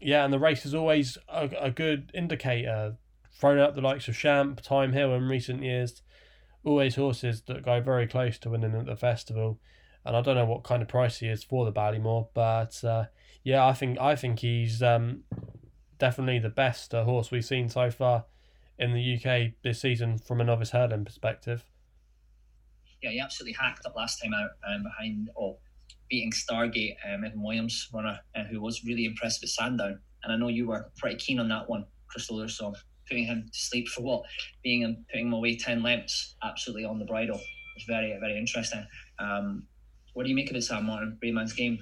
[0.00, 2.96] yeah, and the race is always a, a good indicator.
[3.32, 6.02] Thrown up the likes of Champ, Thyme Hill in recent years,
[6.64, 9.60] always horses that go very close to winning at the festival.
[10.04, 13.06] And I don't know what kind of price he is for the Ballymore, but uh,
[13.42, 15.22] yeah, I think I think he's um,
[15.98, 18.24] definitely the best uh, horse we've seen so far
[18.78, 21.64] in the UK this season from a novice hurdling perspective.
[23.02, 25.30] Yeah, he absolutely hacked up last time out um, behind.
[25.38, 25.58] Oh,
[26.08, 29.98] beating Stargate, um, Evan Williams runner, uh, who was really impressive at Sandown.
[30.22, 32.48] And I know you were pretty keen on that one, Crystal Loader.
[32.48, 32.74] So
[33.08, 34.22] putting him to sleep for what?
[34.62, 37.40] Being him, putting him away 10 lengths absolutely on the bridle
[37.76, 38.86] It's very, very interesting.
[39.18, 39.64] Um,
[40.14, 41.78] what do you make of it, Sam Martin, Brave Man's game?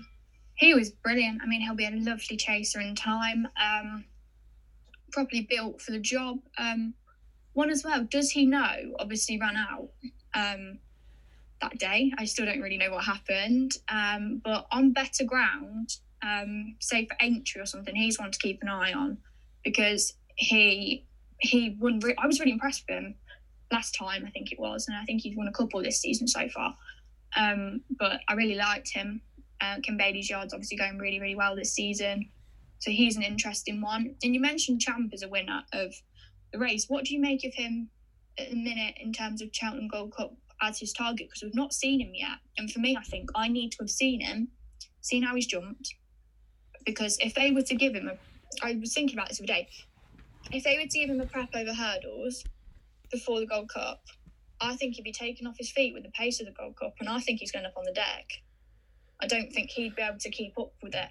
[0.56, 1.40] He was brilliant.
[1.42, 3.46] I mean, he'll be a lovely chaser in time.
[3.60, 4.04] Um,
[5.14, 6.38] properly built for the job.
[6.58, 6.94] Um,
[7.52, 8.04] one as well.
[8.04, 8.94] Does he know?
[8.98, 9.88] Obviously, ran out.
[10.34, 10.78] Um,
[11.64, 12.12] that day.
[12.18, 13.72] I still don't really know what happened.
[13.88, 18.60] Um, but on better ground, um, say for entry or something, he's one to keep
[18.62, 19.18] an eye on
[19.64, 21.06] because he
[21.38, 22.00] he won.
[22.00, 23.14] Re- I was really impressed with him
[23.72, 24.24] last time.
[24.26, 26.76] I think it was, and I think he's won a couple this season so far.
[27.36, 29.20] Um, but I really liked him.
[29.60, 32.28] Uh, Bailey's yards obviously going really really well this season,
[32.84, 34.14] so he's an interesting one.
[34.22, 35.94] And you mentioned Champ as a winner of
[36.52, 36.84] the race.
[36.86, 37.88] What do you make of him
[38.38, 41.72] at the minute in terms of Cheltenham Gold Cup as his target because we've not
[41.72, 42.36] seen him yet.
[42.58, 44.48] And for me, I think I need to have seen him,
[45.00, 45.94] seen how he's jumped.
[46.84, 48.18] Because if they were to give him a,
[48.62, 49.68] I was thinking about this every day,
[50.52, 52.44] if they were to give him a prep over hurdles
[53.10, 54.02] before the Gold Cup,
[54.60, 56.96] I think he'd be taken off his feet with the pace of the Gold Cup,
[57.00, 58.42] and I think he's going up on the deck.
[59.22, 61.08] I don't think he'd be able to keep up with it.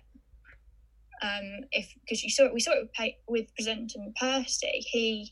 [1.23, 4.83] Um, if because you saw it, we saw it with, with Presenting Percy.
[4.91, 5.31] He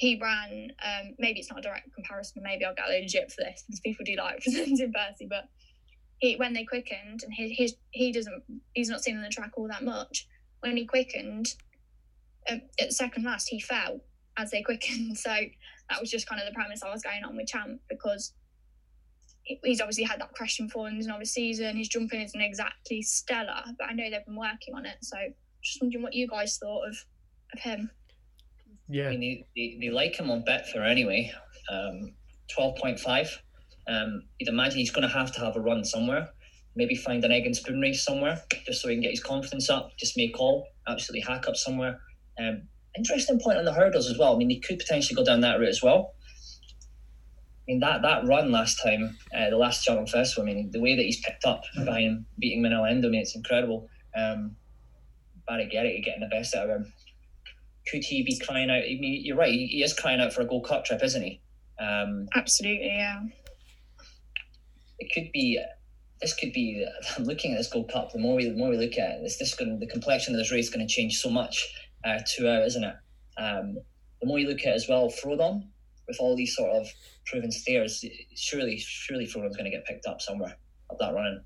[0.00, 3.44] he ran um, maybe it's not a direct comparison maybe i'll get a legit for
[3.44, 5.48] this because people do like presenting percy but
[6.18, 8.42] he when they quickened and his he doesn't
[8.72, 10.26] he's not seen on the track all that much
[10.60, 11.54] when he quickened
[12.50, 14.00] um, at second last he fell
[14.38, 15.34] as they quickened so
[15.90, 18.32] that was just kind of the premise i was going on with champ because
[19.64, 23.62] he's obviously had that crash before in his novice season his jumping isn't exactly stellar
[23.78, 25.16] but i know they've been working on it so
[25.62, 26.96] just wondering what you guys thought of
[27.52, 27.90] of him
[28.90, 29.06] yeah.
[29.06, 31.32] I mean, they, they, they like him on Betfair anyway.
[31.70, 32.12] Um,
[32.58, 33.28] 12.5.
[33.88, 36.28] Um, you'd imagine he's going to have to have a run somewhere.
[36.74, 39.70] Maybe find an egg and spoon race somewhere just so he can get his confidence
[39.70, 39.96] up.
[39.96, 42.00] Just make call, absolutely hack up somewhere.
[42.38, 42.62] Um,
[42.96, 44.34] interesting point on the hurdles as well.
[44.34, 46.14] I mean, he could potentially go down that route as well.
[47.70, 50.96] Mean, that, that run last time, uh, the last Cheltenham Festival, I mean, the way
[50.96, 53.88] that he's picked up behind him, beating Minella Indo, I mean, it's incredible.
[54.16, 54.56] Um,
[55.46, 56.92] Barry Geraghty getting the best out of him
[57.90, 58.82] could he be crying out?
[58.82, 59.52] I mean, you're right.
[59.52, 61.40] He is crying out for a Gold Cup trip, isn't he?
[61.78, 63.20] Um, Absolutely, yeah.
[64.98, 65.60] it could be.
[66.20, 66.86] This could be.
[67.16, 68.12] I'm looking at this Gold Cup.
[68.12, 70.38] The more we, the more we look at it, this, this going the complexion of
[70.38, 71.66] this race is going to change so much
[72.04, 72.94] uh, two out, isn't it?
[73.38, 73.78] Um,
[74.20, 75.64] the more you look at it as well, Frodon
[76.06, 76.88] with all these sort of
[77.30, 78.04] proven stayers,
[78.34, 80.56] surely, surely Frodon's going to get picked up somewhere
[80.90, 81.40] up that running.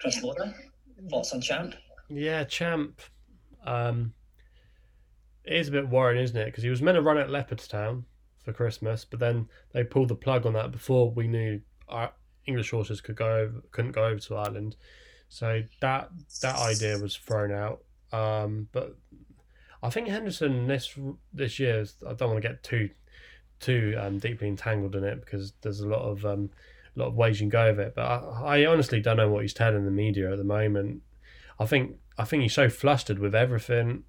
[0.00, 0.22] Chris Yeah.
[0.22, 0.54] Loader,
[1.10, 1.74] thoughts on Champ?
[2.08, 3.00] Yeah, Champ.
[3.64, 4.14] Um,
[5.44, 6.46] it is a bit worrying, isn't it?
[6.46, 8.04] Because he was meant to run at Leopardstown
[8.44, 12.12] for Christmas, but then they pulled the plug on that before we knew our
[12.46, 14.76] English horses could go over, couldn't go over to Ireland.
[15.28, 16.10] So that
[16.42, 17.82] that idea was thrown out.
[18.12, 18.96] Um, but
[19.82, 20.96] I think Henderson this
[21.32, 22.90] this year, I don't want to get too
[23.60, 26.50] too um, deeply entangled in it because there's a lot of um,
[26.94, 27.94] lot of ways you can go with it.
[27.94, 31.02] But I, I honestly don't know what he's telling the media at the moment.
[31.58, 34.04] I think I think he's so flustered with everything.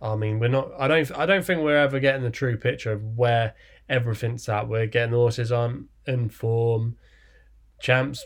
[0.00, 0.70] I mean, we're not.
[0.78, 1.10] I don't.
[1.18, 3.54] I don't think we're ever getting the true picture of where
[3.88, 4.68] everything's at.
[4.68, 6.96] We're getting horses on in form.
[7.80, 8.24] Champs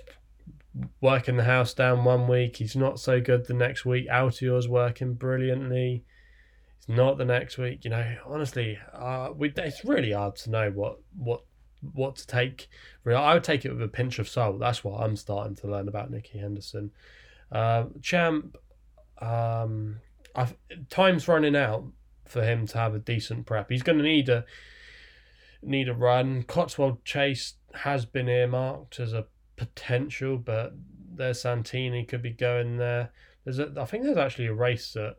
[1.00, 2.56] working the house down one week.
[2.56, 4.08] He's not so good the next week.
[4.08, 6.04] Altior's working brilliantly.
[6.82, 7.84] It's not the next week.
[7.84, 11.44] You know, honestly, uh, we, it's really hard to know what what
[11.94, 12.68] what to take.
[13.06, 14.58] I would take it with a pinch of salt.
[14.58, 16.90] That's what I'm starting to learn about Nicky Henderson.
[17.52, 18.56] Uh, Champ,
[19.20, 20.00] um,
[20.34, 20.56] I've,
[20.90, 21.84] time's running out
[22.24, 23.70] for him to have a decent prep.
[23.70, 24.44] He's going to need a
[25.62, 26.42] need a run.
[26.42, 30.72] Cotswold Chase has been earmarked as a potential, but
[31.14, 33.12] there's Santini could be going there.
[33.44, 35.18] There's a, I think there's actually a race at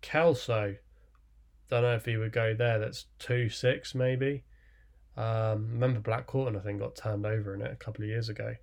[0.00, 0.74] Kelso.
[1.68, 2.78] Don't know if he would go there.
[2.78, 4.44] That's two six maybe.
[5.16, 8.28] Um, remember Black Corton I think got turned over in it a couple of years
[8.28, 8.54] ago.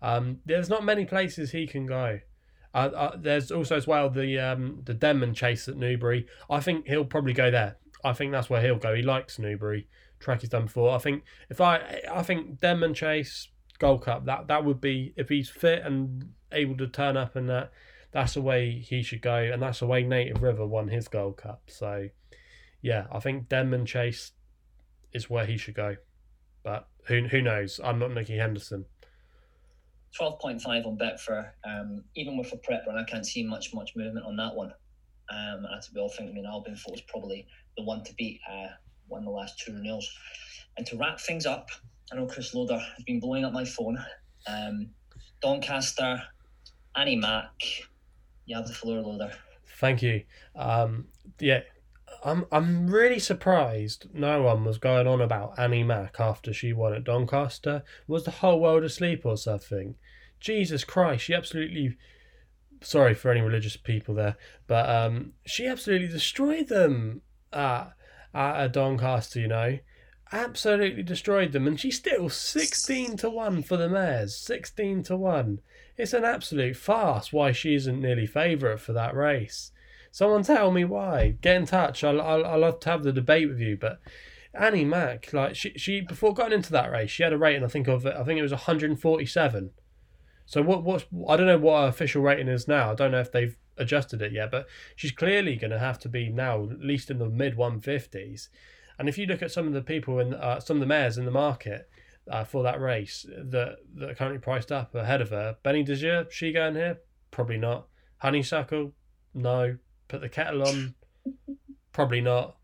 [0.00, 2.20] Um, there's not many places he can go.
[2.74, 6.26] Uh, uh, there's also as well the um, the Denman chase at Newbury.
[6.50, 7.76] I think he'll probably go there.
[8.04, 8.94] I think that's where he'll go.
[8.94, 9.88] He likes Newbury.
[10.18, 10.94] Track he's done before.
[10.94, 13.48] I think if I I think Denman chase
[13.78, 17.48] Gold Cup that that would be if he's fit and able to turn up and
[17.48, 17.72] that
[18.12, 21.36] that's the way he should go and that's the way Native River won his Gold
[21.36, 21.62] Cup.
[21.66, 22.08] So
[22.82, 24.32] yeah, I think Denman chase
[25.12, 25.96] is where he should go.
[26.62, 27.80] But who who knows?
[27.82, 28.84] I'm not Nicky Henderson.
[30.16, 31.52] Twelve point five on Betfair.
[31.64, 34.72] Um, even with a prep run, I can't see much much movement on that one.
[35.30, 37.46] Um, and we all think, I mean, Al Boum was probably
[37.76, 38.40] the one to beat.
[38.50, 38.68] Uh,
[39.08, 40.10] won the last two renewals.
[40.76, 41.68] And to wrap things up,
[42.12, 43.98] I know Chris Loader has been blowing up my phone.
[44.46, 44.90] Um,
[45.40, 46.22] Doncaster,
[46.96, 47.50] Annie Mac,
[48.46, 49.32] you have the floor, Loader.
[49.78, 50.24] Thank you.
[50.54, 51.06] Um,
[51.40, 51.60] yeah,
[52.24, 56.94] I'm I'm really surprised no one was going on about Annie Mac after she won
[56.94, 57.82] at Doncaster.
[58.06, 59.96] Was the whole world asleep or something?
[60.38, 61.96] Jesus Christ, she absolutely.
[62.80, 64.36] Sorry for any religious people there,
[64.66, 67.22] but um, she absolutely destroyed them
[67.52, 67.92] at,
[68.34, 69.40] at Doncaster.
[69.40, 69.78] You know,
[70.32, 74.36] absolutely destroyed them, and she's still sixteen to one for the mares.
[74.36, 75.60] Sixteen to one.
[75.96, 79.71] It's an absolute farce why she isn't nearly favourite for that race.
[80.12, 81.36] Someone tell me why.
[81.40, 82.04] Get in touch.
[82.04, 83.78] I'll, I'll, I'll love to have the debate with you.
[83.78, 83.98] But
[84.52, 87.68] Annie Mac, like she, she before going into that race, she had a rating I
[87.68, 89.70] think of I think it was 147.
[90.44, 92.92] So what what's I don't know what her official rating is now.
[92.92, 96.10] I don't know if they've adjusted it yet, but she's clearly going to have to
[96.10, 98.48] be now at least in the mid 150s.
[98.98, 101.16] And if you look at some of the people in uh, some of the mares
[101.16, 101.88] in the market
[102.30, 105.96] uh, for that race that that are currently priced up ahead of her, Benie Des
[105.96, 106.98] Dieux, she going here?
[107.30, 107.86] Probably not.
[108.18, 108.92] Honeysuckle,
[109.32, 109.78] no.
[110.12, 110.94] Put the kettle on,
[111.90, 112.58] probably not.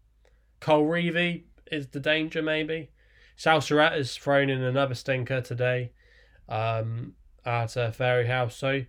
[0.60, 2.90] Colreevy is the danger, maybe.
[3.36, 5.92] Sal Surratt has thrown in another stinker today
[6.46, 7.14] um,
[7.46, 8.52] at uh, Fairyhouse.
[8.52, 8.84] So,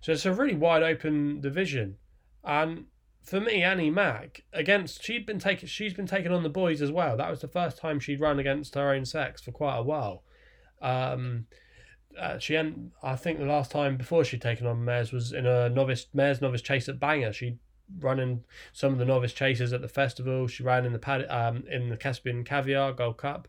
[0.00, 1.96] so it's a really wide open division.
[2.42, 2.86] And
[3.22, 5.68] for me, Annie Mac against she'd been taken.
[5.68, 7.14] She's been taken on the boys as well.
[7.18, 10.22] That was the first time she'd run against her own sex for quite a while.
[10.80, 11.44] Um,
[12.18, 12.56] uh, she
[13.02, 16.40] I think the last time before she'd taken on mares was in a novice mares
[16.40, 17.34] novice chase at Bangor.
[17.34, 17.58] She'd
[18.00, 20.46] run in some of the novice chases at the festival.
[20.46, 23.48] She ran in the pad, um in the Caspian Caviar Gold Cup.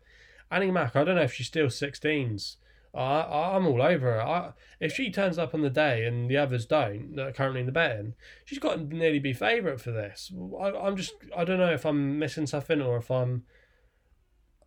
[0.50, 2.56] Annie Mac, I don't know if she's still 16s.
[2.92, 4.22] I, I'm all over her.
[4.22, 7.60] I, if she turns up on the day and the others don't, that are currently
[7.60, 8.14] in the betting,
[8.44, 10.32] she's got to nearly be favourite for this.
[10.60, 13.44] I, I'm just, I don't know if I'm missing something or if I'm,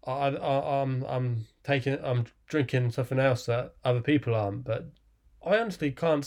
[0.07, 4.63] I, I, I'm, I'm taking, I'm drinking something else that other people aren't.
[4.63, 4.91] But
[5.45, 6.25] I honestly can't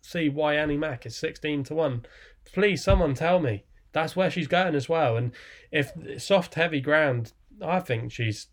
[0.00, 2.06] see why Annie Mac is 16 to one.
[2.52, 3.64] Please, someone tell me.
[3.92, 5.16] That's where she's going as well.
[5.16, 5.32] And
[5.70, 8.48] if soft, heavy ground, I think she's,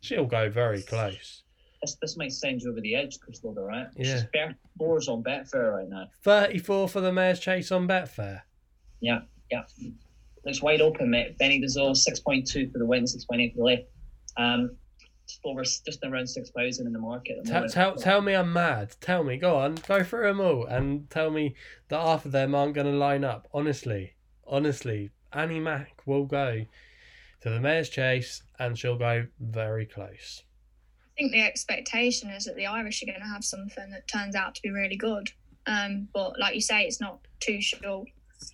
[0.00, 1.42] she'll go very close.
[1.82, 3.86] This, this might send you over the edge, Chris Loader, right?
[3.96, 4.22] Yeah.
[4.32, 4.50] She's
[4.80, 6.06] 34s on Betfair right now.
[6.22, 8.42] 34 for the mare's chase on Betfair.
[9.00, 9.62] Yeah, yeah.
[10.44, 11.38] looks wide open, mate.
[11.38, 13.86] Benie Des Dieux, 6.2 for the win, 6.8 for the lay.
[14.36, 14.76] Um,
[15.44, 17.44] over, just around 6,000 in the market.
[17.44, 18.94] Tell, tell, tell me I'm mad.
[19.00, 21.54] Tell me, go on, go through them all and tell me
[21.88, 23.48] that half of them aren't going to line up.
[23.52, 24.14] Honestly,
[24.46, 26.64] honestly, Annie Mac will go
[27.42, 30.42] to the Mayor's Chase and she'll go very close.
[31.16, 34.34] I think the expectation is that the Irish are going to have something that turns
[34.34, 35.30] out to be really good.
[35.66, 38.04] Um, but like you say, it's not too sure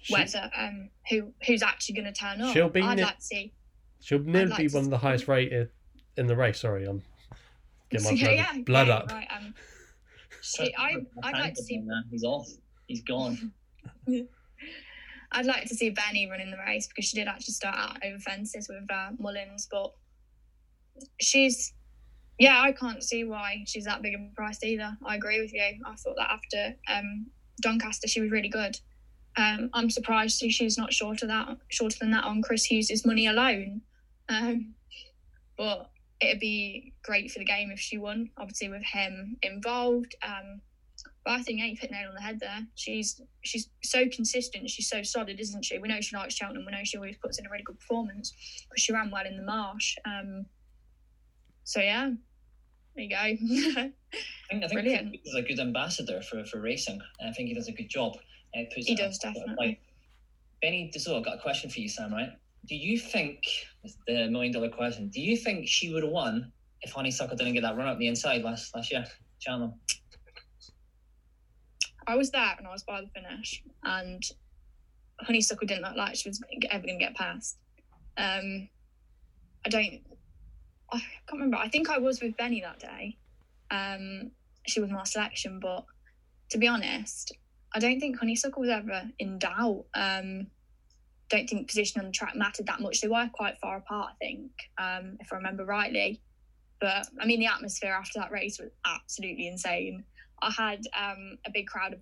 [0.08, 2.52] whether um who who's actually going to turn up.
[2.52, 3.52] She'll be I'd ne- like to see.
[4.00, 5.70] She'll nearly like be one of the highest rated
[6.16, 6.60] in the race.
[6.60, 7.02] Sorry, I'm
[7.90, 9.10] getting my Yeah, blood, yeah, blood yeah, up.
[9.10, 9.54] Right, um,
[10.42, 11.82] she, I, I'd like to see.
[12.10, 12.48] He's off.
[12.86, 13.52] He's gone.
[15.32, 18.18] I'd like to see Benny running the race because she did actually start out over
[18.18, 19.92] fences with uh, Mullins, but
[21.20, 21.72] she's,
[22.38, 24.96] yeah, I can't see why she's that big of a price either.
[25.04, 25.62] I agree with you.
[25.62, 27.26] I thought that after um,
[27.60, 28.78] Doncaster, she was really good.
[29.36, 33.80] Um, I'm surprised she's not shorter that shorter than that on Chris Hughes' money alone.
[34.28, 34.74] Um,
[35.58, 40.14] but it'd be great for the game if she won, obviously with him involved.
[40.22, 40.60] Um,
[41.24, 42.66] but I think you've hit nail on the head there.
[42.74, 44.68] She's she's so consistent.
[44.68, 45.78] She's so solid, isn't she?
[45.78, 46.64] We know she likes Cheltenham.
[46.66, 48.32] We know she always puts in a really good performance
[48.68, 49.96] because she ran well in the marsh.
[50.04, 50.46] Um,
[51.64, 52.10] so yeah,
[52.94, 53.16] there you go.
[53.18, 53.94] I think,
[54.64, 55.16] I think Brilliant.
[55.22, 57.00] he's a good ambassador for, for racing.
[57.26, 58.16] I think he does a good job.
[58.56, 59.54] Uh, He does, definitely.
[59.58, 59.80] Like,
[60.62, 62.30] Benie Des Dieux, I've got a question for you, Sam, right?
[62.66, 63.42] Do you think,
[64.06, 67.62] the million dollar question, do you think she would have won if Honeysuckle didn't get
[67.62, 69.04] that run up the inside last last year?
[69.38, 69.74] Cheltenham.
[72.06, 74.22] I was there and I was by the finish, and
[75.20, 77.58] Honeysuckle didn't look like she was ever going to get past.
[78.16, 78.68] Um,
[79.64, 80.00] I don't.
[80.92, 81.56] I can't remember.
[81.56, 83.16] I think I was with Benny that day.
[83.70, 84.30] Um,
[84.66, 85.84] she was my selection, but
[86.50, 87.32] to be honest,
[87.74, 89.84] I don't think Honeysuckle was ever in doubt.
[89.94, 90.46] Um,
[91.34, 93.00] don't think position on the track mattered that much.
[93.00, 96.20] They were quite far apart, I think, um, if I remember rightly.
[96.80, 100.04] But I mean, the atmosphere after that race was absolutely insane.
[100.42, 102.00] I had um, a big crowd of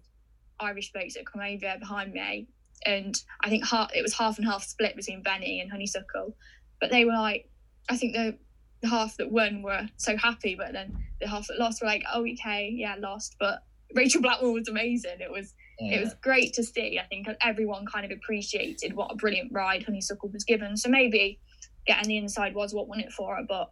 [0.60, 2.48] Irish blokes that come over behind me,
[2.84, 6.36] and I think half, it was half and half split between Benny and Honeysuckle.
[6.80, 7.48] But they were like,
[7.88, 8.36] I think the,
[8.80, 12.02] the half that won were so happy, but then the half that lost were like,
[12.12, 13.36] oh, okay, yeah, lost.
[13.38, 13.62] But
[13.94, 15.20] Rachel Blackmore was amazing.
[15.20, 15.96] It was Yeah.
[15.98, 16.98] it was great to see.
[16.98, 20.76] I think everyone kind of appreciated what a brilliant ride Honeysuckle was given.
[20.76, 21.40] So maybe
[21.86, 23.70] getting the inside was what won it for her, but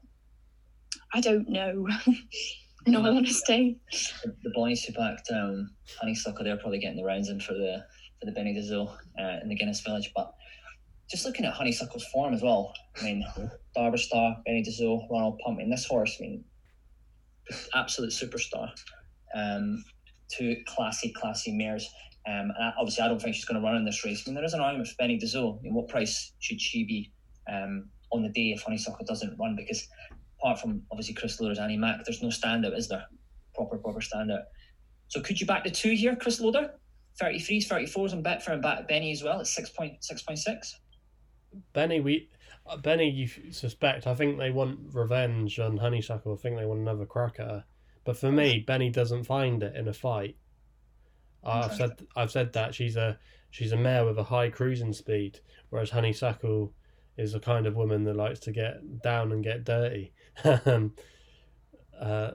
[1.12, 1.86] I don't know.
[2.86, 3.78] In all honesty,
[4.24, 5.70] the, the boys who backed um,
[6.00, 7.84] Honeysuckle, they're probably getting the rounds in for the
[8.18, 8.88] for the Benie Des Dieux
[9.18, 10.10] uh, in the Guinness Village.
[10.16, 10.32] But
[11.10, 13.24] just looking at Honeysuckle's form as well, I mean,
[13.76, 16.44] Darver Star, Benie Des Dieux, Ronald Pump, and this horse, I mean,
[17.74, 18.70] absolute superstar.
[19.34, 19.84] Um,
[20.36, 21.88] two classy, classy mares.
[22.26, 24.22] Um, and obviously, I don't think she's going to run in this race.
[24.26, 25.58] I mean, there is an argument for Benie Des Dieux.
[25.58, 27.10] I mean, what price should she be
[27.50, 29.56] um, on the day if Honeysuckle doesn't run?
[29.56, 29.88] Because
[30.38, 33.04] apart from obviously Chris Loader's Annie Mac, there's no standout, is there?
[33.54, 34.42] Proper, proper standout.
[35.08, 36.72] So could you back the two here, Chris Loader?
[37.20, 40.74] 33s, 34s, and Betfair and back Benny as well at 6.6.6.
[41.72, 42.28] Benny, we
[42.66, 44.06] uh, Benny, you suspect.
[44.06, 46.34] I think they want revenge on Honeysuckle.
[46.34, 47.64] I think they want another crack at her.
[48.04, 50.36] But for me, Benny doesn't find it in a fight.
[51.42, 53.18] I've said I've said that she's a
[53.50, 55.40] she's a mare with a high cruising speed,
[55.70, 56.72] whereas Honeysuckle
[57.16, 60.12] is the kind of woman that likes to get down and get dirty.
[60.64, 60.94] Um,
[62.00, 62.30] uh,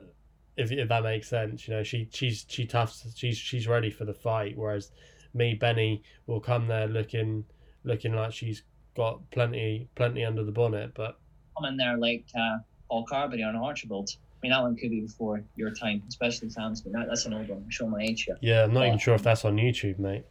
[0.57, 3.01] if if that makes sense, you know, she she's she tough.
[3.15, 4.91] She's she's ready for the fight, whereas
[5.33, 7.45] me, Benny, will come there looking
[7.83, 8.63] looking like she's
[8.95, 11.19] got plenty plenty under the bonnet, but
[11.57, 12.57] Come in there like uh,
[12.89, 14.09] Paul Carberry on Harchibald.
[14.37, 16.81] I mean, that one could be before your time, especially Sam's.
[16.81, 17.63] But that, that's an old one.
[17.63, 18.37] I'm showing my age here.
[18.41, 18.87] yeah, I'm not Oh.
[18.87, 20.23] even sure if that's on YouTube, mate.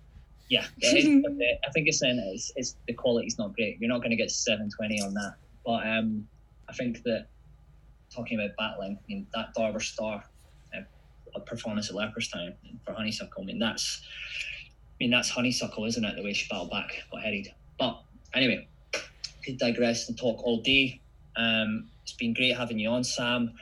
[0.50, 3.78] Yeah, it is, but the, I think it's saying it's, it's the quality's not great.
[3.80, 5.34] You're not going to get 720 on that.
[5.64, 6.28] But um,
[6.68, 7.26] I think that
[8.14, 10.22] talking about battling, I mean, that Darver Star
[10.76, 12.54] uh, performance at Leopardstown
[12.84, 14.02] for Honeysuckle, I mean, that's
[14.90, 16.14] I mean, that's Honeysuckle, isn't it?
[16.14, 17.48] The way she battled back, got headed.
[17.78, 18.00] But
[18.34, 18.68] anyway,
[19.44, 21.00] could digress and talk all day.
[21.36, 23.54] Um, it's been great having you on, Sam.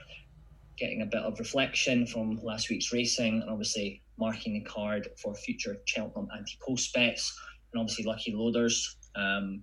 [0.82, 5.32] Getting a bit of reflection from last week's racing, and obviously marking the card for
[5.32, 7.38] future Cheltenham anti-post bets,
[7.72, 8.96] and obviously lucky loaders.
[9.14, 9.62] Um,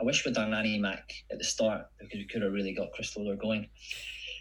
[0.00, 2.90] I wish we'd done Annie Mac at the start because we could have really got
[2.90, 3.68] Chris Loader going.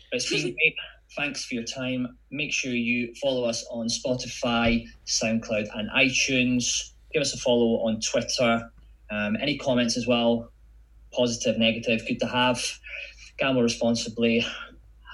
[0.10, 0.76] But it's been great.
[1.16, 2.18] Thanks for your time.
[2.32, 6.90] Make sure you follow us on Spotify, SoundCloud, and iTunes.
[7.14, 8.68] Give us a follow on Twitter.
[9.12, 10.52] Um, any comments as well,
[11.14, 12.80] positive, negative, good to have.
[13.38, 14.44] Gamble responsibly.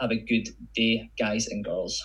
[0.01, 2.03] Have a good day, guys and girls.